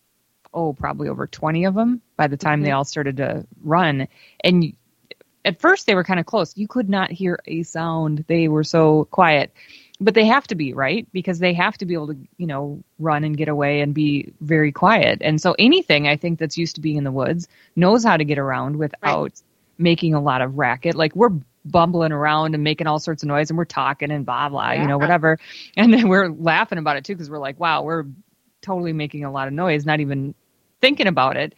oh, 0.53 0.73
probably 0.73 1.09
over 1.09 1.27
20 1.27 1.65
of 1.65 1.73
them 1.75 2.01
by 2.17 2.27
the 2.27 2.37
time 2.37 2.61
they 2.61 2.69
Mhm. 2.69 2.77
all 2.77 2.85
started 2.85 3.17
to 3.17 3.45
run. 3.63 4.07
And 4.43 4.73
at 5.43 5.59
first 5.61 5.85
they 5.85 5.95
were 5.95 6.03
kind 6.03 6.19
of 6.19 6.25
close. 6.25 6.57
You 6.57 6.67
could 6.67 6.89
not 6.89 7.11
hear 7.11 7.39
a 7.45 7.63
sound. 7.63 8.25
They 8.27 8.47
were 8.47 8.63
so 8.63 9.05
quiet. 9.05 9.53
But 10.01 10.13
they 10.13 10.25
have 10.25 10.45
to 10.47 10.55
be, 10.55 10.73
right? 10.73 11.07
Because 11.13 11.39
they 11.39 11.53
have 11.53 11.77
to 11.77 11.85
be 11.85 11.93
able 11.93 12.07
to, 12.07 12.17
you 12.37 12.47
know, 12.47 12.83
run 12.99 13.23
and 13.23 13.37
get 13.37 13.47
away 13.47 13.79
and 13.79 13.93
be 13.93 14.33
very 14.41 14.71
quiet. 14.71 15.19
And 15.21 15.39
so 15.39 15.55
anything 15.57 16.07
I 16.07 16.17
think 16.17 16.37
that's 16.37 16.57
used 16.57 16.75
to 16.75 16.81
being 16.81 16.97
in 16.97 17.05
the 17.05 17.11
woods 17.11 17.47
knows 17.77 18.03
how 18.03 18.17
to 18.17 18.25
get 18.25 18.37
around 18.37 18.75
without 18.77 19.41
making 19.77 20.13
a 20.13 20.21
lot 20.21 20.41
of 20.41 20.57
racket. 20.57 20.95
Like 20.95 21.15
we're 21.15 21.31
bumbling 21.65 22.11
around 22.11 22.53
and 22.53 22.63
making 22.63 22.87
all 22.87 22.99
sorts 22.99 23.23
of 23.23 23.27
noise 23.27 23.49
and 23.49 23.57
we're 23.57 23.65
talking 23.65 24.11
and 24.11 24.25
blah 24.25 24.49
blah, 24.49 24.71
you 24.73 24.87
know, 24.87 24.97
whatever. 24.97 25.39
And 25.77 25.93
then 25.93 26.07
we're 26.09 26.29
laughing 26.29 26.77
about 26.77 26.97
it 26.97 27.05
too 27.05 27.13
because 27.13 27.29
we're 27.29 27.39
like, 27.39 27.59
wow, 27.59 27.83
we're 27.83 28.05
totally 28.61 28.93
making 28.93 29.23
a 29.23 29.31
lot 29.31 29.47
of 29.47 29.53
noise, 29.53 29.85
not 29.85 29.99
even 29.99 30.33
thinking 30.81 31.07
about 31.07 31.37
it. 31.37 31.55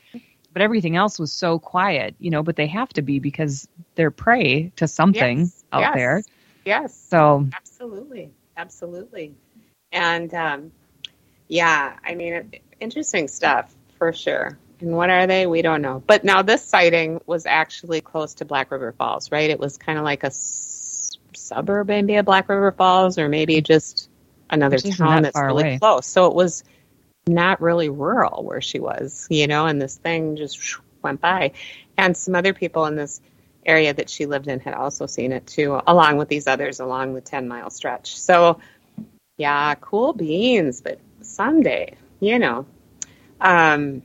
But 0.54 0.62
everything 0.62 0.96
else 0.96 1.20
was 1.20 1.32
so 1.32 1.60
quiet, 1.60 2.16
you 2.20 2.32
know, 2.32 2.42
but 2.42 2.56
they 2.56 2.68
have 2.68 2.90
to 2.94 3.02
be 3.02 3.20
because 3.20 3.68
they're 3.96 4.12
prey 4.12 4.72
to 4.78 4.88
something 4.88 5.40
Yes, 5.40 5.64
out 5.72 5.82
yes, 5.82 5.96
there. 5.96 6.24
Yes. 6.68 6.94
So 7.10 7.48
Absolutely. 7.56 8.32
Absolutely. 8.58 9.34
And 9.94 10.34
um, 10.34 10.72
yeah, 11.48 11.98
I 12.06 12.14
mean, 12.14 12.52
interesting 12.82 13.30
stuff 13.30 13.74
for 13.98 14.12
sure. 14.12 14.58
And 14.82 14.92
what 14.92 15.10
are 15.10 15.26
they? 15.28 15.48
We 15.48 15.62
don't 15.62 15.82
know. 15.82 16.04
But 16.06 16.26
now 16.26 16.42
this 16.42 16.64
sighting 16.64 17.22
was 17.26 17.46
actually 17.46 18.02
close 18.02 18.34
to 18.36 18.46
Black 18.46 18.70
River 18.70 18.92
Falls, 18.92 19.32
right? 19.32 19.50
It 19.50 19.60
was 19.60 19.78
kind 19.78 19.98
of 19.98 20.04
like 20.04 20.24
a 20.24 20.28
s- 20.28 21.18
suburb, 21.34 21.88
maybe 21.88 22.18
of 22.18 22.26
Black 22.26 22.50
River 22.50 22.74
Falls, 22.74 23.18
or 23.18 23.30
maybe 23.30 23.62
just 23.62 24.10
another 24.50 24.78
town 24.78 25.22
that 25.22 25.34
that's 25.34 25.40
really 25.40 25.64
away. 25.64 25.80
close. 25.80 26.06
So 26.06 26.28
it 26.28 26.36
was 26.36 26.66
not 27.28 27.62
really 27.62 27.90
rural 27.90 28.44
where 28.44 28.62
she 28.62 28.80
was, 28.80 29.26
you 29.30 29.48
know, 29.48 29.68
and 29.68 29.82
this 29.82 29.96
thing 29.98 30.36
just 30.36 30.80
went 31.02 31.22
by. 31.22 31.54
And 31.98 32.16
some 32.16 32.36
other 32.36 32.54
people 32.54 32.86
in 32.86 32.96
this 32.98 33.22
area 33.68 33.94
that 33.94 34.10
she 34.10 34.26
lived 34.26 34.48
in 34.48 34.60
had 34.60 34.74
also 34.74 35.06
seen 35.06 35.32
it 35.34 35.46
too, 35.46 35.80
along 35.86 36.18
with 36.18 36.30
these 36.30 36.48
others 36.48 36.80
along 36.80 37.14
the 37.14 37.22
10 37.22 37.48
mile 37.48 37.70
stretch. 37.70 38.18
So, 38.18 38.60
yeah, 39.38 39.76
cool 39.76 40.14
beans, 40.14 40.82
but 40.82 41.00
someday, 41.22 41.96
you 42.20 42.40
know. 42.40 42.66
Um, 43.40 44.02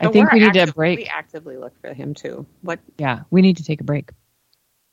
I 0.00 0.08
think 0.08 0.32
we 0.32 0.40
need 0.40 0.54
to 0.54 0.60
active- 0.60 0.74
break. 0.74 0.98
We 0.98 1.06
actively 1.06 1.56
look 1.56 1.78
for 1.80 1.92
him 1.92 2.14
too. 2.14 2.46
What? 2.62 2.80
Yeah, 2.98 3.20
we 3.30 3.42
need 3.42 3.58
to 3.58 3.64
take 3.64 3.80
a 3.80 3.84
break. 3.84 4.10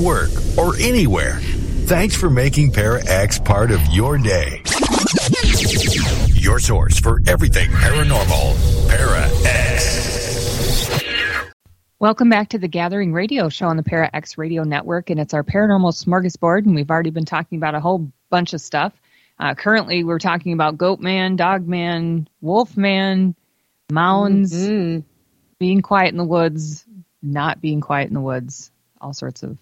work, 0.00 0.30
or 0.58 0.76
anywhere, 0.76 1.38
thanks 1.86 2.16
for 2.16 2.30
making 2.30 2.72
Para 2.72 3.02
X 3.06 3.38
part 3.38 3.70
of 3.70 3.80
your 3.90 4.18
day. 4.18 4.62
Your 6.34 6.58
source 6.58 6.98
for 6.98 7.20
everything 7.26 7.70
paranormal. 7.70 8.88
Para 8.88 9.28
X. 9.46 10.20
Welcome 11.98 12.30
back 12.30 12.48
to 12.50 12.58
the 12.58 12.68
Gathering 12.68 13.12
Radio 13.12 13.50
Show 13.50 13.66
on 13.66 13.76
the 13.76 13.82
Para 13.82 14.08
X 14.14 14.38
Radio 14.38 14.62
Network, 14.62 15.10
and 15.10 15.20
it's 15.20 15.34
our 15.34 15.44
paranormal 15.44 15.92
smorgasbord. 15.92 16.64
And 16.64 16.74
we've 16.74 16.90
already 16.90 17.10
been 17.10 17.26
talking 17.26 17.58
about 17.58 17.74
a 17.74 17.80
whole 17.80 18.10
bunch 18.30 18.54
of 18.54 18.60
stuff. 18.62 18.94
Uh, 19.38 19.54
currently, 19.54 20.02
we're 20.04 20.18
talking 20.18 20.52
about 20.54 20.78
Goat 20.78 21.00
Man, 21.00 21.36
Dog 21.36 21.66
Man, 21.68 22.26
Wolf 22.40 22.76
Man, 22.76 23.34
Mounds, 23.90 24.52
Mm. 24.54 25.04
being 25.58 25.82
quiet 25.82 26.08
in 26.08 26.16
the 26.16 26.24
woods, 26.24 26.86
not 27.22 27.60
being 27.60 27.80
quiet 27.82 28.08
in 28.08 28.14
the 28.14 28.20
woods, 28.20 28.70
all 29.00 29.12
sorts 29.12 29.42
of 29.42 29.58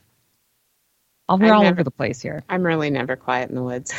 All, 1.28 1.38
we're 1.38 1.46
I'm 1.46 1.52
all 1.54 1.62
never- 1.62 1.74
over 1.76 1.84
the 1.84 1.90
place 1.90 2.20
here. 2.20 2.42
I'm 2.48 2.62
really 2.62 2.90
never 2.90 3.16
quiet 3.16 3.48
in 3.50 3.54
the 3.54 3.62
woods. 3.62 3.92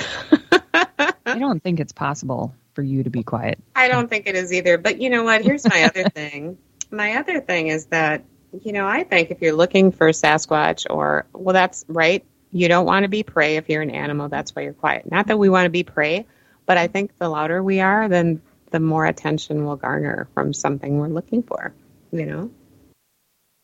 I 0.73 1.13
don't 1.39 1.61
think 1.61 1.79
it's 1.79 1.93
possible 1.93 2.53
for 2.73 2.81
you 2.81 3.03
to 3.03 3.09
be 3.09 3.23
quiet. 3.23 3.59
I 3.75 3.87
don't 3.87 4.09
think 4.09 4.27
it 4.27 4.35
is 4.35 4.51
either. 4.53 4.77
But 4.77 4.99
you 5.01 5.09
know 5.09 5.23
what? 5.23 5.43
Here's 5.43 5.67
my 5.67 5.83
other 5.83 6.03
thing. 6.09 6.57
My 6.91 7.17
other 7.17 7.39
thing 7.41 7.67
is 7.67 7.85
that, 7.87 8.23
you 8.63 8.71
know, 8.71 8.87
I 8.87 9.03
think 9.03 9.29
if 9.31 9.41
you're 9.41 9.53
looking 9.53 9.91
for 9.91 10.09
Sasquatch 10.09 10.85
or, 10.89 11.27
well, 11.33 11.53
that's 11.53 11.85
right. 11.87 12.25
You 12.51 12.67
don't 12.67 12.85
want 12.87 13.03
to 13.03 13.09
be 13.09 13.21
prey 13.21 13.57
if 13.57 13.69
you're 13.69 13.83
an 13.83 13.91
animal. 13.91 14.27
That's 14.27 14.55
why 14.55 14.63
you're 14.63 14.73
quiet. 14.73 15.09
Not 15.11 15.27
that 15.27 15.37
we 15.37 15.49
want 15.49 15.65
to 15.65 15.69
be 15.69 15.83
prey, 15.83 16.25
but 16.65 16.77
I 16.77 16.87
think 16.87 17.15
the 17.17 17.29
louder 17.29 17.61
we 17.61 17.79
are, 17.79 18.09
then 18.09 18.41
the 18.71 18.79
more 18.79 19.05
attention 19.05 19.65
we'll 19.65 19.75
garner 19.75 20.27
from 20.33 20.53
something 20.53 20.97
we're 20.97 21.09
looking 21.09 21.43
for, 21.43 21.73
you 22.11 22.25
know? 22.25 22.49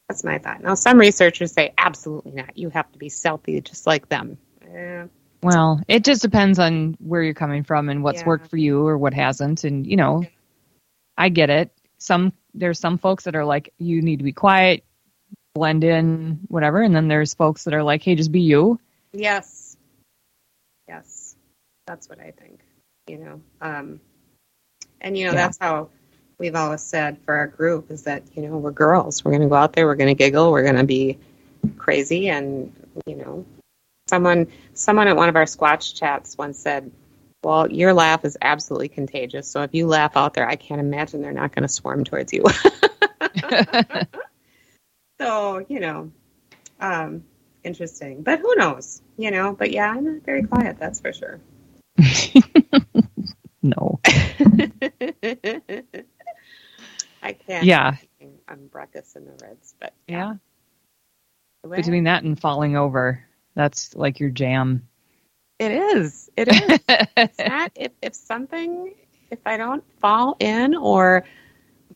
That's 0.09 0.23
my 0.23 0.37
thought. 0.37 0.61
Now, 0.61 0.75
some 0.75 0.99
researchers 0.99 1.51
say 1.51 1.73
absolutely 1.77 2.33
not. 2.33 2.57
You 2.57 2.69
have 2.69 2.91
to 2.91 2.99
be 2.99 3.09
stealthy 3.09 3.59
just 3.61 3.87
like 3.87 4.07
them. 4.09 4.37
Eh, 4.61 5.05
Well, 5.41 5.81
it 5.87 6.03
just 6.03 6.21
depends 6.21 6.59
on 6.59 6.95
where 6.99 7.21
you're 7.23 7.33
coming 7.33 7.63
from 7.63 7.89
and 7.89 8.03
what's 8.03 8.21
Yeah. 8.21 8.27
worked 8.27 8.47
for 8.47 8.57
you 8.57 8.85
or 8.85 8.97
what 8.97 9.13
hasn't. 9.13 9.63
And 9.63 9.85
you 9.85 9.95
know, 9.95 10.23
I 11.17 11.29
get 11.29 11.49
it. 11.49 11.71
Some 11.97 12.33
there's 12.53 12.79
some 12.79 12.97
folks 12.97 13.25
that 13.25 13.35
are 13.35 13.45
like, 13.45 13.73
you 13.77 14.01
need 14.01 14.17
to 14.17 14.23
be 14.23 14.31
quiet, 14.31 14.83
blend 15.55 15.83
in, 15.83 16.39
whatever. 16.47 16.81
And 16.81 16.95
then 16.95 17.07
there's 17.07 17.33
folks 17.33 17.63
that 17.65 17.73
are 17.73 17.83
like, 17.83 18.01
hey, 18.03 18.15
just 18.15 18.31
be 18.31 18.41
you. 18.41 18.79
Yes. 19.11 19.75
Yes. 20.87 21.35
That's 21.87 22.07
what 22.09 22.19
I 22.19 22.31
think. 22.31 22.61
You 23.07 23.17
know. 23.17 23.41
Um 23.61 23.99
and 25.01 25.17
you 25.17 25.25
know, 25.25 25.31
Yeah. 25.33 25.37
that's 25.45 25.57
how 25.59 25.89
we've 26.37 26.55
always 26.55 26.81
said 26.81 27.17
for 27.25 27.35
our 27.35 27.47
group 27.47 27.91
is 27.91 28.03
that, 28.03 28.23
you 28.33 28.43
know, 28.43 28.57
we're 28.57 28.71
girls. 28.71 29.23
We're 29.23 29.31
gonna 29.31 29.47
go 29.49 29.55
out 29.55 29.73
there, 29.73 29.85
we're 29.85 29.95
gonna 29.95 30.15
giggle, 30.15 30.51
we're 30.51 30.63
gonna 30.63 30.83
be 30.83 31.17
crazy 31.77 32.29
and 32.29 32.71
you 33.07 33.15
know 33.15 33.43
someone 34.07 34.47
someone 34.75 35.07
at 35.07 35.15
one 35.15 35.29
of 35.29 35.35
our 35.35 35.45
squatch 35.45 35.95
chats 35.95 36.37
once 36.37 36.59
said, 36.59 36.91
Well, 37.43 37.71
your 37.71 37.93
laugh 37.93 38.25
is 38.25 38.37
absolutely 38.41 38.89
contagious. 38.89 39.47
So 39.47 39.61
if 39.63 39.73
you 39.73 39.87
laugh 39.87 40.15
out 40.15 40.33
there, 40.33 40.47
I 40.47 40.55
can't 40.55 40.79
imagine 40.79 41.21
they're 41.21 41.31
not 41.31 41.53
gonna 41.53 41.67
swarm 41.67 42.03
towards 42.03 42.33
you. 42.33 42.43
so, 45.19 45.65
you 45.67 45.79
know, 45.79 46.11
um, 46.79 47.23
interesting. 47.63 48.21
But 48.21 48.39
who 48.39 48.55
knows? 48.55 49.01
You 49.17 49.31
know, 49.31 49.53
but 49.53 49.71
yeah, 49.71 49.89
I'm 49.89 50.03
not 50.03 50.23
very 50.23 50.43
quiet, 50.43 50.77
that's 50.79 50.99
for 50.99 51.13
sure. 51.13 51.39
no. 53.63 53.99
I 57.25 57.33
can't. 57.33 57.65
Yeah. 57.65 57.95
I'm 58.47 58.67
Breckus 58.67 59.15
and 59.15 59.27
the 59.27 59.45
Reds, 59.45 59.73
but 59.79 59.93
Yeah. 60.07 60.35
Well, 61.63 61.75
Between 61.75 62.03
that 62.03 62.23
and 62.23 62.39
falling 62.39 62.77
over, 62.77 63.25
that's 63.55 63.95
like 63.95 64.19
your 64.19 64.29
jam. 64.29 64.87
it 65.59 65.71
is. 65.71 66.29
It 66.37 66.47
is. 66.49 66.79
it's 67.17 67.39
not 67.39 67.71
if 67.75 67.91
if 68.01 68.13
something 68.13 68.93
if 69.31 69.39
I 69.45 69.57
don't 69.57 69.83
fall 69.99 70.37
in 70.39 70.75
or 70.75 71.25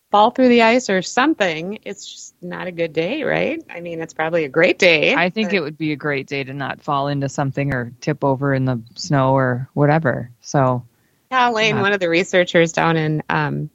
fall 0.09 0.31
through 0.31 0.49
the 0.49 0.63
ice 0.63 0.89
or 0.89 1.03
something, 1.03 1.77
it's 1.83 2.11
just 2.11 2.35
not 2.41 2.65
a 2.65 2.71
good 2.71 2.93
day, 2.93 3.21
right? 3.23 3.63
I 3.69 3.79
mean, 3.81 4.01
it's 4.01 4.13
probably 4.15 4.45
a 4.45 4.49
great 4.49 4.79
day. 4.79 5.13
I 5.13 5.29
think 5.29 5.53
it 5.53 5.59
would 5.61 5.77
be 5.77 5.91
a 5.91 5.95
great 5.95 6.25
day 6.25 6.43
to 6.43 6.53
not 6.53 6.81
fall 6.81 7.07
into 7.09 7.29
something 7.29 7.71
or 7.73 7.93
tip 8.01 8.23
over 8.23 8.55
in 8.55 8.65
the 8.65 8.81
snow 8.95 9.33
or 9.35 9.69
whatever. 9.75 10.31
So, 10.41 10.83
Yeah, 11.29 11.49
Lane, 11.49 11.75
Yeah. 11.75 11.81
one 11.81 11.93
of 11.93 11.99
the 11.99 12.09
researchers 12.09 12.71
down 12.71 12.97
in 12.97 13.21
um, 13.29 13.69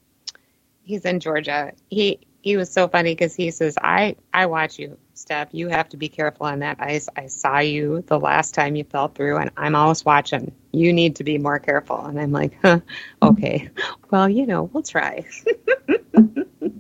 he's 0.84 1.04
in 1.04 1.20
Georgia. 1.20 1.72
He 1.90 2.20
he 2.42 2.56
was 2.56 2.70
so 2.70 2.86
funny 2.88 3.12
because 3.12 3.34
he 3.34 3.50
says, 3.50 3.76
"I 3.80 4.16
I 4.32 4.46
watch 4.46 4.78
you, 4.78 4.98
Steph. 5.14 5.48
You 5.52 5.68
have 5.68 5.88
to 5.90 5.96
be 5.96 6.08
careful 6.08 6.46
on 6.46 6.60
that 6.60 6.76
ice. 6.80 7.08
I 7.16 7.26
saw 7.26 7.58
you 7.58 8.04
the 8.06 8.20
last 8.20 8.54
time 8.54 8.76
you 8.76 8.84
fell 8.84 9.08
through, 9.08 9.38
and 9.38 9.50
I'm 9.56 9.74
always 9.74 10.04
watching. 10.04 10.52
You 10.72 10.92
need 10.92 11.16
to 11.16 11.24
be 11.24 11.38
more 11.38 11.58
careful." 11.58 12.04
And 12.04 12.20
I'm 12.20 12.32
like, 12.32 12.56
"Huh, 12.62 12.80
okay. 13.22 13.70
Well, 14.10 14.28
you 14.28 14.46
know, 14.46 14.64
we'll 14.64 14.82
try." 14.82 15.26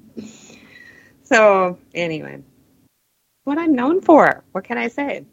so 1.24 1.78
anyway, 1.94 2.42
what 3.44 3.58
I'm 3.58 3.74
known 3.74 4.02
for. 4.02 4.44
What 4.52 4.64
can 4.64 4.78
I 4.78 4.88
say? 4.88 5.24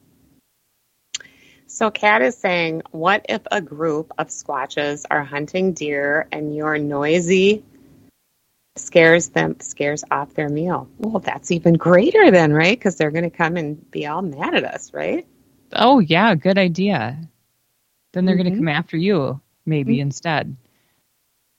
So 1.67 1.89
Kat 1.89 2.21
is 2.21 2.37
saying, 2.37 2.81
what 2.91 3.25
if 3.29 3.41
a 3.49 3.61
group 3.61 4.11
of 4.17 4.27
squatches 4.27 5.05
are 5.09 5.23
hunting 5.23 5.71
deer 5.71 6.27
and 6.29 6.53
your 6.53 6.77
noisy 6.77 7.63
scares 8.77 9.29
them 9.29 9.59
scares 9.59 10.03
off 10.11 10.33
their 10.33 10.49
meal? 10.49 10.89
Well, 10.97 11.19
that's 11.19 11.51
even 11.51 11.75
greater 11.75 12.31
then, 12.31 12.53
right? 12.53 12.77
Because 12.77 12.95
they're 12.97 13.11
going 13.11 13.29
to 13.29 13.35
come 13.35 13.57
and 13.57 13.89
be 13.91 14.07
all 14.07 14.21
mad 14.21 14.55
at 14.55 14.63
us, 14.65 14.93
right? 14.93 15.27
oh 15.73 15.99
yeah, 15.99 16.35
good 16.35 16.57
idea. 16.57 17.19
Then 18.13 18.25
they're 18.25 18.35
going 18.37 18.47
Mhm. 18.47 18.51
to 18.53 18.57
come 18.59 18.67
after 18.69 18.97
you, 18.97 19.41
maybe 19.65 19.99
instead. 20.01 20.55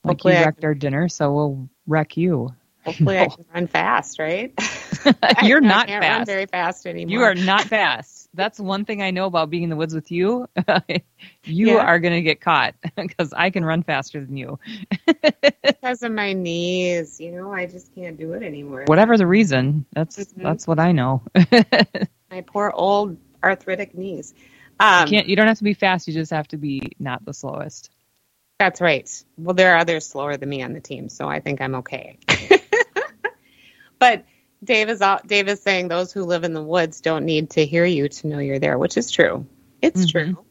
Like 0.04 0.18
Hopefully 0.18 0.34
you 0.34 0.44
wrecked 0.44 0.64
our 0.64 0.74
dinner, 0.74 1.08
so 1.08 1.32
we'll 1.32 1.68
wreck 1.86 2.16
you. 2.16 2.54
Hopefully, 2.84 3.18
I 3.18 3.28
can 3.28 3.44
run 3.54 3.66
fast, 3.68 4.18
right? 4.18 4.52
You're 5.42 5.60
not 5.60 5.88
fast. 5.88 6.26
very 6.26 6.46
fast 6.46 6.86
anymore. 6.86 7.12
You 7.12 7.22
are 7.24 7.34
not 7.34 7.62
fast. 7.64 8.22
That's 8.35 8.59
one 8.59 8.85
thing 8.85 9.03
I 9.03 9.11
know 9.11 9.26
about 9.26 9.51
being 9.51 9.64
in 9.64 9.70
the 9.70 9.76
woods 9.76 9.95
with 9.95 10.11
you. 10.11 10.49
you 11.45 11.68
Yeah. 11.68 11.76
are 11.76 11.99
going 11.99 12.14
to 12.14 12.22
get 12.22 12.41
caught 12.41 12.74
because 12.97 13.33
I 13.33 13.51
can 13.51 13.64
run 13.64 13.83
faster 13.83 14.24
than 14.24 14.37
you. 14.37 14.59
because 15.62 16.03
of 16.03 16.12
my 16.12 16.33
knees. 16.33 17.20
You 17.20 17.33
know, 17.33 17.53
I 17.53 17.66
just 17.66 17.95
can't 17.95 18.16
do 18.16 18.33
it 18.33 18.43
anymore. 18.43 18.85
Whatever 18.87 19.16
the 19.16 19.26
reason, 19.26 19.85
that's 19.93 20.16
Mhm. 20.16 20.43
that's 20.43 20.66
what 20.66 20.78
I 20.78 20.93
know. 20.93 21.22
My 22.30 22.41
poor 22.43 22.72
old 22.74 23.18
arthritic 23.43 23.95
knees. 23.97 24.35
Um, 24.80 25.01
you 25.01 25.16
can't. 25.16 25.28
You 25.28 25.37
don't 25.37 25.47
have 25.47 25.59
to 25.59 25.64
be 25.64 25.74
fast. 25.74 26.07
You 26.09 26.14
just 26.14 26.30
have 26.30 26.49
to 26.49 26.57
be 26.57 26.80
not 26.99 27.24
the 27.24 27.35
slowest. 27.35 27.91
That's 28.59 28.80
right. 28.80 29.09
Well, 29.37 29.55
there 29.55 29.74
are 29.74 29.78
others 29.78 30.07
slower 30.07 30.37
than 30.37 30.49
me 30.49 30.62
on 30.62 30.72
the 30.72 30.80
team, 30.80 31.09
so 31.09 31.28
I 31.28 31.41
think 31.41 31.61
I'm 31.61 31.74
okay. 31.76 32.18
but 33.99 34.24
Dave 34.64 34.88
is 34.88 35.02
all, 35.02 35.20
Dave 35.26 35.48
is 35.48 35.60
saying 35.60 35.88
those 35.88 36.12
who 36.12 36.24
live 36.24 36.44
in 36.44 36.52
the 36.54 36.62
woods 36.62 37.00
don't 37.00 37.24
need 37.24 37.50
to 37.50 37.66
hear 37.66 37.84
you 37.84 38.08
to 38.08 38.26
know 38.28 38.38
you're 38.38 38.58
there, 38.60 38.78
which 38.78 38.96
is 38.96 39.10
true. 39.10 39.44
It's 39.80 40.06
Mhm. 40.06 40.10
true. 40.10 40.44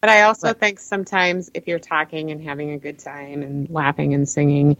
But 0.00 0.10
I 0.10 0.22
also 0.22 0.48
Right. 0.48 0.58
think 0.58 0.78
sometimes 0.80 1.50
if 1.54 1.66
you're 1.66 1.78
talking 1.78 2.30
and 2.30 2.42
having 2.42 2.70
a 2.70 2.78
good 2.78 2.98
time 2.98 3.42
and 3.42 3.68
laughing 3.70 4.14
and 4.14 4.28
singing, 4.28 4.76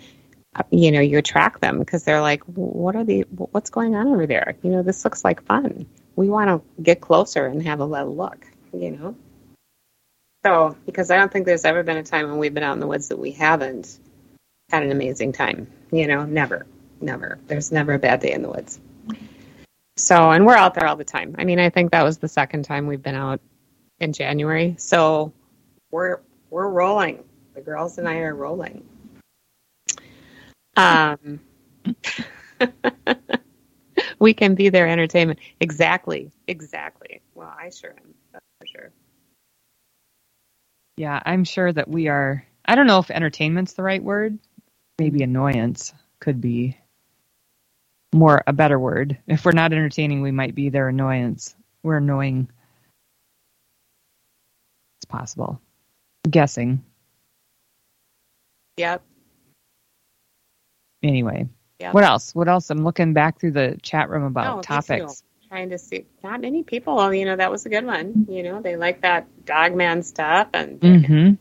uh, 0.57 0.63
you 0.71 0.91
know, 0.91 1.01
you 1.01 1.19
attract 1.19 1.61
them 1.61 1.79
because 1.79 2.05
they're 2.05 2.21
like, 2.21 2.43
"What 2.45 2.97
are 2.97 3.05
the? 3.05 3.21
What's 3.53 3.71
going 3.71 3.95
on 3.95 4.09
over 4.09 4.27
there? 4.27 4.57
You 4.63 4.71
know, 4.71 4.83
this 4.83 5.05
looks 5.05 5.25
like 5.25 5.43
fun. 5.43 5.87
We 6.17 6.29
want 6.29 6.49
to 6.49 6.83
get 6.83 7.01
closer 7.01 7.47
and 7.47 7.63
have 7.63 7.81
a 7.81 7.85
little 7.85 8.15
look." 8.15 8.47
You 8.73 8.91
know. 8.93 9.15
So, 10.45 10.77
because 10.87 11.11
I 11.11 11.17
don't 11.17 11.31
think 11.31 11.45
there's 11.47 11.67
ever 11.67 11.83
been 11.83 11.99
a 11.99 12.03
time 12.03 12.29
when 12.31 12.39
we've 12.39 12.55
been 12.55 12.63
out 12.63 12.73
in 12.73 12.81
the 12.81 12.87
woods 12.87 13.09
that 13.09 13.19
we 13.19 13.31
haven't 13.31 13.99
had 14.71 14.83
an 14.83 14.91
amazing 14.91 15.33
time. 15.33 15.67
You 15.93 16.07
know, 16.07 16.25
never, 16.25 16.67
never. 17.01 17.39
There's 17.47 17.73
never 17.73 17.95
a 17.95 17.99
bad 17.99 18.21
day 18.21 18.33
in 18.33 18.43
the 18.43 18.49
woods. 18.49 18.81
So, 19.97 20.31
and 20.31 20.47
we're 20.47 20.57
out 20.57 20.75
there 20.75 20.87
all 20.87 20.97
the 20.97 21.05
time. 21.05 21.35
I 21.39 21.45
mean, 21.45 21.59
I 21.59 21.71
think 21.71 21.93
that 21.93 22.03
was 22.03 22.19
the 22.19 22.29
second 22.29 22.65
time 22.65 22.87
we've 22.87 23.03
been 23.03 23.15
out 23.15 23.41
in 23.99 24.13
January. 24.13 24.77
So, 24.79 25.33
we're 25.91 26.21
we're 26.49 26.69
rolling. 26.69 27.25
The 27.55 27.61
girls 27.61 27.99
and 27.99 28.09
I 28.09 28.21
are 28.21 28.35
rolling. 28.35 28.85
Um, 30.77 31.41
we 34.19 34.35
can 34.35 34.55
be 34.55 34.69
their 34.69 34.89
entertainment. 34.89 35.39
Exactly, 35.61 36.31
exactly. 36.47 37.21
Well, 37.35 37.53
I 37.57 37.71
sure 37.71 37.91
am. 37.91 38.15
That's 38.33 38.45
for 38.59 38.67
sure. 38.67 38.91
Yeah, 40.97 41.21
I'm 41.25 41.45
sure 41.45 41.73
that 41.73 41.89
we 41.89 42.09
are. 42.09 42.45
I 42.65 42.75
don't 42.75 42.87
know 42.87 42.99
if 42.99 43.11
entertainment's 43.11 43.75
the 43.75 43.83
right 43.83 44.03
word. 44.03 44.39
Maybe 44.99 45.23
annoyance 45.23 45.95
could 46.21 46.41
be 46.41 46.77
more 48.13 48.43
a 48.47 48.53
better 48.53 48.79
word. 48.79 49.19
If 49.27 49.45
we're 49.45 49.53
not 49.53 49.73
entertaining, 49.73 50.23
we 50.23 50.31
might 50.31 50.55
be 50.55 50.69
their 50.69 50.89
annoyance. 50.89 51.55
We're 51.83 51.99
annoying. 51.99 52.49
It's 54.99 55.05
possible. 55.07 55.61
guessing. 56.29 56.85
Yep. 58.77 59.03
Anyway, 61.03 61.49
Yep. 61.79 61.95
what 61.95 62.05
else? 62.05 62.35
What 62.35 62.47
else? 62.49 62.69
I'm 62.69 62.85
looking 62.85 63.15
back 63.15 63.41
through 63.41 63.53
the 63.53 63.79
chat 63.83 64.11
room 64.11 64.25
about 64.25 64.63
topics. 64.63 65.23
Trying 65.49 65.71
to 65.71 65.79
see. 65.79 66.05
Not 66.23 66.43
many 66.43 66.63
people. 66.63 67.13
You 67.13 67.25
know, 67.25 67.37
that 67.37 67.51
was 67.51 67.65
a 67.67 67.71
good 67.71 67.85
one. 67.85 68.27
You 68.29 68.43
know, 68.43 68.61
they 68.61 68.77
like 68.77 69.01
that 69.01 69.27
Dogman 69.47 70.03
stuff, 70.03 70.49
and 70.53 70.79
mm-hmm. 70.79 71.35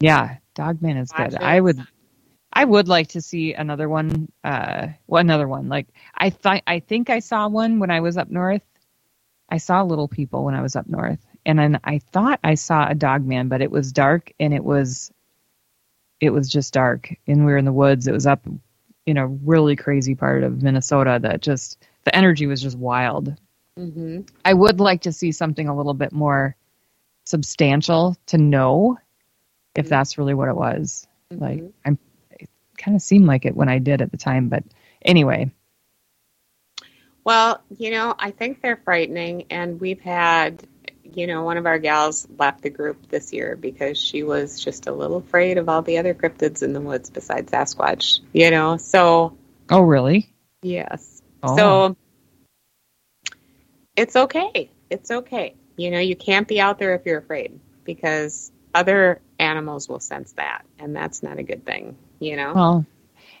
Yeah, 0.00 0.38
Dogman 0.54 0.96
is 0.96 1.12
good. 1.12 1.36
I 1.36 1.60
would, 1.60 1.78
I 2.52 2.64
would 2.64 2.88
like 2.88 3.08
to 3.08 3.20
see 3.20 3.54
another 3.54 3.88
one. 3.88 4.30
Uh, 4.44 4.88
well, 5.06 5.20
another 5.20 5.48
one. 5.48 5.68
Like 5.68 5.86
I 6.16 6.30
thought, 6.30 6.62
I 6.66 6.80
think 6.80 7.10
I 7.10 7.18
saw 7.20 7.48
one 7.48 7.78
when 7.78 7.90
I 7.90 8.00
was 8.00 8.16
up 8.16 8.30
north. 8.30 8.62
I 9.48 9.58
saw 9.58 9.82
little 9.82 10.08
people 10.08 10.44
when 10.44 10.54
I 10.54 10.62
was 10.62 10.76
up 10.76 10.88
north, 10.88 11.24
and 11.44 11.58
then 11.58 11.78
I 11.84 11.98
thought 11.98 12.40
I 12.42 12.54
saw 12.54 12.88
a 12.88 12.94
dog 12.94 13.26
man, 13.26 13.48
but 13.48 13.60
it 13.60 13.70
was 13.70 13.92
dark 13.92 14.32
and 14.40 14.54
it 14.54 14.64
was, 14.64 15.10
it 16.20 16.30
was 16.30 16.48
just 16.48 16.72
dark, 16.72 17.14
and 17.26 17.44
we 17.44 17.52
were 17.52 17.58
in 17.58 17.64
the 17.64 17.72
woods. 17.72 18.06
It 18.06 18.12
was 18.12 18.26
up 18.26 18.46
in 19.06 19.16
a 19.16 19.26
really 19.26 19.76
crazy 19.76 20.14
part 20.14 20.42
of 20.42 20.62
Minnesota 20.62 21.18
that 21.22 21.42
just 21.42 21.84
the 22.04 22.14
energy 22.16 22.46
was 22.46 22.62
just 22.62 22.78
wild. 22.78 23.34
Mm-hmm. 23.78 24.20
I 24.44 24.54
would 24.54 24.80
like 24.80 25.02
to 25.02 25.12
see 25.12 25.32
something 25.32 25.68
a 25.68 25.76
little 25.76 25.94
bit 25.94 26.12
more 26.12 26.54
substantial 27.26 28.16
to 28.26 28.38
know 28.38 28.98
if 29.74 29.86
Mhm. 29.86 29.90
that's 29.90 30.18
really 30.18 30.34
what 30.34 30.48
it 30.48 30.56
was. 30.56 31.06
Like 31.30 31.60
Mhm. 31.60 31.72
I'm 31.84 31.98
kind 32.76 32.94
of 32.96 33.02
seemed 33.02 33.26
like 33.26 33.44
it 33.44 33.56
when 33.56 33.68
I 33.68 33.78
did 33.78 34.02
at 34.02 34.10
the 34.10 34.16
time, 34.16 34.48
but 34.48 34.64
anyway. 35.02 35.50
Well, 37.24 37.62
you 37.78 37.90
know, 37.90 38.14
I 38.18 38.32
think 38.32 38.60
they're 38.60 38.80
frightening, 38.84 39.46
and 39.50 39.80
we've 39.80 40.00
had, 40.00 40.62
you 41.04 41.26
know, 41.28 41.44
one 41.44 41.56
of 41.56 41.66
our 41.66 41.78
gals 41.78 42.26
left 42.36 42.62
the 42.62 42.70
group 42.70 43.08
this 43.08 43.32
year 43.32 43.54
because 43.54 43.96
she 43.96 44.24
was 44.24 44.58
just 44.58 44.88
a 44.88 44.92
little 44.92 45.18
afraid 45.18 45.58
of 45.58 45.68
all 45.68 45.82
the 45.82 45.98
other 45.98 46.14
cryptids 46.14 46.62
in 46.62 46.72
the 46.72 46.80
woods 46.80 47.10
besides 47.10 47.52
Sasquatch, 47.52 48.20
you 48.32 48.50
know. 48.50 48.76
So, 48.76 49.36
Oh, 49.70 49.82
really? 49.82 50.34
yes. 50.62 51.22
Oh. 51.42 51.56
So, 51.56 51.96
it's 53.96 54.16
okay. 54.16 54.70
It's 54.90 55.10
okay. 55.10 55.54
You 55.76 55.90
know, 55.90 56.00
you 56.00 56.16
can't 56.16 56.48
be 56.48 56.60
out 56.60 56.78
there 56.78 56.94
if 56.94 57.06
you're 57.06 57.18
afraid 57.18 57.58
because 57.84 58.50
other 58.74 59.20
animals 59.42 59.88
will 59.88 60.00
sense 60.00 60.32
that, 60.32 60.64
and 60.78 60.94
that's 60.96 61.22
not 61.22 61.38
a 61.38 61.42
good 61.42 61.66
thing, 61.66 61.96
you 62.20 62.36
know? 62.36 62.52
Well, 62.54 62.86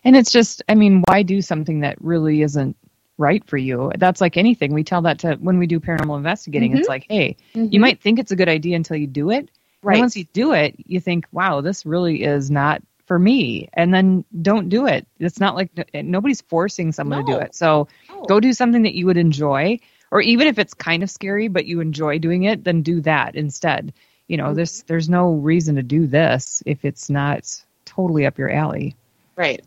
and 0.04 0.16
it's 0.16 0.32
just, 0.32 0.62
I 0.68 0.74
mean, 0.74 1.02
why 1.06 1.22
do 1.22 1.40
something 1.40 1.80
that 1.80 1.96
really 2.02 2.42
isn't 2.42 2.76
right 3.18 3.44
for 3.46 3.56
you? 3.56 3.92
That's 3.96 4.20
like 4.20 4.36
anything. 4.36 4.74
We 4.74 4.82
tell 4.84 5.02
that 5.02 5.20
to 5.20 5.34
when 5.36 5.58
we 5.58 5.66
do 5.66 5.78
paranormal 5.78 6.16
investigating. 6.16 6.76
It's 6.76 6.88
like, 6.88 7.06
hey, 7.08 7.36
you 7.54 7.78
might 7.78 8.02
think 8.02 8.18
it's 8.18 8.32
a 8.32 8.36
good 8.36 8.48
idea 8.48 8.76
until 8.76 8.96
you 8.96 9.06
do 9.06 9.30
it. 9.30 9.46
Mm-hmm. 9.46 9.88
Right. 9.88 9.94
And 9.94 10.02
once 10.02 10.16
you 10.16 10.24
do 10.32 10.52
it, 10.52 10.74
you 10.78 11.00
think, 11.00 11.26
wow, 11.32 11.60
this 11.60 11.86
really 11.86 12.22
is 12.24 12.50
not 12.50 12.82
for 13.06 13.18
me. 13.18 13.68
And 13.74 13.92
then 13.94 14.24
don't 14.42 14.68
do 14.68 14.86
it. 14.86 15.06
It's 15.18 15.40
not 15.40 15.54
like 15.54 15.70
nobody's 15.94 16.40
forcing 16.40 16.92
someone 16.92 17.24
to 17.24 17.32
do 17.32 17.38
it. 17.38 17.54
So 17.54 17.88
Oh. 18.10 18.24
go 18.24 18.40
do 18.40 18.52
something 18.52 18.82
that 18.82 18.94
you 18.94 19.06
would 19.06 19.16
enjoy. 19.16 19.78
Or 20.10 20.20
even 20.20 20.46
if 20.46 20.58
it's 20.58 20.74
kind 20.74 21.02
of 21.02 21.10
scary, 21.10 21.48
but 21.48 21.64
you 21.64 21.80
enjoy 21.80 22.18
doing 22.18 22.44
it, 22.44 22.64
then 22.64 22.82
do 22.82 23.00
that 23.00 23.34
instead. 23.34 23.94
You 24.32 24.38
know, 24.38 24.52
Mhm. 24.52 24.54
there's 24.54 24.82
there's 24.84 25.10
no 25.10 25.32
reason 25.34 25.76
to 25.76 25.82
do 25.82 26.06
this 26.06 26.62
if 26.64 26.86
it's 26.86 27.10
not 27.10 27.44
totally 27.84 28.24
up 28.24 28.38
your 28.38 28.50
alley. 28.50 28.96
Right. 29.36 29.62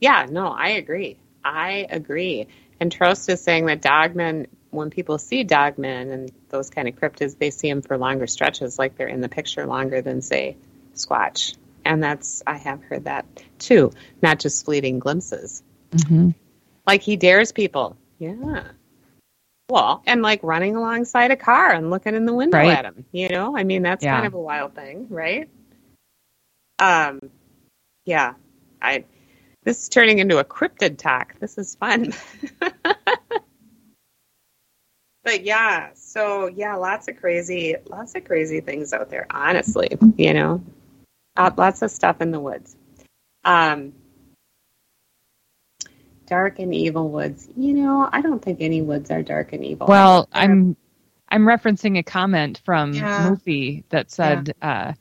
Yeah, 0.00 0.26
no, 0.30 0.46
I 0.46 0.70
agree. 0.70 1.18
I 1.44 1.86
agree. 1.90 2.46
And 2.80 2.90
Trost 2.90 3.28
is 3.28 3.42
saying 3.42 3.66
that 3.66 3.82
dogmen, 3.82 4.46
when 4.70 4.88
people 4.88 5.18
see 5.18 5.44
dogmen 5.44 6.10
and 6.10 6.32
those 6.48 6.70
kind 6.70 6.88
of 6.88 6.96
cryptids, 6.96 7.36
they 7.36 7.50
see 7.50 7.68
them 7.68 7.82
for 7.82 7.98
longer 7.98 8.26
stretches, 8.26 8.78
like 8.78 8.96
they're 8.96 9.08
in 9.08 9.20
the 9.20 9.28
picture 9.28 9.66
longer 9.66 10.00
than, 10.00 10.22
say, 10.22 10.56
Squatch. 10.94 11.56
And 11.84 12.02
that's, 12.02 12.42
I 12.46 12.56
have 12.56 12.82
heard 12.82 13.04
that 13.04 13.26
too, 13.58 13.92
not 14.22 14.38
just 14.38 14.64
fleeting 14.64 15.00
glimpses. 15.00 15.62
Mm-hmm. 15.90 16.30
Like 16.86 17.02
he 17.02 17.16
dares 17.16 17.52
people. 17.52 17.98
Yeah. 18.18 18.62
Well, 19.68 20.02
and 20.06 20.22
like 20.22 20.42
running 20.42 20.76
alongside 20.76 21.30
a 21.30 21.36
car 21.36 21.72
and 21.72 21.90
looking 21.90 22.14
in 22.14 22.24
the 22.24 22.32
window 22.32 22.56
Right. 22.56 22.70
at 22.70 22.84
him. 22.86 23.04
You 23.12 23.28
know, 23.28 23.56
I 23.56 23.64
mean, 23.64 23.82
that's 23.82 24.02
Yeah. 24.02 24.14
kind 24.14 24.26
of 24.26 24.34
a 24.34 24.40
wild 24.40 24.74
thing, 24.74 25.06
right? 25.10 25.48
Um, 26.78 27.20
yeah. 28.04 28.34
I. 28.80 29.04
This 29.64 29.82
is 29.82 29.88
turning 29.90 30.18
into 30.20 30.38
a 30.38 30.44
cryptid 30.44 30.96
talk. 30.96 31.38
This 31.40 31.58
is 31.58 31.74
fun. 31.74 32.14
but 35.24 35.42
yeah, 35.44 35.90
so 35.94 36.46
yeah, 36.46 36.76
lots 36.76 37.08
of 37.08 37.16
crazy, 37.18 37.76
lots 37.90 38.14
of 38.14 38.24
crazy 38.24 38.60
things 38.60 38.94
out 38.94 39.10
there. 39.10 39.26
Honestly, 39.30 39.98
you 40.16 40.32
know, 40.32 40.62
uh, 41.36 41.50
lots 41.56 41.82
of 41.82 41.90
stuff 41.90 42.22
in 42.22 42.30
the 42.30 42.40
woods. 42.40 42.76
Um, 43.44 43.92
dark 46.28 46.58
and 46.58 46.74
evil 46.74 47.08
woods. 47.08 47.48
You 47.56 47.74
know, 47.74 48.08
I 48.12 48.20
don't 48.20 48.40
think 48.42 48.58
any 48.60 48.82
woods 48.82 49.10
are 49.10 49.22
dark 49.22 49.52
and 49.52 49.64
evil. 49.64 49.86
Well, 49.86 50.28
I'm 50.32 50.76
I'm 51.28 51.42
referencing 51.42 51.98
a 51.98 52.02
comment 52.02 52.60
from 52.64 52.92
Yeah. 52.92 53.30
Mufi 53.30 53.84
that 53.90 54.10
said 54.10 54.54
uh, 54.62 54.92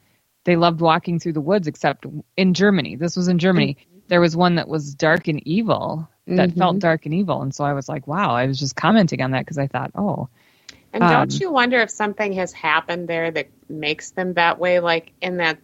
they 0.44 0.56
loved 0.56 0.82
walking 0.82 1.20
through 1.20 1.34
the 1.34 1.42
woods, 1.42 1.68
except 1.68 2.06
in 2.36 2.54
Germany. 2.54 2.96
This 2.96 3.16
was 3.16 3.28
in 3.28 3.40
Germany. 3.40 3.78
Mm-hmm. 3.80 4.00
There 4.08 4.22
was 4.22 4.36
one 4.36 4.56
that 4.56 4.68
was 4.68 4.96
dark 4.96 5.28
and 5.28 5.46
evil 5.48 6.10
that 6.28 6.50
Mhm. 6.50 6.58
felt 6.58 6.80
dark 6.80 7.06
and 7.06 7.14
evil, 7.14 7.42
and 7.42 7.54
so 7.56 7.64
I 7.64 7.74
was 7.74 7.88
like, 7.88 8.08
wow. 8.08 8.36
I 8.36 8.48
was 8.48 8.60
just 8.60 8.76
commenting 8.76 9.22
on 9.22 9.32
that 9.32 9.42
because 9.46 9.58
I 9.58 9.68
thought, 9.68 9.92
oh, 9.96 10.30
And 10.94 11.02
don't 11.02 11.34
Um, 11.34 11.40
you 11.42 11.52
wonder 11.52 11.80
if 11.80 11.90
something 11.90 12.34
has 12.34 12.54
happened 12.54 13.08
there 13.08 13.30
that 13.30 13.48
makes 13.70 14.12
them 14.12 14.34
that 14.34 14.58
way? 14.58 14.80
Like 14.80 15.12
in 15.22 15.38
that 15.38 15.60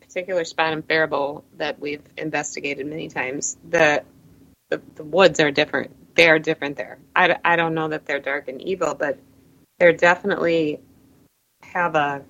particular 0.00 0.44
spot 0.44 0.72
in 0.72 0.82
Faribault 0.82 1.44
that 1.58 1.78
we've 1.78 2.02
investigated 2.16 2.86
many 2.86 3.08
times, 3.08 3.56
the, 3.68 4.02
the 4.70 4.80
the 4.96 5.04
woods 5.04 5.40
are 5.40 5.50
different. 5.50 5.90
They 6.16 6.28
are 6.28 6.38
different 6.38 6.76
there. 6.76 6.98
I, 7.14 7.36
I 7.44 7.56
don't 7.56 7.74
know 7.74 7.88
that 7.88 8.06
they're 8.06 8.20
dark 8.20 8.48
and 8.48 8.60
evil, 8.62 8.94
but 8.94 9.18
they're 9.78 9.92
definitely 9.92 10.80
have 11.62 11.94
a. 11.94 12.24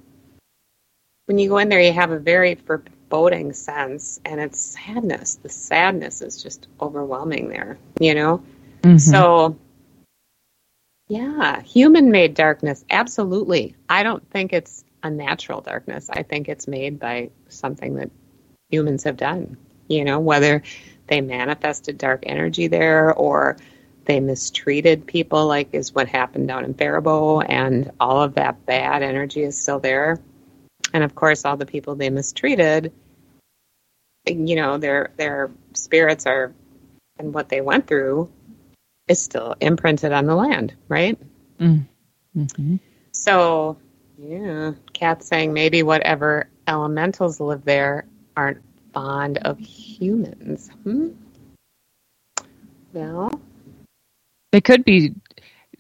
When 1.27 1.39
you 1.39 1.49
go 1.49 1.59
in 1.59 1.69
there, 1.69 1.81
you 1.81 1.93
have 1.93 2.11
a 2.13 2.19
very 2.19 2.55
foreboding 2.55 3.53
sense, 3.53 4.21
and 4.25 4.41
it's 4.41 4.61
sadness. 4.61 5.37
The 5.37 5.49
sadness 5.49 6.23
is 6.23 6.43
just 6.43 6.69
overwhelming 6.81 7.49
there. 7.49 7.79
You 8.01 8.15
know. 8.15 8.43
mhm. 8.83 9.01
So, 9.01 9.57
yeah, 11.09 11.61
human 11.63 12.11
made 12.11 12.35
darkness, 12.35 12.85
absolutely. 12.91 13.75
I 13.89 14.03
don't 14.03 14.29
think 14.31 14.53
it's 14.53 14.85
a 15.03 15.11
natural 15.11 15.61
darkness. 15.61 16.11
I 16.11 16.23
think 16.23 16.49
it's 16.49 16.67
made 16.67 16.99
by 16.99 17.31
something 17.49 17.95
that 17.97 18.11
humans 18.71 19.05
have 19.05 19.17
done. 19.17 19.57
You 19.89 20.05
know, 20.05 20.19
whether 20.19 20.63
they 21.07 21.21
manifested 21.21 21.99
dark 21.99 22.23
energy 22.27 22.67
there 22.67 23.13
or 23.15 23.57
they 24.05 24.21
mistreated 24.21 25.07
people, 25.07 25.47
like 25.47 25.71
is 25.73 25.95
what 25.95 26.09
happened 26.09 26.49
down 26.49 26.65
in 26.65 26.75
Faribault, 26.75 27.41
and 27.49 27.91
all 27.99 28.23
of 28.23 28.35
that 28.35 28.65
bad 28.65 29.03
energy 29.03 29.43
is 29.43 29.61
still 29.61 29.81
there. 29.81 30.21
And 30.93 31.03
of 31.03 31.15
course, 31.15 31.45
all 31.45 31.57
the 31.57 31.67
people 31.67 31.97
they 31.97 32.11
mistreated, 32.11 32.93
you 34.27 34.57
know, 34.57 34.79
their 34.79 35.11
their 35.17 35.51
spirits 35.75 36.27
are 36.27 36.53
and 37.19 37.35
what 37.35 37.49
they 37.49 37.61
went 37.61 37.87
through 37.87 38.31
is 39.09 39.21
still 39.21 39.57
imprinted 39.61 40.13
on 40.13 40.27
the 40.27 40.35
land, 40.35 40.75
right? 40.89 41.19
Mhm. 41.59 41.87
So, 43.13 43.79
yeah, 44.19 44.73
Kat's 44.93 45.27
saying 45.27 45.53
maybe 45.53 45.83
whatever 45.83 46.49
elementals 46.69 47.41
live 47.41 47.65
there 47.65 48.07
aren't 48.37 48.63
fond 48.97 49.37
of 49.39 49.59
humans. 49.59 50.71
Hmm? 50.85 51.09
Well, 52.95 53.31
they 54.53 54.63
could 54.63 54.87
be 54.87 55.13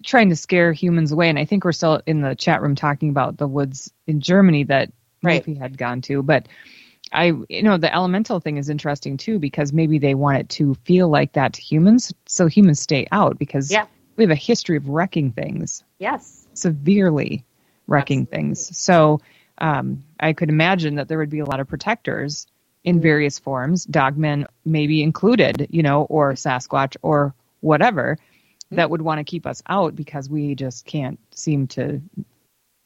trying 0.04 0.28
to 0.28 0.36
scare 0.36 0.70
humans 0.74 1.12
away, 1.12 1.30
and 1.30 1.38
I 1.38 1.46
think 1.46 1.64
we're 1.64 1.72
still 1.72 2.02
in 2.04 2.20
the 2.20 2.34
chat 2.34 2.60
room 2.60 2.74
talking 2.74 3.08
about 3.08 3.38
the 3.38 3.48
woods 3.48 3.90
in 4.06 4.20
Germany 4.20 4.64
that 4.64 4.92
Right. 5.22 5.42
Mufi 5.42 5.56
had 5.58 5.78
gone 5.78 6.02
to, 6.02 6.22
but. 6.22 6.46
I, 7.12 7.26
you 7.48 7.62
know, 7.62 7.76
the 7.76 7.94
elemental 7.94 8.40
thing 8.40 8.56
is 8.56 8.68
interesting 8.68 9.16
too 9.16 9.38
because 9.38 9.72
maybe 9.72 10.00
they 10.00 10.16
want 10.16 10.38
it 10.38 10.48
to 10.58 10.74
feel 10.84 11.08
like 11.08 11.34
that 11.34 11.52
to 11.52 11.62
humans, 11.62 12.12
so 12.26 12.48
humans 12.48 12.80
stay 12.80 13.06
out 13.12 13.38
because 13.38 13.70
Yeah. 13.70 13.86
we 14.16 14.24
have 14.24 14.32
a 14.32 14.34
history 14.34 14.76
of 14.76 14.88
wrecking 14.88 15.30
things, 15.30 15.84
yes. 16.00 16.48
severely 16.54 17.44
wrecking 17.86 18.22
Absolutely. 18.22 18.36
things. 18.48 18.76
So 18.76 19.20
um, 19.58 20.02
I 20.18 20.32
could 20.32 20.48
imagine 20.48 20.96
that 20.96 21.06
there 21.06 21.18
would 21.18 21.30
be 21.30 21.38
a 21.38 21.44
lot 21.44 21.60
of 21.60 21.68
protectors 21.68 22.48
in 22.86 23.00
various 23.00 23.38
forms, 23.40 23.84
dogmen 23.84 24.46
maybe 24.64 25.02
included, 25.02 25.66
you 25.70 25.82
know, 25.82 26.04
or 26.04 26.32
Sasquatch 26.34 26.96
or 27.02 27.34
whatever, 27.60 28.16
that 28.70 28.88
would 28.88 29.02
want 29.02 29.18
to 29.18 29.24
keep 29.24 29.44
us 29.44 29.60
out 29.68 29.96
because 29.96 30.30
we 30.30 30.54
just 30.54 30.86
can't 30.86 31.18
seem 31.34 31.66
to 31.66 32.00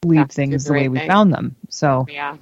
leave 0.03 0.27
do 0.27 0.33
things 0.33 0.65
the 0.65 0.73
way 0.73 0.87
right 0.87 0.91
we 0.91 1.07
found 1.07 1.31
them. 1.31 1.55
So. 1.69 2.07
Yeah. 2.09 2.37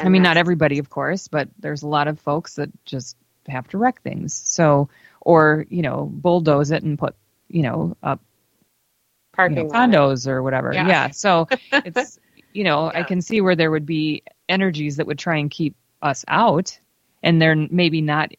I 0.00 0.08
mean, 0.08 0.22
not 0.22 0.38
everybody, 0.38 0.78
of 0.78 0.88
course, 0.88 1.28
but 1.28 1.48
there's 1.58 1.82
a 1.82 1.88
lot 1.88 2.08
of 2.08 2.18
folks 2.18 2.54
that 2.54 2.70
just 2.86 3.16
have 3.46 3.68
to 3.68 3.78
wreck 3.78 4.00
things. 4.00 4.34
So, 4.34 4.88
or 5.20 5.66
you 5.68 5.82
know, 5.82 6.10
bulldoze 6.10 6.70
it 6.70 6.82
and 6.82 6.98
put, 6.98 7.14
you 7.48 7.62
know, 7.62 7.96
up 8.02 8.20
you 8.20 9.36
parking 9.36 9.68
know, 9.68 9.72
condos 9.72 10.26
or 10.26 10.42
whatever. 10.42 10.72
Yeah. 10.72 10.88
Yeah. 10.88 11.10
So 11.10 11.46
it's, 11.72 12.18
you 12.52 12.64
know, 12.64 12.90
I 12.92 13.02
can 13.02 13.20
see 13.20 13.40
where 13.42 13.54
there 13.54 13.70
would 13.70 13.86
be 13.86 14.24
energies 14.48 14.96
that 14.96 15.06
would 15.06 15.18
try 15.18 15.36
and 15.36 15.50
keep 15.50 15.76
us 16.02 16.24
out, 16.28 16.78
and 17.22 17.40
they're 17.40 17.56
maybe 17.56 18.00
not 18.00 18.32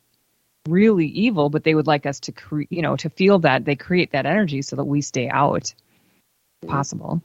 really 0.68 1.08
evil, 1.08 1.50
but 1.50 1.64
they 1.64 1.76
would 1.76 1.88
like 1.88 2.06
us 2.06 2.20
to, 2.22 2.34
you 2.70 2.82
know, 2.82 2.96
to 2.96 3.10
feel 3.10 3.40
that 3.40 3.66
they 3.66 3.76
create 3.76 4.12
that 4.12 4.26
energy 4.26 4.62
so 4.62 4.76
that 4.76 4.86
we 4.86 5.02
stay 5.02 5.30
out. 5.30 5.74
Possible. 6.66 7.22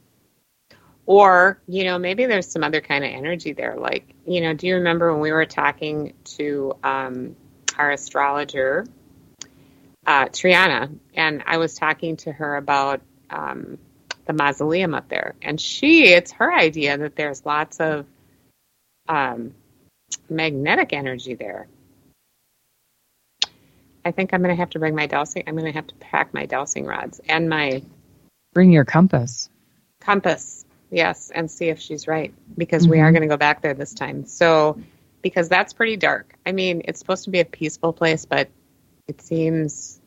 Or, 1.05 1.59
you 1.67 1.85
know, 1.85 1.97
maybe 1.97 2.25
there's 2.25 2.51
some 2.51 2.63
other 2.63 2.81
kind 2.81 3.03
of 3.03 3.11
energy 3.11 3.53
there. 3.53 3.75
Like, 3.77 4.13
you 4.27 4.41
know, 4.41 4.53
do 4.53 4.67
you 4.67 4.75
remember 4.75 5.11
when 5.11 5.21
we 5.21 5.31
were 5.31 5.45
talking 5.45 6.13
to 6.35 6.75
um, 6.83 7.35
our 7.77 7.91
astrologer, 7.91 8.85
uh, 10.05 10.25
Triana, 10.25 10.95
and 11.15 11.43
I 11.47 11.57
was 11.57 11.73
talking 11.73 12.17
to 12.17 12.31
her 12.31 12.57
about 12.57 13.01
um, 13.29 13.79
the 14.25 14.33
mausoleum 14.33 14.93
up 14.93 15.09
there? 15.09 15.33
And 15.41 15.59
she, 15.59 16.09
it's 16.09 16.33
her 16.33 16.53
idea 16.53 16.97
that 16.97 17.15
there's 17.15 17.43
lots 17.45 17.79
of 17.79 18.05
um, 19.07 19.55
magnetic 20.29 20.93
energy 20.93 21.35
there. 21.35 21.67
I 24.05 24.11
think 24.11 24.33
I'm 24.33 24.41
going 24.41 24.55
to 24.55 24.59
have 24.59 24.71
to 24.71 24.79
bring 24.79 24.95
my 24.95 25.07
dowsing. 25.07 25.43
I'm 25.47 25.55
going 25.55 25.65
to 25.65 25.75
have 25.75 25.87
to 25.87 25.95
pack 25.95 26.33
my 26.33 26.45
dowsing 26.45 26.85
rods 26.85 27.19
and 27.27 27.49
my 27.49 27.81
Bring 28.53 28.71
your 28.71 28.85
compass. 28.85 29.49
Compass, 30.01 30.65
yes, 30.89 31.29
and 31.29 31.51
see 31.51 31.69
if 31.69 31.79
she's 31.79 32.07
right 32.07 32.33
because 32.57 32.87
we 32.87 32.99
are 32.99 33.09
Mhm. 33.09 33.13
going 33.13 33.21
to 33.21 33.27
go 33.27 33.37
back 33.37 33.61
there 33.61 33.73
this 33.75 33.93
time. 33.93 34.25
So, 34.25 34.79
because 35.21 35.49
that's 35.49 35.73
pretty 35.73 35.97
dark. 35.97 36.33
I 36.45 36.51
mean, 36.51 36.81
it's 36.85 36.99
supposed 36.99 37.25
to 37.25 37.29
be 37.29 37.41
a 37.41 37.45
peaceful 37.45 37.93
place, 37.93 38.25
but 38.25 38.49
it 39.07 39.21
seems 39.21 40.01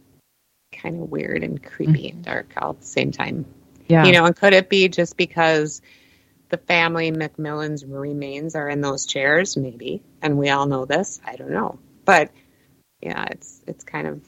kind 0.73 1.01
of 1.01 1.11
weird 1.11 1.45
and 1.45 1.63
creepy 1.63 2.09
and 2.09 2.25
dark 2.25 2.53
all 2.57 2.71
at 2.71 2.81
the 2.81 2.87
same 2.87 3.13
time. 3.13 3.45
Yeah. 3.87 4.07
You 4.07 4.13
know, 4.13 4.25
and 4.25 4.35
could 4.35 4.55
it 4.55 4.69
be 4.69 4.89
just 4.89 5.17
because 5.17 5.83
the 6.53 6.59
family 6.59 7.11
Macmillan's 7.11 7.85
remains 7.85 8.55
are 8.55 8.69
in 8.69 8.83
those 8.83 9.07
chairs? 9.07 9.57
Maybe, 9.57 10.03
and 10.21 10.39
we 10.39 10.51
all 10.51 10.67
know 10.67 10.85
this. 10.85 11.21
I 11.27 11.35
don't 11.35 11.51
know, 11.51 11.79
but 12.05 12.31
yeah, 13.01 13.25
it's 13.31 13.61
it's 13.67 13.83
kind 13.83 14.07
of. 14.07 14.23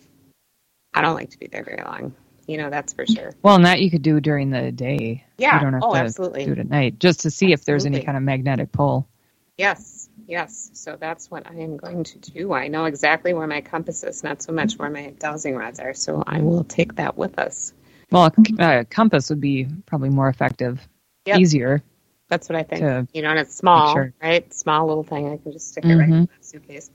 I 0.92 1.02
don't 1.02 1.14
like 1.14 1.30
to 1.30 1.38
be 1.38 1.46
there 1.46 1.64
very 1.64 1.82
long. 1.84 2.14
You 2.46 2.56
know, 2.58 2.70
that's 2.70 2.92
for 2.92 3.06
sure. 3.06 3.32
well, 3.42 3.56
and 3.56 3.66
that 3.66 3.80
you 3.80 3.90
could 3.90 4.02
do 4.02 4.20
during 4.20 4.50
the 4.50 4.72
day. 4.72 5.24
Yeah. 5.38 5.56
You 5.56 5.64
don't 5.64 5.72
have 5.74 5.82
oh, 5.84 5.92
to 5.94 5.98
absolutely. 5.98 6.44
do 6.46 6.52
it 6.52 6.58
at 6.58 6.68
night 6.68 6.98
just 6.98 7.20
to 7.20 7.30
see 7.30 7.52
if 7.52 7.64
there's 7.64 7.86
any 7.86 8.02
kind 8.02 8.16
of 8.16 8.22
magnetic 8.22 8.72
pull. 8.72 9.08
Yes, 9.56 10.08
yes. 10.26 10.70
So 10.74 10.96
that's 10.98 11.30
what 11.30 11.46
I 11.46 11.54
am 11.54 11.76
going 11.76 12.04
to 12.04 12.18
do. 12.18 12.52
I 12.52 12.68
know 12.68 12.84
exactly 12.84 13.32
where 13.32 13.46
my 13.46 13.60
compass 13.60 14.02
is, 14.02 14.22
not 14.22 14.42
so 14.42 14.52
much 14.52 14.74
where 14.74 14.90
my 14.90 15.14
dowsing 15.18 15.54
rods 15.56 15.80
are. 15.80 15.94
So 15.94 16.22
I 16.26 16.40
will 16.40 16.64
take 16.64 16.96
that 16.96 17.16
with 17.16 17.38
us. 17.38 17.72
Well, 18.10 18.30
a 18.58 18.62
uh, 18.62 18.84
compass 18.90 19.30
would 19.30 19.40
be 19.40 19.66
probably 19.86 20.10
more 20.10 20.28
effective, 20.28 20.86
Yep. 21.26 21.38
easier. 21.38 21.82
That's 22.28 22.48
what 22.48 22.56
I 22.56 22.62
think. 22.62 22.80
To 22.80 23.06
you 23.12 23.22
know, 23.22 23.30
and 23.30 23.38
it's 23.38 23.54
small, 23.54 23.94
sure. 23.94 24.14
right? 24.22 24.52
Small 24.52 24.86
little 24.86 25.04
thing. 25.04 25.32
I 25.32 25.36
can 25.36 25.52
just 25.52 25.68
stick 25.68 25.84
it 25.84 25.94
right 25.94 26.08
mm-hmm. 26.08 26.12
in 26.12 26.28
the 26.38 26.44
suitcase. 26.44 26.90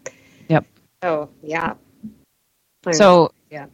Yep. 0.47 0.65
Oh, 1.03 1.25
so 1.25 1.29
yeah. 1.43 1.73
So, 2.91 3.31
yeah. 3.49 3.67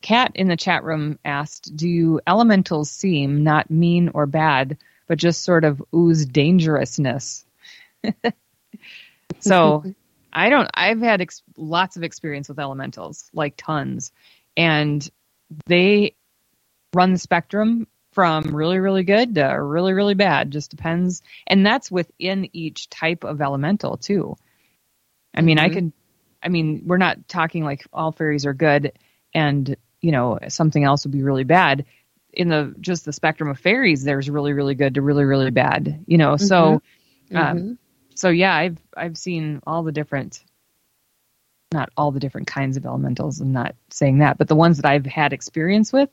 Kat 0.00 0.32
in 0.34 0.48
the 0.48 0.56
chat 0.56 0.84
room 0.84 1.18
asked, 1.24 1.76
"Do 1.76 2.20
elementals 2.26 2.90
seem 2.90 3.42
not 3.42 3.70
mean 3.70 4.10
or 4.14 4.26
bad, 4.26 4.78
but 5.06 5.18
just 5.18 5.42
sort 5.42 5.64
of 5.64 5.82
ooze 5.94 6.26
dangerousness?" 6.26 7.44
so, 9.40 9.84
I 10.32 10.50
don't. 10.50 10.68
I've 10.72 11.00
had 11.00 11.20
ex- 11.20 11.42
lots 11.56 11.96
of 11.96 12.02
experience 12.02 12.48
with 12.48 12.58
elementals, 12.58 13.30
like 13.32 13.54
tons, 13.56 14.12
and 14.56 15.06
they 15.66 16.16
run 16.94 17.12
the 17.12 17.18
spectrum 17.18 17.86
from 18.14 18.54
really, 18.54 18.78
really 18.78 19.02
good 19.04 19.34
to 19.34 19.42
really, 19.44 19.92
really 19.92 20.14
bad. 20.14 20.50
Just 20.50 20.70
depends, 20.70 21.22
and 21.46 21.66
that's 21.66 21.90
within 21.90 22.48
each 22.54 22.88
type 22.88 23.24
of 23.24 23.42
elemental 23.42 23.96
too. 23.96 24.36
I 25.34 25.42
mean, 25.42 25.58
I 25.58 25.68
Mhm. 25.68 25.72
could. 25.72 25.92
I 26.42 26.48
mean, 26.48 26.82
we're 26.86 26.98
not 26.98 27.26
talking 27.28 27.64
like 27.64 27.86
all 27.92 28.12
fairies 28.12 28.46
are 28.46 28.54
good 28.54 28.92
and 29.34 29.76
you 30.00 30.12
know 30.12 30.38
something 30.48 30.84
else 30.84 31.04
would 31.04 31.12
be 31.12 31.22
really 31.22 31.44
bad 31.44 31.86
in 32.32 32.48
the 32.48 32.74
just 32.80 33.04
the 33.04 33.12
spectrum 33.12 33.48
of 33.48 33.58
fairies 33.58 34.04
there's 34.04 34.28
really 34.28 34.52
really 34.52 34.74
good 34.74 34.94
to 34.94 35.02
really 35.02 35.24
really 35.24 35.50
bad 35.50 36.04
you 36.06 36.18
know 36.18 36.36
so 36.36 36.82
um, 37.34 37.58
Mhm. 37.58 37.78
so 38.14 38.28
yeah 38.28 38.54
i've 38.54 38.78
i've 38.96 39.16
seen 39.16 39.60
all 39.66 39.82
the 39.82 39.92
different 39.92 40.44
not 41.72 41.90
all 41.96 42.10
the 42.12 42.20
different 42.20 42.46
kinds 42.46 42.76
of 42.76 42.84
elementals 42.84 43.40
i'm 43.40 43.52
not 43.52 43.74
saying 43.90 44.18
that 44.18 44.36
but 44.38 44.48
the 44.48 44.54
ones 44.54 44.76
that 44.78 44.86
i've 44.86 45.06
had 45.06 45.32
experience 45.32 45.92
with 45.92 46.10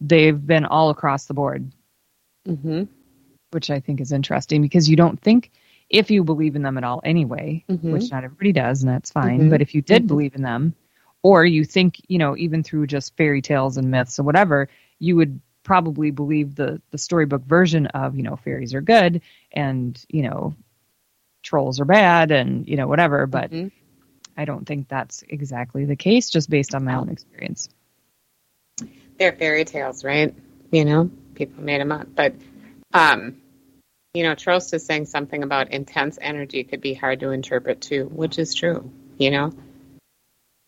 they've 0.00 0.46
been 0.46 0.64
all 0.64 0.90
across 0.90 1.26
the 1.26 1.34
board 1.34 1.70
Mhm. 2.46 2.88
which 3.52 3.70
i 3.70 3.80
think 3.80 4.00
is 4.00 4.12
interesting 4.12 4.62
because 4.62 4.88
you 4.88 4.96
don't 4.96 5.20
think 5.20 5.50
if 5.90 6.10
you 6.10 6.22
believe 6.24 6.56
in 6.56 6.62
them 6.62 6.78
at 6.78 6.84
all 6.84 7.00
anyway 7.04 7.64
Mhm. 7.68 7.90
which 7.92 8.10
not 8.10 8.24
everybody 8.24 8.52
does 8.52 8.82
and 8.82 8.90
that's 8.90 9.10
fine 9.10 9.42
Mhm. 9.42 9.50
but 9.50 9.60
if 9.60 9.74
you 9.74 9.82
did 9.82 10.04
Mhm. 10.04 10.08
believe 10.08 10.34
in 10.34 10.42
them 10.42 10.74
or 11.22 11.44
you 11.44 11.64
think 11.64 12.00
you 12.08 12.18
know 12.18 12.36
even 12.36 12.62
through 12.62 12.86
just 12.86 13.16
fairy 13.16 13.42
tales 13.42 13.76
and 13.76 13.90
myths 13.90 14.18
or 14.18 14.22
whatever 14.22 14.68
you 14.98 15.16
would 15.16 15.40
probably 15.64 16.10
believe 16.10 16.54
the 16.54 16.80
the 16.90 16.98
storybook 16.98 17.44
version 17.44 17.86
of 17.88 18.16
you 18.16 18.22
know 18.22 18.36
fairies 18.36 18.72
are 18.74 18.80
good 18.80 19.20
and 19.52 20.04
you 20.08 20.22
know 20.22 20.54
trolls 21.42 21.80
are 21.80 21.84
bad 21.84 22.30
and 22.30 22.66
you 22.68 22.76
know 22.76 22.86
whatever 22.88 23.26
but 23.26 23.50
Mhm. 23.50 23.70
i 24.36 24.44
don't 24.44 24.66
think 24.66 24.88
that's 24.88 25.22
exactly 25.28 25.84
the 25.84 25.96
case 25.96 26.30
just 26.30 26.48
based 26.48 26.74
on 26.74 26.84
my 26.84 26.94
own 26.94 27.08
experience 27.10 27.68
they're 29.20 29.32
fairy 29.32 29.66
tales, 29.66 30.02
right? 30.02 30.34
You 30.72 30.84
know, 30.86 31.10
people 31.34 31.62
made 31.62 31.80
them 31.80 31.92
up. 31.92 32.08
But, 32.12 32.34
um, 32.94 33.36
you 34.14 34.24
know, 34.24 34.34
Trost 34.34 34.72
is 34.74 34.84
saying 34.84 35.06
something 35.06 35.44
about 35.44 35.70
intense 35.70 36.18
energy 36.20 36.64
could 36.64 36.80
be 36.80 36.94
hard 36.94 37.20
to 37.20 37.30
interpret 37.30 37.82
too, 37.82 38.06
which 38.06 38.38
is 38.38 38.54
true. 38.54 38.90
You 39.18 39.30
know, 39.30 39.52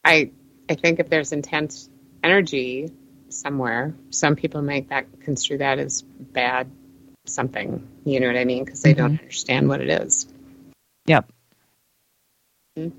I 0.05 0.31
I 0.69 0.75
think 0.75 1.01
if 1.01 1.09
there's 1.09 1.33
intense 1.33 1.89
energy 2.23 2.93
somewhere, 3.31 3.95
some 4.11 4.37
people 4.37 4.61
make 4.61 4.91
that 4.91 5.07
construe 5.23 5.59
that 5.59 5.79
as 5.79 6.03
bad 6.03 6.71
something. 7.27 7.89
You 8.05 8.21
know 8.21 8.27
what 8.27 8.37
I 8.37 8.45
mean? 8.45 8.65
Because 8.65 8.83
they 8.83 8.93
don't 8.93 9.19
understand 9.19 9.69
what 9.69 9.81
it 9.81 9.89
is. 9.89 10.29
Yep. 11.07 11.33
Mhm. 12.79 12.93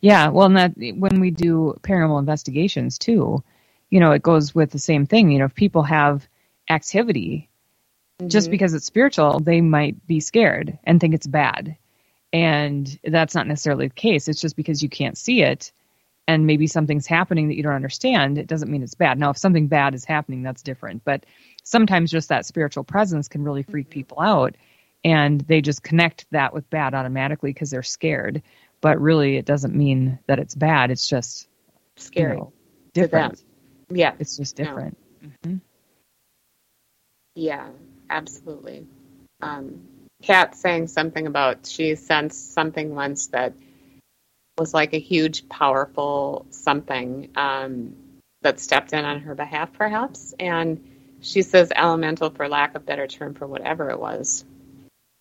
Yeah, 0.00 0.28
well, 0.28 0.46
and 0.46 0.56
that 0.56 0.72
when 0.96 1.20
we 1.20 1.30
do 1.30 1.78
paranormal 1.82 2.18
investigations 2.18 2.98
too, 2.98 3.44
you 3.90 4.00
know, 4.00 4.12
it 4.12 4.22
goes 4.22 4.54
with 4.54 4.70
the 4.70 4.78
same 4.78 5.06
thing. 5.06 5.30
You 5.30 5.40
know, 5.40 5.44
if 5.46 5.54
people 5.54 5.82
have 5.82 6.26
activity, 6.68 7.48
just 8.26 8.48
Mhm. 8.48 8.52
because 8.52 8.74
it's 8.74 8.86
spiritual, 8.86 9.40
they 9.40 9.60
might 9.60 10.06
be 10.06 10.20
scared 10.20 10.78
and 10.84 11.00
think 11.00 11.14
it's 11.14 11.26
bad, 11.26 11.76
and 12.32 12.98
that's 13.04 13.34
not 13.34 13.46
necessarily 13.46 13.88
the 13.88 13.94
case. 13.94 14.28
It's 14.28 14.40
just 14.40 14.56
because 14.56 14.82
you 14.82 14.88
can't 14.88 15.18
see 15.18 15.42
it, 15.42 15.72
and 16.28 16.46
maybe 16.46 16.66
something's 16.66 17.06
happening 17.06 17.48
that 17.48 17.56
you 17.56 17.62
don't 17.62 17.72
understand. 17.74 18.38
It 18.38 18.46
doesn't 18.46 18.70
mean 18.70 18.82
it's 18.82 18.94
bad. 18.94 19.18
Now, 19.18 19.30
if 19.30 19.38
something 19.38 19.66
bad 19.66 19.94
is 19.94 20.04
happening, 20.04 20.42
that's 20.42 20.62
different. 20.62 21.02
But 21.04 21.24
sometimes 21.64 22.10
just 22.10 22.28
that 22.28 22.46
spiritual 22.46 22.84
presence 22.84 23.26
can 23.26 23.42
really 23.42 23.62
freak 23.62 23.90
people 23.90 24.20
out, 24.20 24.54
and 25.02 25.40
they 25.42 25.60
just 25.60 25.82
connect 25.82 26.26
that 26.30 26.52
with 26.54 26.68
bad 26.70 26.94
automatically 26.94 27.52
because 27.52 27.70
they're 27.70 27.82
scared. 27.82 28.42
But 28.82 29.00
really, 29.00 29.36
it 29.36 29.46
doesn't 29.46 29.74
mean 29.74 30.18
that 30.26 30.38
it's 30.38 30.54
bad. 30.54 30.90
It's 30.90 31.08
just 31.08 31.48
you 31.96 32.02
scary. 32.02 32.36
know, 32.36 32.52
to 32.94 33.00
them. 33.00 33.30
different. 33.30 33.44
Yeah. 33.90 34.14
It's 34.18 34.36
just 34.36 34.58
No. 34.58 34.64
different. 34.64 34.98
hmm 35.44 35.56
Yeah, 37.34 37.68
absolutely. 38.08 38.86
Um, 39.40 39.88
Kat 40.22 40.54
saying 40.54 40.88
something 40.88 41.26
about 41.26 41.66
she 41.66 41.94
sensed 41.94 42.52
something 42.52 42.94
once 42.94 43.28
that 43.28 43.54
was 44.58 44.74
like 44.74 44.92
a 44.92 44.98
huge, 44.98 45.48
powerful 45.48 46.44
something 46.50 47.30
um, 47.36 47.96
that 48.42 48.60
stepped 48.60 48.92
in 48.92 49.04
on 49.04 49.20
her 49.20 49.34
behalf, 49.34 49.72
perhaps. 49.72 50.34
And 50.38 50.84
she 51.22 51.42
says 51.42 51.72
elemental, 51.74 52.30
for 52.30 52.48
lack 52.48 52.74
of 52.74 52.84
better 52.84 53.06
term, 53.06 53.34
for 53.34 53.46
whatever 53.46 53.90
it 53.90 53.98
was. 53.98 54.44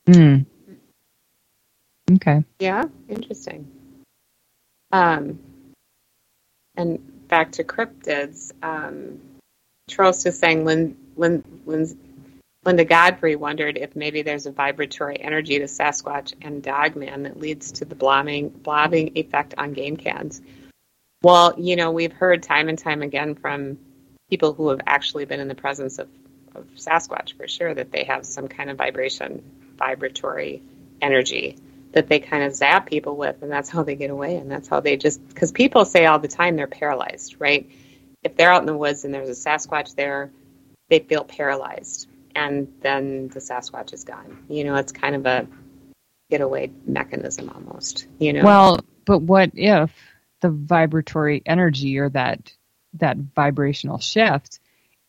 Mm. 0.07 0.45
Okay. 2.11 2.43
Yeah, 2.59 2.85
interesting. 3.07 3.69
Um, 4.91 5.39
and 6.75 7.18
back 7.29 7.53
to 7.53 7.63
cryptids, 7.63 8.51
um, 8.61 9.21
Trost 9.89 10.25
is 10.25 10.37
saying 10.37 10.65
Linda 10.65 11.95
Godfrey 12.85 13.35
wondered 13.35 13.77
if 13.77 13.95
maybe 13.95 14.21
there's 14.21 14.45
a 14.45 14.51
vibratory 14.51 15.19
energy 15.19 15.59
to 15.59 15.65
Sasquatch 15.65 16.33
and 16.41 16.61
Dogman 16.61 17.23
that 17.23 17.39
leads 17.39 17.71
to 17.73 17.85
the 17.85 17.95
blobbing, 17.95 18.49
blobbing 18.49 19.11
effect 19.15 19.53
on 19.57 19.73
game 19.73 19.95
cams. 19.95 20.41
Well, 21.23 21.53
you 21.57 21.75
know, 21.75 21.91
we've 21.91 22.13
heard 22.13 22.43
time 22.43 22.69
and 22.69 22.77
time 22.77 23.01
again 23.01 23.35
from 23.35 23.77
people 24.29 24.53
who 24.53 24.69
have 24.69 24.81
actually 24.85 25.25
been 25.25 25.39
in 25.39 25.47
the 25.47 25.55
presence 25.55 25.99
of, 25.99 26.07
of 26.55 26.65
Sasquatch 26.75 27.35
for 27.35 27.47
sure 27.47 27.73
that 27.73 27.91
they 27.91 28.03
have 28.03 28.25
some 28.25 28.47
kind 28.47 28.69
of 28.69 28.77
vibration, 28.77 29.43
vibratory 29.77 30.61
energy 31.01 31.57
that 31.91 32.07
they 32.07 32.19
kind 32.19 32.43
of 32.43 32.53
zap 32.53 32.85
people 32.85 33.15
with, 33.15 33.41
and 33.41 33.51
that's 33.51 33.69
how 33.69 33.83
they 33.83 33.95
get 33.95 34.09
away. 34.09 34.35
And 34.35 34.49
that's 34.49 34.67
how 34.67 34.79
they 34.79 34.97
just, 34.97 35.25
because 35.27 35.51
people 35.51 35.85
say 35.85 36.05
all 36.05 36.19
the 36.19 36.27
time 36.27 36.55
they're 36.55 36.67
paralyzed, 36.67 37.35
right? 37.39 37.69
If 38.23 38.35
they're 38.35 38.51
out 38.51 38.61
in 38.61 38.67
the 38.67 38.77
woods 38.77 39.05
and 39.05 39.13
there's 39.13 39.29
a 39.29 39.49
Sasquatch 39.49 39.95
there, 39.95 40.31
they 40.89 40.99
feel 40.99 41.23
paralyzed. 41.23 42.07
And 42.35 42.71
then 42.81 43.29
the 43.29 43.39
Sasquatch 43.39 43.93
is 43.93 44.03
gone. 44.03 44.45
You 44.49 44.63
know, 44.65 44.75
it's 44.75 44.91
kind 44.91 45.15
of 45.15 45.25
a 45.25 45.47
getaway 46.29 46.71
mechanism 46.85 47.49
almost, 47.49 48.07
you 48.19 48.33
know? 48.33 48.43
Well, 48.43 48.79
but 49.05 49.19
what 49.19 49.51
if 49.55 49.91
the 50.41 50.49
vibratory 50.49 51.41
energy 51.45 51.97
or 51.97 52.09
that 52.09 52.53
that 52.93 53.17
vibrational 53.17 53.99
shift 53.99 54.59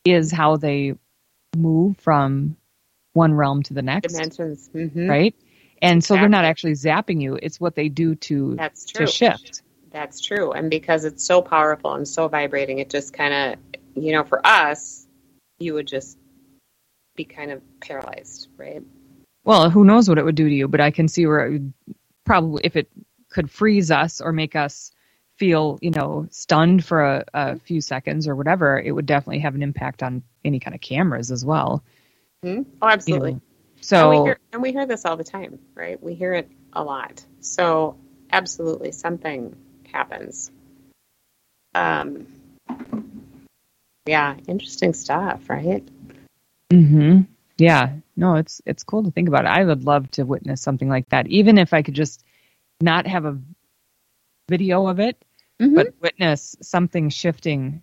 is 0.03 0.31
how 0.31 0.57
they 0.57 0.95
move 1.55 1.97
from 1.97 2.57
one 3.13 3.33
realm 3.33 3.63
to 3.63 3.73
the 3.73 3.81
next, 3.81 4.13
dimensions. 4.13 4.69
hmm 4.71 5.07
right? 5.07 5.35
And 5.81 6.03
so 6.03 6.15
they're 6.15 6.29
not 6.29 6.45
actually 6.45 6.73
zapping 6.73 7.21
you; 7.21 7.39
it's 7.41 7.59
what 7.59 7.75
they 7.75 7.89
do 7.89 8.15
to 8.15 8.55
That's 8.55 8.85
true. 8.85 9.05
to 9.05 9.11
shift. 9.11 9.63
That's 9.91 10.21
true. 10.21 10.51
And 10.51 10.69
because 10.69 11.05
it's 11.05 11.23
so 11.23 11.41
powerful 11.41 11.93
and 11.95 12.07
so 12.07 12.27
vibrating, 12.27 12.79
it 12.79 12.89
just 12.89 13.13
kind 13.13 13.33
of, 13.33 13.81
you 14.01 14.13
know, 14.13 14.23
for 14.23 14.45
us, 14.45 15.07
you 15.59 15.73
would 15.73 15.87
just 15.87 16.17
be 17.15 17.25
kind 17.25 17.51
of 17.51 17.61
paralyzed, 17.81 18.47
right? 18.57 18.81
Well, 19.43 19.69
who 19.69 19.83
knows 19.83 20.07
what 20.07 20.17
it 20.17 20.23
would 20.23 20.35
do 20.35 20.47
to 20.47 20.55
you? 20.55 20.67
But 20.67 20.81
I 20.81 20.91
can 20.91 21.07
see 21.07 21.25
where 21.25 21.45
it 21.45 21.51
would 21.51 21.73
probably, 22.25 22.61
if 22.63 22.75
it 22.75 22.89
could 23.29 23.49
freeze 23.49 23.91
us 23.91 24.21
or 24.21 24.31
make 24.31 24.55
us 24.55 24.91
feel, 25.35 25.79
you 25.81 25.91
know, 25.91 26.27
stunned 26.29 26.85
for 26.85 27.03
a, 27.03 27.25
a 27.33 27.59
few 27.59 27.81
seconds 27.81 28.27
or 28.27 28.35
whatever, 28.35 28.79
it 28.79 28.91
would 28.91 29.05
definitely 29.05 29.39
have 29.39 29.55
an 29.55 29.63
impact 29.63 30.03
on 30.03 30.23
any 30.45 30.59
kind 30.59 30.75
of 30.75 30.81
cameras 30.81 31.31
as 31.31 31.43
well. 31.43 31.83
Hmm? 32.43 32.61
Oh, 32.81 32.87
absolutely. 32.87 33.31
You 33.31 33.35
know, 33.35 33.41
so 33.81 34.11
and 34.11 34.19
we, 34.19 34.25
hear, 34.25 34.39
and 34.53 34.61
we 34.61 34.71
hear 34.71 34.85
this 34.85 35.05
all 35.05 35.17
the 35.17 35.23
time, 35.23 35.59
right? 35.75 36.01
We 36.01 36.13
hear 36.13 36.33
it 36.33 36.49
a 36.73 36.83
lot. 36.83 37.25
So 37.41 37.97
absolutely, 38.31 38.91
something 38.91 39.55
happens. 39.91 40.51
Um, 41.73 42.27
yeah, 44.05 44.35
interesting 44.47 44.93
stuff, 44.93 45.49
right? 45.49 45.87
hmm 46.71 47.21
Yeah, 47.57 47.93
no, 48.15 48.35
it's 48.35 48.61
it's 48.65 48.83
cool 48.83 49.03
to 49.03 49.11
think 49.11 49.27
about. 49.27 49.45
It. 49.45 49.49
I 49.49 49.63
would 49.63 49.83
love 49.83 50.09
to 50.11 50.23
witness 50.23 50.61
something 50.61 50.89
like 50.89 51.09
that, 51.09 51.27
even 51.27 51.57
if 51.57 51.73
I 51.73 51.81
could 51.81 51.93
just 51.93 52.23
not 52.81 53.07
have 53.07 53.25
a 53.25 53.39
video 54.49 54.87
of 54.87 54.99
it, 54.99 55.23
Mhm. 55.59 55.75
but 55.75 55.93
witness 56.01 56.55
something 56.61 57.09
shifting 57.09 57.81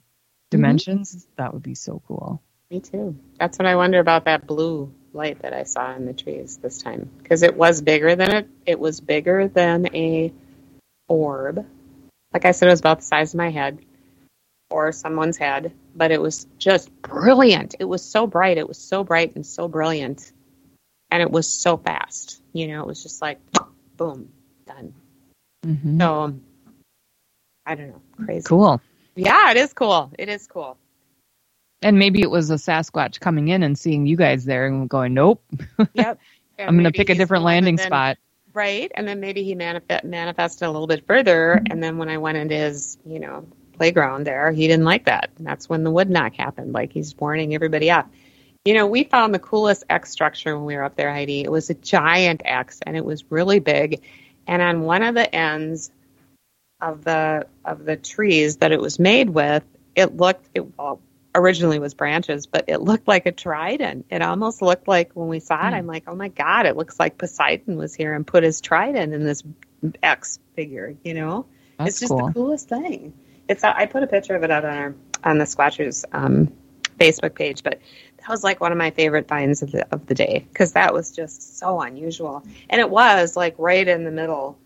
dimensions. 0.51 1.26
That 1.36 1.55
would 1.55 1.62
be 1.62 1.74
so 1.74 2.03
cool. 2.07 2.42
Me 2.70 2.80
too. 2.80 3.16
That's 3.38 3.59
what 3.59 3.66
I 3.66 3.76
wonder 3.76 4.01
about 4.01 4.24
that 4.24 4.46
blue 4.46 4.92
light 5.12 5.40
that 5.42 5.52
I 5.52 5.64
saw 5.64 5.94
in 5.94 6.06
the 6.06 6.12
trees 6.12 6.59
this 6.59 6.78
time 6.78 7.11
because 7.22 7.42
it 7.42 7.56
was 7.56 7.80
bigger 7.80 8.14
than 8.16 8.30
it. 8.30 8.48
It 8.66 8.78
was 8.78 9.00
bigger 9.00 9.48
than 9.48 9.94
a 9.94 10.32
orb. 11.09 11.64
Like 12.32 12.44
I 12.44 12.52
said, 12.52 12.68
it 12.68 12.72
was 12.72 12.80
about 12.80 12.98
the 13.00 13.04
size 13.06 13.34
of 13.34 13.38
my 13.38 13.50
head 13.50 13.78
or 14.70 14.92
someone's 14.92 15.38
head, 15.38 15.72
but 15.94 16.11
it 16.11 16.20
was 16.20 16.46
just 16.59 16.90
brilliant. 17.02 17.74
It 17.80 17.84
was 17.84 18.04
so 18.04 18.26
bright. 18.26 18.59
It 18.59 18.68
was 18.68 18.78
so 18.78 19.02
bright 19.02 19.34
and 19.34 19.46
so 19.46 19.68
brilliant, 19.68 20.30
and 21.11 21.22
it 21.22 21.30
was 21.30 21.48
so 21.50 21.76
fast. 21.76 22.42
You 22.52 22.68
know, 22.68 22.82
it 22.82 22.86
was 22.86 23.02
just 23.02 23.22
like 23.22 23.40
boom, 23.96 24.30
done. 24.66 24.94
hmm 25.64 25.98
So 26.00 26.34
I 27.66 27.74
don't 27.74 27.88
know, 27.88 28.02
crazy. 28.24 28.46
Cool. 28.46 28.80
Yeah, 29.14 29.50
it 29.50 29.56
is 29.56 29.72
cool. 29.72 30.11
It 30.18 30.28
is 30.28 30.46
cool. 30.46 30.76
And 31.83 31.99
maybe 31.99 32.22
it 32.22 32.31
was 32.31 32.51
a 32.51 32.55
Sasquatch 32.55 33.20
coming 33.20 33.49
in 33.49 33.62
and 33.62 33.79
seeing 33.79 34.07
you 34.07 34.16
guys 34.16 34.45
there 34.45 34.66
and 34.66 34.89
going, 34.89 35.14
"Nope, 35.14 35.43
Yep. 35.95 36.18
I'm 36.59 36.74
going 36.74 36.85
to 36.85 36.93
pick 36.93 37.11
a 37.11 37.14
different 37.14 37.45
landing 37.45 37.79
spot." 37.79 38.18
Right. 38.53 38.91
And 38.97 39.07
then 39.07 39.20
maybe 39.20 39.45
he 39.45 39.55
manifest, 39.55 40.05
manifested 40.05 40.66
a 40.66 40.70
little 40.70 40.89
bit 40.89 41.07
further. 41.07 41.62
And 41.70 41.81
then 41.81 41.97
when 41.99 42.09
I 42.09 42.18
went 42.18 42.39
into 42.39 42.57
his, 42.57 42.99
you 43.05 43.20
know, 43.20 43.47
playground 43.74 44.26
there, 44.26 44.51
he 44.51 44.66
didn't 44.66 44.85
like 44.85 45.05
that. 45.05 45.31
And 45.39 45.47
that's 45.47 45.68
when 45.68 45.85
the 45.85 45.91
wood 45.91 46.11
knock 46.11 46.35
happened. 46.35 46.72
Like 46.72 46.93
he's 46.93 47.16
warning 47.16 47.55
everybody 47.55 47.91
up. 47.91 48.11
You 48.64 48.74
know, 48.74 48.87
we 48.87 49.05
found 49.05 49.33
the 49.33 49.39
coolest 49.39 49.85
X 49.89 50.11
structure 50.11 50.57
when 50.57 50.66
we 50.66 50.76
were 50.76 50.83
up 50.83 50.97
there, 50.97 51.12
Heidi. 51.12 51.43
It 51.43 51.53
was 51.53 51.70
a 51.70 51.74
giant 51.74 52.43
X 52.45 52.81
and 52.85 52.97
it 52.97 53.05
was 53.05 53.31
really 53.31 53.61
big. 53.61 54.03
And 54.47 54.61
on 54.61 54.83
one 54.83 55.03
of 55.03 55.14
the 55.14 55.33
ends 55.33 55.93
of 56.81 57.05
the 57.05 57.47
of 57.64 57.85
the 57.85 57.97
trees 57.97 58.57
that 58.59 58.72
it 58.72 58.81
was 58.81 58.99
made 58.99 59.31
with, 59.31 59.62
it 59.95 60.16
looked 60.16 60.49
it 60.55 60.76
well, 60.76 61.01
originally 61.39 61.78
was 61.78 61.95
branches, 61.95 62.47
but 62.47 62.64
it 62.68 62.80
looked 62.82 63.09
like 63.09 63.26
a 63.26 63.32
trident. 63.32 64.07
It 64.11 64.22
almost 64.22 64.61
looked 64.62 64.89
like 64.89 65.12
when 65.14 65.28
we 65.28 65.41
saw 65.41 65.66
it, 65.66 65.70
Hmm. 65.70 65.74
I'm 65.74 65.86
like, 65.86 66.05
oh 66.07 66.14
my 66.14 66.28
god, 66.28 66.66
it 66.66 66.76
looks 66.76 66.99
like 67.01 67.18
Poseidon 67.18 67.76
was 67.76 67.95
here 67.95 68.14
and 68.14 68.26
put 68.26 68.43
his 68.43 68.61
trident 68.61 69.14
in 69.14 69.24
this 69.24 69.43
X 70.03 70.39
figure. 70.55 70.95
You 71.05 71.14
know, 71.14 71.47
That's 71.78 71.91
it's 71.91 72.01
just 72.01 72.11
cool. 72.11 72.26
the 72.26 72.32
coolest 72.32 72.68
thing. 72.68 73.12
It's 73.49 73.64
I 73.64 73.86
put 73.86 74.03
a 74.03 74.07
picture 74.07 74.34
of 74.34 74.43
it 74.43 74.51
out 74.51 74.64
on 74.64 74.76
our 74.76 74.95
on 75.24 75.39
the 75.39 75.45
Squatchers 75.45 76.05
um, 76.12 76.53
Facebook 76.99 77.34
page, 77.34 77.62
but 77.62 77.80
that 78.18 78.28
was 78.28 78.45
like 78.45 78.61
one 78.61 78.72
of 78.72 78.78
my 78.78 78.91
favorite 78.91 79.26
finds 79.28 79.62
of 79.62 79.72
the 79.72 79.86
of 79.93 80.07
the 80.07 80.14
day 80.14 80.47
because 80.53 80.72
that 80.72 80.93
was 80.93 81.12
just 81.12 81.59
so 81.59 81.80
unusual, 81.80 82.43
and 82.68 82.80
it 82.80 82.91
was 82.91 83.36
like 83.36 83.55
right 83.59 83.86
in 83.89 84.05
the 84.05 84.11
middle 84.11 84.59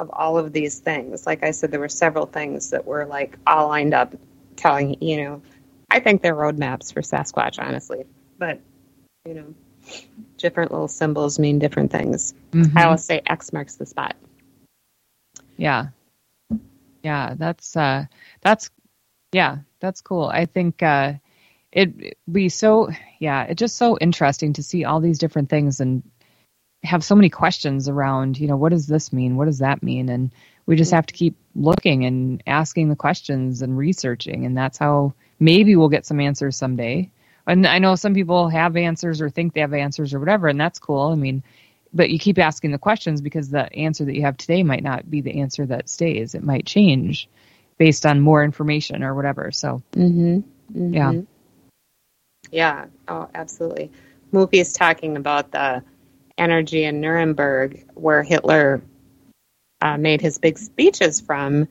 of 0.00 0.10
all 0.12 0.38
of 0.38 0.52
these 0.52 0.78
things. 0.78 1.26
Like 1.26 1.42
I 1.44 1.50
said, 1.52 1.70
there 1.70 1.80
were 1.80 1.88
several 1.88 2.26
things 2.26 2.70
that 2.70 2.86
were 2.86 3.06
like 3.06 3.38
all 3.46 3.68
lined 3.68 3.94
up, 3.94 4.14
telling 4.56 4.96
you 5.00 5.22
know, 5.24 5.42
I 5.90 6.00
think 6.00 6.22
they're 6.22 6.36
roadmaps 6.36 6.92
for 6.92 7.00
Sasquatch, 7.02 7.58
honestly, 7.58 8.04
but 8.38 8.60
you 9.26 9.34
know, 9.34 9.54
different 10.38 10.70
little 10.70 10.88
symbols 10.88 11.38
mean 11.38 11.58
different 11.58 11.90
things. 11.90 12.34
Mhm. 12.52 12.76
I 12.76 12.84
always 12.84 13.04
say 13.04 13.20
X 13.26 13.52
marks 13.52 13.76
the 13.76 13.86
spot. 13.86 14.16
Yeah. 15.56 15.88
Yeah, 17.02 17.34
that's 17.36 17.76
uh 17.76 18.06
that's 18.40 18.70
yeah, 19.32 19.58
that's 19.80 20.00
cool. 20.00 20.24
I 20.24 20.46
think 20.46 20.82
uh 20.82 21.14
it 21.72 22.16
be 22.30 22.48
so 22.48 22.90
yeah, 23.18 23.44
it's 23.44 23.58
just 23.58 23.76
so 23.76 23.98
interesting 23.98 24.54
to 24.54 24.62
see 24.62 24.84
all 24.84 25.00
these 25.00 25.18
different 25.18 25.50
things 25.50 25.80
and 25.80 26.02
have 26.82 27.04
so 27.04 27.14
many 27.14 27.28
questions 27.28 27.88
around, 27.88 28.38
you 28.38 28.46
know, 28.48 28.56
what 28.56 28.70
does 28.70 28.86
this 28.86 29.12
mean? 29.12 29.36
What 29.36 29.44
does 29.44 29.58
that 29.58 29.82
mean? 29.82 30.08
And 30.08 30.32
we 30.66 30.76
just 30.76 30.92
have 30.92 31.06
to 31.06 31.14
keep 31.14 31.36
looking 31.54 32.04
and 32.06 32.42
asking 32.46 32.88
the 32.88 32.96
questions 32.96 33.60
and 33.60 33.76
researching 33.76 34.46
and 34.46 34.56
that's 34.56 34.78
how 34.78 35.14
maybe 35.40 35.74
we'll 35.74 35.88
get 35.88 36.06
some 36.06 36.20
answers 36.20 36.56
someday. 36.56 37.10
And 37.46 37.66
I 37.66 37.78
know 37.78 37.96
some 37.96 38.14
people 38.14 38.48
have 38.48 38.76
answers 38.76 39.20
or 39.20 39.30
think 39.30 39.54
they 39.54 39.62
have 39.62 39.74
answers 39.74 40.14
or 40.14 40.20
whatever, 40.20 40.46
and 40.46 40.60
that's 40.60 40.78
cool. 40.78 41.08
I 41.08 41.14
mean, 41.16 41.42
but 41.92 42.10
you 42.10 42.18
keep 42.18 42.38
asking 42.38 42.70
the 42.70 42.78
questions 42.78 43.20
because 43.20 43.50
the 43.50 43.72
answer 43.72 44.04
that 44.04 44.14
you 44.14 44.22
have 44.22 44.36
today 44.36 44.62
might 44.62 44.84
not 44.84 45.10
be 45.10 45.22
the 45.22 45.40
answer 45.40 45.66
that 45.66 45.88
stays. 45.88 46.34
It 46.34 46.44
might 46.44 46.66
change 46.66 47.28
based 47.78 48.06
on 48.06 48.20
more 48.20 48.44
information 48.44 49.02
or 49.02 49.14
whatever. 49.14 49.50
So, 49.50 49.82
Mm-hmm. 49.92 50.94
Yeah. 50.94 51.12
Yeah. 52.50 52.86
Oh, 53.08 53.28
absolutely. 53.34 53.90
Mufi 54.32 54.60
is 54.60 54.72
talking 54.72 55.16
about 55.16 55.50
the 55.50 55.82
energy 56.38 56.84
in 56.84 57.00
Nuremberg 57.00 57.84
where 57.94 58.22
Hitler 58.22 58.82
uh, 59.80 59.96
made 59.96 60.20
his 60.20 60.38
big 60.38 60.58
speeches 60.58 61.20
from. 61.20 61.68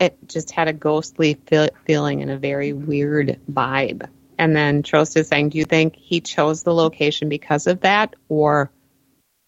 It 0.00 0.16
just 0.26 0.50
had 0.50 0.66
a 0.66 0.72
ghostly 0.72 1.34
feel- 1.34 1.68
feeling 1.84 2.22
and 2.22 2.30
a 2.30 2.38
very 2.38 2.72
weird 2.72 3.38
vibe. 3.50 4.08
And 4.38 4.56
then 4.56 4.82
Trost 4.82 5.18
is 5.18 5.28
saying, 5.28 5.50
do 5.50 5.58
you 5.58 5.66
think 5.66 5.94
he 5.94 6.22
chose 6.22 6.62
the 6.62 6.72
location 6.72 7.28
because 7.28 7.66
of 7.66 7.82
that, 7.82 8.16
or 8.30 8.70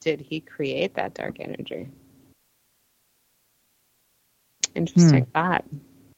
did 0.03 0.21
he 0.21 0.41
create 0.41 0.95
that 0.95 1.15
dark 1.15 1.41
energy? 1.41 1.89
Interesting 4.75 5.25
hmm. 5.25 5.31
thought. 5.31 5.65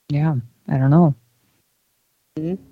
yeah, 0.09 0.35
I 0.69 0.79
don't 0.79 0.91
know. 0.91 1.15
Mm-hmm. 2.39 2.63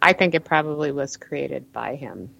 I 0.00 0.12
think 0.14 0.34
it 0.34 0.44
probably 0.44 0.92
was 0.92 1.16
created 1.18 1.72
by 1.72 1.96
him. 1.96 2.30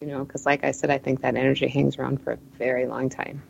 You 0.00 0.08
know, 0.08 0.24
because 0.24 0.44
like 0.44 0.64
I 0.64 0.72
said, 0.72 0.90
I 0.90 0.98
think 0.98 1.22
that 1.22 1.36
energy 1.36 1.68
hangs 1.68 1.98
around 1.98 2.22
for 2.22 2.32
a 2.32 2.38
very 2.58 2.86
long 2.86 3.08
time. 3.08 3.42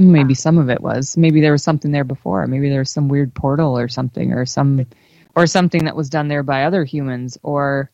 Maybe 0.00 0.34
some 0.34 0.58
of 0.58 0.70
it 0.70 0.80
was. 0.80 1.16
Maybe 1.16 1.40
there 1.40 1.52
was 1.52 1.62
something 1.62 1.92
there 1.92 2.04
before. 2.04 2.46
Maybe 2.46 2.68
there 2.70 2.80
was 2.80 2.90
some 2.90 3.08
weird 3.08 3.34
portal 3.34 3.78
or 3.78 3.88
something, 3.88 4.32
or 4.32 4.46
some, 4.46 4.86
or 5.36 5.46
something 5.46 5.84
that 5.84 5.96
was 5.96 6.10
done 6.10 6.28
there 6.28 6.42
by 6.42 6.64
other 6.64 6.84
humans, 6.84 7.38
or 7.42 7.90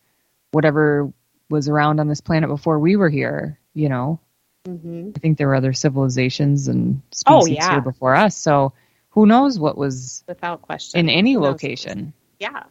whatever 0.52 1.12
was 1.50 1.68
around 1.68 2.00
on 2.00 2.08
this 2.08 2.20
planet 2.20 2.48
before 2.48 2.78
we 2.78 2.96
were 2.96 3.10
here. 3.10 3.58
You 3.74 3.88
know, 3.88 4.20
Mm-hmm. 4.66 5.10
I 5.14 5.18
think 5.20 5.38
there 5.38 5.46
were 5.46 5.54
other 5.54 5.72
civilizations 5.72 6.66
and 6.66 7.00
species 7.12 7.24
Oh, 7.26 7.46
yeah. 7.46 7.70
here 7.70 7.80
before 7.80 8.16
us. 8.16 8.36
So, 8.36 8.72
who 9.10 9.24
knows 9.24 9.58
what 9.60 9.78
was 9.78 10.24
Without 10.26 10.62
question. 10.62 10.98
in 10.98 11.08
any 11.08 11.36
location? 11.36 12.12
Yeah. 12.40 12.64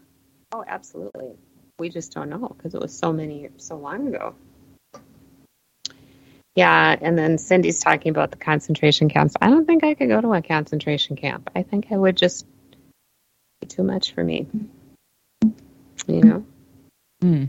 Oh, 0.52 0.64
absolutely. 0.68 1.38
We 1.80 1.90
just 1.90 2.14
don't 2.14 2.30
know 2.30 2.54
because 2.58 2.76
it 2.76 2.82
was 2.82 2.94
so 2.98 3.14
many, 3.14 3.50
so 3.58 3.78
long 3.78 4.08
ago. 4.08 4.36
Yeah, 6.56 6.96
and 7.02 7.18
then 7.18 7.38
Cindy's 7.38 7.80
talking 7.82 8.12
about 8.12 8.32
the 8.32 8.38
concentration 8.38 9.10
camps. 9.10 9.36
I 9.42 9.50
don't 9.50 9.66
think 9.66 9.84
I 9.84 9.94
could 9.94 10.08
go 10.08 10.22
to 10.22 10.34
a 10.34 10.42
concentration 10.42 11.18
camp. 11.18 11.50
I 11.54 11.64
think 11.64 11.88
I 11.92 11.98
would 11.98 12.16
just 12.16 12.46
be 13.62 13.68
too 13.68 13.84
much 13.84 14.14
for 14.14 14.24
me. 14.24 14.48
You 16.08 16.22
know? 16.22 16.46
Hmm. 17.22 17.44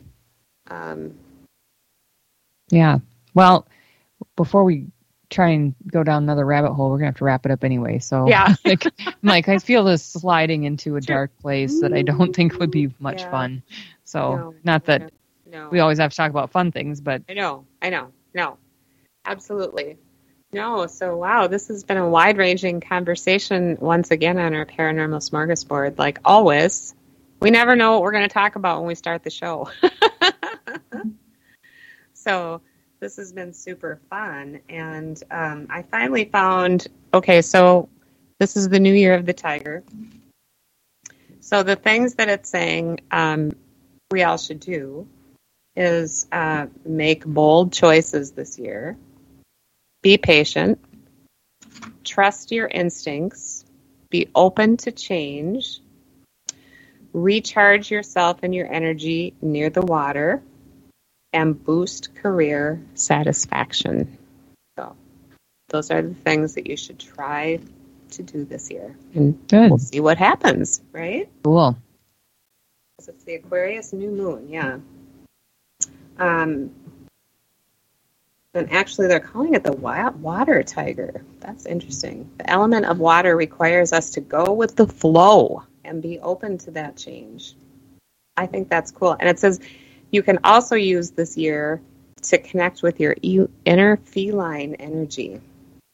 Um, 0.69 1.15
Yeah. 2.71 2.99
Well, 3.33 3.69
before 4.35 4.65
we 4.65 4.89
try 5.31 5.51
and 5.51 5.75
go 5.87 6.03
down 6.03 6.23
another 6.25 6.45
rabbit 6.45 6.73
hole, 6.73 6.91
we're 6.91 6.99
gonna 6.99 7.07
have 7.07 7.17
to 7.19 7.25
wrap 7.25 7.47
it 7.47 7.53
up 7.53 7.63
anyway. 7.63 8.01
So 8.01 8.27
Yeah. 8.29 8.55
like, 8.65 8.85
like 9.23 9.49
I 9.49 9.59
feel 9.59 9.85
this 9.85 10.05
sliding 10.05 10.65
into 10.65 10.97
a 10.97 11.01
dark 11.01 11.37
place 11.39 11.81
that 11.81 11.93
I 11.93 12.03
don't 12.03 12.35
think 12.35 12.59
would 12.59 12.71
be 12.73 12.93
much 12.99 13.23
Yeah. 13.23 13.31
fun. 13.31 13.63
So 14.05 14.37
No, 14.37 14.55
not 14.65 14.85
that 14.87 15.13
no. 15.45 15.69
we 15.71 15.79
always 15.79 15.99
have 15.99 16.11
to 16.11 16.17
talk 16.17 16.31
about 16.31 16.51
fun 16.51 16.73
things, 16.73 17.01
but 17.01 17.23
I 17.29 17.35
know, 17.35 17.67
I 17.83 17.91
know, 17.91 18.13
no, 18.35 18.59
absolutely. 19.27 19.99
No, 20.53 20.87
so 20.87 21.17
wow, 21.17 21.49
this 21.49 21.69
has 21.69 21.85
been 21.85 21.97
a 21.97 22.09
wide 22.09 22.39
ranging 22.39 22.81
conversation 22.81 23.77
once 23.81 24.11
again 24.11 24.39
on 24.39 24.55
our 24.55 24.65
paranormal 24.65 25.29
smorgasbord. 25.29 25.99
Like 25.99 26.19
always, 26.25 26.95
we 27.41 27.51
never 27.51 27.77
know 27.77 27.93
what 27.93 28.03
we're 28.03 28.13
going 28.13 28.29
to 28.29 28.33
talk 28.33 28.57
about 28.57 28.79
when 28.79 28.87
we 28.87 28.95
start 28.95 29.23
the 29.23 29.31
show. 29.31 29.69
so 32.15 32.63
this 33.01 33.17
has 33.17 33.33
been 33.33 33.53
super 33.53 34.01
fun. 34.09 34.61
And 34.69 35.21
um, 35.31 35.67
I 35.69 35.83
finally 35.83 36.25
found 36.25 36.87
okay, 37.13 37.43
so 37.43 37.89
this 38.39 38.57
is 38.57 38.69
the 38.69 38.81
new 38.81 38.95
year 38.95 39.15
of 39.15 39.27
the 39.27 39.33
tiger. 39.33 39.83
So 41.41 41.63
the 41.63 41.77
things 41.77 42.15
that 42.15 42.29
it's 42.29 42.49
saying 42.49 43.01
um, 43.11 43.53
we 44.11 44.23
all 44.23 44.39
should 44.39 44.61
do 44.61 45.07
is 45.77 46.27
uh, 46.33 46.67
make 46.85 47.25
bold 47.25 47.73
choices 47.73 48.33
this 48.33 48.59
year, 48.59 48.97
be 50.07 50.19
patient, 50.19 50.79
trust 52.05 52.53
your 52.53 52.69
instincts, 52.69 53.65
be 54.09 54.29
open 54.37 54.77
to 54.77 54.93
change, 54.93 55.81
recharge 57.13 57.91
yourself 57.91 58.39
and 58.45 58.55
your 58.55 58.73
energy 58.73 59.35
near 59.43 59.69
the 59.69 59.83
water, 59.83 60.41
and 61.33 61.61
boost 61.65 62.15
career 62.15 62.81
satisfaction. 62.95 64.17
So, 64.79 64.95
those 65.71 65.91
are 65.91 66.03
the 66.03 66.15
things 66.15 66.55
that 66.55 66.69
you 66.69 66.77
should 66.77 67.01
try 67.01 67.59
to 68.13 68.23
do 68.23 68.45
this 68.45 68.71
year. 68.71 68.97
And 69.13 69.37
Good. 69.49 69.71
we'll 69.71 69.79
see 69.79 69.99
what 69.99 70.19
happens, 70.19 70.83
right? 70.93 71.29
Cool. 71.43 71.77
So 73.01 73.11
it's 73.11 73.25
the 73.25 73.35
Aquarius 73.35 73.93
new 73.93 74.13
moon, 74.13 74.49
yeah. 74.51 74.79
Um, 76.17 76.71
and 78.57 78.73
actually, 78.73 79.09
they're 79.09 79.21
calling 79.21 79.55
it 79.55 79.65
the 79.65 79.73
water 79.73 80.63
tiger. 80.63 81.23
That's 81.41 81.67
interesting. 81.67 82.31
The 82.39 82.51
element 82.51 82.87
of 82.87 82.99
water 82.99 83.37
requires 83.37 83.93
us 83.93 84.11
to 84.11 84.21
go 84.21 84.53
with 84.53 84.77
the 84.77 84.87
flow 84.87 85.65
and 85.85 86.03
be 86.03 86.19
open 86.21 86.59
to 86.59 86.71
that 86.73 86.97
change. 86.97 87.55
I 88.37 88.47
think 88.47 88.69
that's 88.69 88.91
cool. 88.91 89.17
And 89.19 89.29
it 89.29 89.39
says 89.39 89.61
you 90.11 90.23
can 90.23 90.39
also 90.45 90.77
use 90.77 91.11
this 91.11 91.37
year 91.37 91.81
to 92.23 92.39
connect 92.39 92.83
with 92.83 93.01
your 93.01 93.15
inner 93.65 93.97
feline 93.99 94.75
energy. 94.75 95.41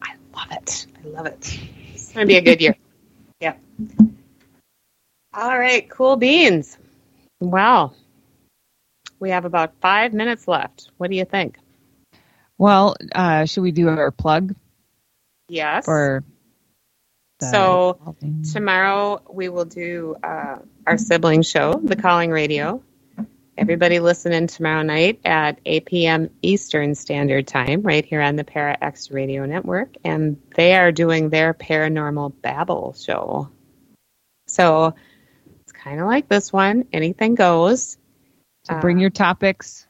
I 0.03 0.15
love 0.35 0.53
it. 0.53 0.87
I 1.05 1.09
love 1.09 1.27
it. 1.27 1.61
It's 1.95 2.13
going 2.13 2.27
to 2.27 2.29
be 2.29 2.37
a 2.37 2.43
good 2.43 2.61
year. 2.61 2.77
Yep. 3.41 3.61
All 5.35 5.59
right, 5.59 5.91
cool 5.91 6.15
beans. 6.15 6.79
Well, 7.41 7.97
we 9.19 9.31
have 9.31 9.45
about 9.45 9.75
five 9.81 10.13
minutes 10.13 10.47
left. 10.47 10.93
What 10.99 11.11
do 11.11 11.17
you 11.17 11.25
think? 11.25 11.59
Well, 12.63 12.95
uh, 13.13 13.45
should 13.47 13.63
we 13.63 13.73
do 13.73 13.89
our 13.89 14.13
plug 14.13 14.55
Yes. 15.49 15.85
for? 15.85 16.23
the- 17.41 17.47
So 17.51 18.15
tomorrow 18.53 19.21
we 19.33 19.49
will 19.49 19.65
do 19.65 20.15
uh, 20.23 20.59
our 20.87 20.97
sibling 20.97 21.43
show, 21.43 21.73
The 21.83 21.97
Calling 21.97 22.31
Radio. 22.31 22.81
Everybody 23.59 23.99
listen 23.99 24.33
in 24.33 24.47
tomorrow 24.47 24.83
night 24.83 25.19
at 25.25 25.59
8 25.67 25.87
p.m. 25.87 26.31
Eastern 26.41 26.95
Standard 26.95 27.49
Time, 27.49 27.83
right 27.83 28.05
here 28.05 28.21
on 28.21 28.37
the 28.37 28.45
Para 28.45 28.79
X 28.81 29.11
Radio 29.11 29.45
Network, 29.45 29.97
and 30.05 30.41
they 30.55 30.77
are 30.77 30.93
doing 30.93 31.31
their 31.31 31.55
Paranormal 31.55 32.33
Babble 32.43 32.93
show. 32.93 33.49
So 34.47 34.95
it's 35.63 35.73
kind 35.73 35.99
of 36.01 36.07
like 36.07 36.29
this 36.29 36.53
one. 36.53 36.87
Anything 36.93 37.35
goes. 37.35 37.99
So 38.67 38.79
bring 38.79 39.01
your 39.01 39.11
topics. 39.11 39.85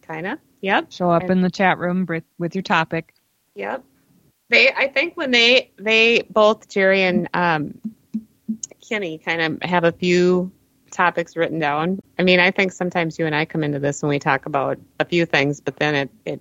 Kind 0.00 0.26
of. 0.26 0.38
Yep. 0.60 0.92
Show 0.92 1.10
up 1.10 1.22
And- 1.22 1.30
in 1.32 1.40
the 1.42 1.50
chat 1.50 1.78
room 1.78 2.06
with, 2.08 2.24
with 2.38 2.54
your 2.54 2.62
topic. 2.62 3.14
Yep. 3.54 3.84
They, 4.48 4.70
I 4.70 4.88
think 4.88 5.16
when 5.16 5.32
they, 5.32 5.72
they 5.76 6.22
both 6.30 6.68
Jerry 6.68 7.02
and 7.02 7.28
um, 7.34 7.80
Kenny 8.86 9.18
kind 9.18 9.40
of 9.42 9.68
have 9.68 9.82
a 9.84 9.90
few 9.92 10.52
topics 10.92 11.36
written 11.36 11.58
down. 11.58 11.98
I 12.18 12.22
mean, 12.22 12.38
I 12.38 12.50
think 12.52 12.70
sometimes 12.72 13.18
you 13.18 13.26
and 13.26 13.34
I 13.34 13.44
come 13.44 13.64
into 13.64 13.78
this 13.80 14.02
and 14.02 14.10
we 14.10 14.18
talk 14.20 14.46
about 14.46 14.78
a 15.00 15.04
few 15.04 15.26
things, 15.26 15.60
but 15.60 15.76
then 15.76 15.94
it, 15.94 16.10
it 16.24 16.40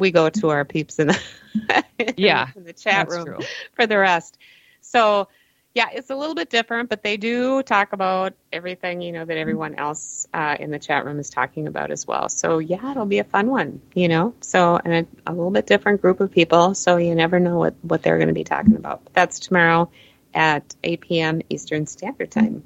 we 0.00 0.10
go 0.10 0.28
to 0.28 0.48
our 0.50 0.64
peeps 0.64 0.98
in 0.98 1.06
the 1.08 1.84
Yeah, 2.16 2.48
in 2.56 2.64
the 2.64 2.72
chat 2.72 3.08
room 3.08 3.24
true. 3.24 3.38
for 3.74 3.86
the 3.86 3.98
rest. 3.98 4.36
So 4.80 5.28
yeah, 5.76 5.90
it's 5.92 6.08
a 6.08 6.16
little 6.16 6.34
bit 6.34 6.48
different, 6.48 6.88
but 6.88 7.02
they 7.02 7.18
do 7.18 7.62
talk 7.62 7.92
about 7.92 8.32
everything 8.50 9.02
you 9.02 9.12
know 9.12 9.26
that 9.26 9.36
everyone 9.36 9.74
else 9.74 10.26
uh, 10.32 10.56
in 10.58 10.70
the 10.70 10.78
chat 10.78 11.04
room 11.04 11.18
is 11.18 11.28
talking 11.28 11.66
about 11.66 11.90
as 11.90 12.06
well. 12.06 12.30
So 12.30 12.60
yeah, 12.60 12.90
it'll 12.90 13.04
be 13.04 13.18
a 13.18 13.24
fun 13.24 13.50
one, 13.50 13.82
you 13.92 14.08
know. 14.08 14.32
So 14.40 14.80
and 14.82 15.06
a, 15.26 15.30
a 15.30 15.32
little 15.32 15.50
bit 15.50 15.66
different 15.66 16.00
group 16.00 16.20
of 16.20 16.32
people, 16.32 16.74
so 16.74 16.96
you 16.96 17.14
never 17.14 17.38
know 17.38 17.58
what 17.58 17.74
what 17.82 18.02
they're 18.02 18.16
going 18.16 18.28
to 18.28 18.34
be 18.34 18.42
talking 18.42 18.74
about. 18.74 19.04
But 19.04 19.12
that's 19.12 19.38
tomorrow 19.38 19.90
at 20.32 20.74
8 20.82 21.02
p.m. 21.02 21.42
Eastern 21.50 21.86
Standard 21.86 22.30
Time. 22.30 22.64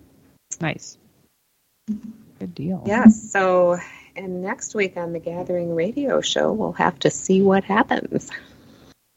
Nice. 0.61 0.97
Good 2.39 2.55
deal. 2.55 2.85
Yes. 2.87 3.33
So 3.33 3.77
and 4.15 4.41
next 4.41 4.77
week 4.77 4.97
on 4.97 5.13
the 5.13 5.19
Gathering 5.19 5.75
Radio 5.75 6.21
Show, 6.21 6.53
we'll 6.53 6.73
have 6.75 6.97
to 7.01 7.11
see 7.11 7.43
what 7.43 7.65
happens. 7.65 8.31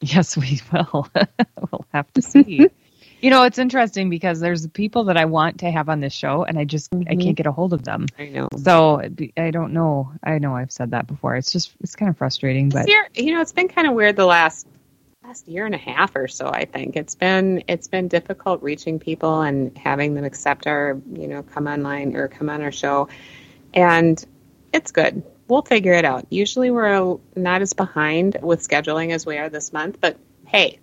Yes, 0.01 0.35
we 0.35 0.61
will. 0.71 1.07
we'll 1.71 1.85
have 1.93 2.11
to 2.13 2.23
see. 2.23 2.69
you 3.23 3.29
know, 3.29 3.43
it's 3.43 3.57
interesting 3.57 4.09
because 4.09 4.41
there's 4.41 4.67
people 4.67 5.05
that 5.05 5.15
I 5.15 5.23
want 5.23 5.59
to 5.59 5.71
have 5.71 5.87
on 5.87 6.01
this 6.01 6.11
show, 6.11 6.43
and 6.43 6.59
I 6.59 6.65
just 6.65 6.93
I 6.93 6.97
Mhm. 6.97 7.23
can't 7.23 7.35
get 7.37 7.47
a 7.47 7.53
hold 7.53 7.71
of 7.71 7.83
them. 7.83 8.05
I 8.19 8.27
know. 8.27 8.49
So 8.57 9.01
I 9.37 9.49
don't 9.49 9.71
know. 9.71 10.11
I 10.21 10.39
know 10.39 10.53
I've 10.57 10.73
said 10.73 10.91
that 10.91 11.07
before. 11.07 11.37
It's 11.37 11.49
just 11.49 11.71
it's 11.79 11.95
kind 11.95 12.09
of 12.09 12.17
frustrating, 12.17 12.67
but 12.67 12.89
year, 12.89 13.07
you 13.15 13.33
know, 13.33 13.39
it's 13.39 13.53
been 13.53 13.69
kind 13.69 13.87
of 13.87 13.93
weird 13.93 14.17
the 14.17 14.25
last 14.25 14.67
last 15.23 15.47
year 15.47 15.65
and 15.65 15.73
a 15.73 15.77
half 15.77 16.17
or 16.17 16.27
so. 16.27 16.49
I 16.49 16.65
think 16.65 16.97
it's 16.97 17.15
been 17.15 17.63
it's 17.69 17.87
been 17.87 18.09
difficult 18.09 18.61
reaching 18.61 18.99
people 18.99 19.39
and 19.39 19.75
having 19.77 20.15
them 20.15 20.25
accept 20.25 20.67
our 20.67 20.97
you 21.13 21.29
know 21.29 21.43
come 21.43 21.65
online 21.67 22.17
or 22.17 22.27
come 22.27 22.49
on 22.49 22.61
our 22.61 22.73
show, 22.73 23.07
and 23.73 24.21
it's 24.73 24.91
good. 24.91 25.23
We'll 25.47 25.61
figure 25.61 25.93
it 25.93 26.03
out. 26.03 26.27
Usually, 26.29 26.71
we're 26.71 27.17
not 27.37 27.61
as 27.61 27.71
behind 27.71 28.37
with 28.41 28.67
scheduling 28.67 29.11
as 29.11 29.25
we 29.25 29.37
are 29.37 29.47
this 29.47 29.71
month, 29.71 29.99
but 30.01 30.17
hey, 30.45 30.79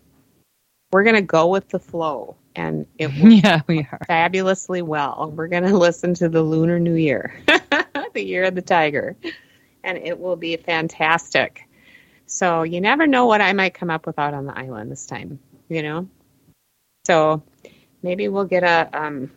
we're 0.92 1.04
gonna 1.04 1.22
go 1.22 1.46
with 1.48 1.68
the 1.68 1.78
flow, 1.78 2.36
and 2.56 2.86
it 2.98 3.06
will 3.22 3.32
yeah, 3.32 3.60
we 3.66 3.80
are. 3.80 4.00
fabulously 4.06 4.82
well. 4.82 5.32
We're 5.34 5.48
going 5.48 5.62
to 5.70 5.76
listen 5.76 6.14
to 6.14 6.28
the 6.28 6.42
Lunar 6.42 6.78
New 6.78 6.94
Year, 6.94 7.34
the 8.14 8.24
year 8.24 8.44
of 8.44 8.54
the 8.54 8.62
tiger, 8.62 9.16
and 9.84 9.98
it 9.98 10.18
will 10.18 10.36
be 10.36 10.56
fantastic. 10.56 11.66
So 12.26 12.62
you 12.62 12.80
never 12.80 13.06
know 13.06 13.26
what 13.26 13.40
I 13.40 13.52
might 13.52 13.74
come 13.74 13.90
up 13.90 14.06
with 14.06 14.18
out 14.18 14.34
on 14.34 14.46
the 14.46 14.56
island 14.56 14.90
this 14.92 15.04
time, 15.04 15.40
you 15.68 15.82
know? 15.82 16.08
So 17.04 17.42
maybe 18.04 18.28
we'll 18.28 18.44
get 18.44 18.62
a, 18.62 18.88
um, 18.92 19.32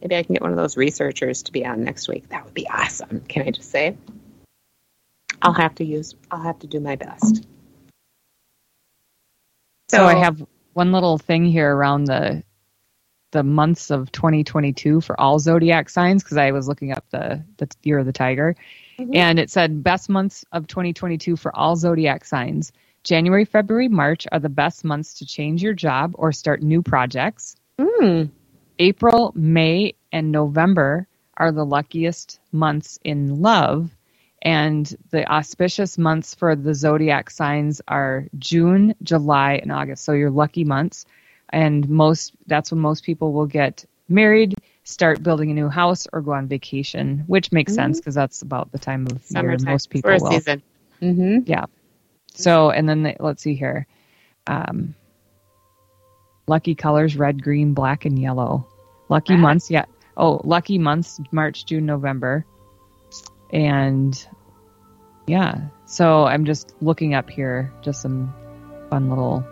maybe 0.00 0.14
I 0.14 0.22
can 0.22 0.34
get 0.34 0.42
one 0.42 0.52
of 0.52 0.56
those 0.56 0.76
researchers 0.76 1.42
to 1.44 1.52
be 1.52 1.66
on 1.66 1.82
next 1.82 2.06
week. 2.06 2.28
That 2.28 2.44
would 2.44 2.54
be 2.54 2.68
awesome. 2.68 3.22
Can 3.28 3.48
I 3.48 3.50
just 3.50 3.72
say? 3.72 3.96
I'll 5.42 5.52
have 5.52 5.74
to 5.76 5.84
use, 5.84 6.14
I'll 6.30 6.42
have 6.42 6.60
to 6.60 6.68
do 6.68 6.78
my 6.78 6.94
best. 6.94 7.44
So 9.88 10.04
I 10.04 10.14
have 10.14 10.46
one 10.76 10.92
little 10.92 11.16
thing 11.16 11.46
here 11.46 11.74
around 11.74 12.04
the 12.04 12.42
the 13.32 13.42
months 13.42 13.90
of 13.90 14.12
2022 14.12 15.00
for 15.00 15.18
all 15.18 15.38
zodiac 15.38 15.88
signs 15.88 16.22
because 16.22 16.36
I 16.36 16.52
was 16.52 16.68
looking 16.68 16.92
up 16.92 17.04
the 17.10 17.42
the 17.56 17.68
year 17.82 17.98
of 17.98 18.04
the 18.04 18.12
tiger, 18.12 18.54
and 18.98 19.38
it 19.38 19.50
said 19.50 19.82
best 19.82 20.10
months 20.10 20.44
of 20.52 20.66
2022 20.66 21.36
for 21.36 21.54
all 21.56 21.76
zodiac 21.76 22.26
signs. 22.26 22.72
January, 23.04 23.46
February, 23.46 23.88
March 23.88 24.26
are 24.30 24.38
the 24.38 24.50
best 24.50 24.84
months 24.84 25.14
to 25.14 25.26
change 25.26 25.62
your 25.62 25.72
job 25.72 26.12
or 26.14 26.30
start 26.30 26.62
new 26.62 26.82
projects. 26.82 27.56
Mm. 27.80 28.30
April, 28.78 29.32
May, 29.34 29.94
and 30.12 30.30
November 30.30 31.08
are 31.36 31.52
the 31.52 31.64
luckiest 31.64 32.38
months 32.52 32.98
in 33.02 33.40
love. 33.40 33.96
And 34.46 34.96
the 35.10 35.28
auspicious 35.28 35.98
months 35.98 36.36
for 36.36 36.54
the 36.54 36.72
zodiac 36.72 37.30
signs 37.30 37.82
are 37.88 38.26
June, 38.38 38.94
July, 39.02 39.54
and 39.54 39.72
August. 39.72 40.04
So 40.04 40.12
your 40.12 40.30
lucky 40.30 40.62
months. 40.62 41.04
And 41.50 41.88
most 41.88 42.32
that's 42.46 42.70
when 42.70 42.80
most 42.80 43.02
people 43.02 43.32
will 43.32 43.46
get 43.46 43.84
married, 44.08 44.54
start 44.84 45.20
building 45.20 45.50
a 45.50 45.54
new 45.54 45.68
house, 45.68 46.06
or 46.12 46.20
go 46.20 46.30
on 46.30 46.46
vacation, 46.46 47.24
which 47.26 47.50
makes 47.50 47.74
sense 47.74 47.98
because 47.98 48.14
that's 48.14 48.42
about 48.42 48.70
the 48.70 48.78
time 48.78 49.08
of 49.08 49.20
year 49.30 49.56
most 49.64 49.90
people 49.90 50.12
first 50.12 50.22
will. 50.22 50.30
season. 50.30 50.62
Mm-hmm. 51.02 51.38
Yeah. 51.44 51.64
So, 52.34 52.70
and 52.70 52.88
then 52.88 53.02
the, 53.02 53.16
let's 53.18 53.42
see 53.42 53.56
here. 53.56 53.88
Um, 54.46 54.94
lucky 56.46 56.76
colors 56.76 57.16
red, 57.16 57.42
green, 57.42 57.74
black, 57.74 58.04
and 58.04 58.16
yellow. 58.16 58.68
Lucky 59.08 59.32
Right. 59.32 59.40
months, 59.40 59.72
yeah. 59.72 59.86
Oh, 60.16 60.40
lucky 60.44 60.78
months 60.78 61.20
March, 61.32 61.66
June, 61.66 61.84
November. 61.84 62.46
And 63.52 64.28
yeah. 65.26 65.60
So 65.86 66.24
I'm 66.24 66.44
just 66.44 66.74
looking 66.80 67.14
up 67.14 67.30
here, 67.30 67.72
just 67.82 68.02
some 68.02 68.32
fun 68.90 69.08
little. 69.08 69.44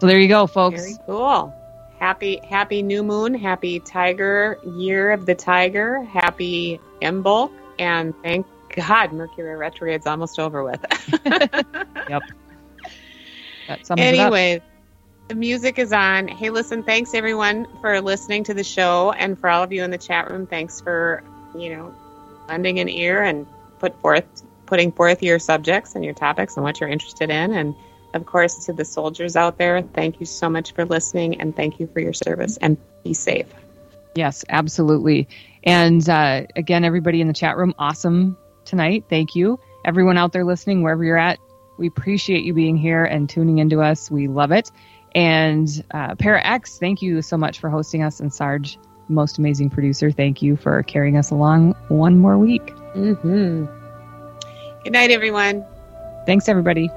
So 0.00 0.06
there 0.06 0.18
you 0.18 0.28
go, 0.28 0.46
folks. 0.46 0.80
Very 0.80 0.96
cool. 1.06 1.54
Happy 1.98 2.40
happy 2.48 2.82
new 2.82 3.02
moon, 3.02 3.34
happy 3.34 3.78
tiger 3.78 4.58
year 4.76 5.12
of 5.12 5.26
the 5.26 5.34
tiger, 5.34 6.02
happy 6.04 6.80
Imbolc, 7.00 7.52
and 7.78 8.14
thank 8.22 8.46
God 8.74 9.12
Mercury 9.12 9.56
retrograde's 9.56 10.06
almost 10.06 10.38
over 10.38 10.64
with. 10.64 10.84
Yep. 12.08 12.22
That 13.68 13.86
sums 13.86 14.00
it 14.00 14.18
up. 14.18 14.24
anyway, 14.24 14.60
the 15.28 15.36
music 15.36 15.78
is 15.78 15.92
on. 15.92 16.26
Hey, 16.26 16.50
listen, 16.50 16.82
thanks 16.82 17.14
everyone 17.14 17.66
for 17.80 18.00
listening 18.00 18.42
to 18.44 18.54
the 18.54 18.64
show, 18.64 19.12
and 19.12 19.38
for 19.38 19.48
all 19.48 19.62
of 19.62 19.72
you 19.72 19.84
in 19.84 19.92
the 19.92 19.98
chat 19.98 20.28
room, 20.28 20.46
thanks 20.48 20.80
for 20.80 21.22
you 21.56 21.70
know 21.74 21.94
lending 22.48 22.80
an 22.80 22.88
ear 22.88 23.22
and 23.22 23.46
put 23.82 24.00
forth 24.00 24.24
putting 24.66 24.92
forth 24.92 25.22
your 25.22 25.38
subjects 25.38 25.96
and 25.96 26.04
your 26.04 26.14
topics 26.14 26.56
and 26.56 26.64
what 26.64 26.80
you're 26.80 26.88
interested 26.88 27.28
in, 27.28 27.52
and 27.52 27.74
of 28.14 28.24
course 28.24 28.64
to 28.64 28.72
the 28.72 28.84
soldiers 28.84 29.36
out 29.36 29.58
there, 29.58 29.82
thank 29.82 30.18
you 30.20 30.24
so 30.24 30.48
much 30.48 30.72
for 30.72 30.86
listening, 30.86 31.38
and 31.40 31.54
thank 31.54 31.78
you 31.78 31.86
for 31.88 32.00
your 32.00 32.14
service, 32.14 32.56
and 32.58 32.78
be 33.04 33.12
safe. 33.12 33.46
Yes, 34.14 34.44
absolutely. 34.48 35.28
And 35.64 36.08
uh, 36.08 36.46
again, 36.56 36.84
everybody 36.84 37.20
in 37.20 37.26
the 37.26 37.34
chat 37.34 37.56
room, 37.58 37.74
awesome 37.78 38.38
tonight. 38.64 39.04
Thank 39.10 39.34
you. 39.34 39.58
Everyone 39.84 40.16
out 40.16 40.32
there 40.32 40.44
listening, 40.44 40.82
wherever 40.82 41.04
you're 41.04 41.18
at, 41.18 41.38
we 41.76 41.88
appreciate 41.88 42.44
you 42.44 42.54
being 42.54 42.76
here 42.76 43.04
and 43.04 43.28
tuning 43.28 43.58
into 43.58 43.82
us. 43.82 44.10
We 44.10 44.28
love 44.28 44.52
it. 44.52 44.70
And 45.14 45.68
uh, 45.90 46.14
Para 46.14 46.40
X, 46.46 46.78
thank 46.78 47.02
you 47.02 47.20
so 47.20 47.36
much 47.36 47.58
for 47.58 47.68
hosting 47.68 48.02
us, 48.02 48.20
and 48.20 48.32
Sarge 48.32 48.78
most 49.08 49.38
amazing 49.38 49.70
producer, 49.70 50.10
thank 50.10 50.42
you 50.42 50.56
for 50.56 50.82
carrying 50.84 51.16
us 51.16 51.30
along 51.30 51.72
one 51.88 52.18
more 52.18 52.38
week. 52.38 52.72
Mm-hmm. 52.94 53.66
Good 54.84 54.92
night, 54.92 55.10
everyone. 55.10 55.64
Thanks, 56.26 56.48
everybody. 56.48 56.90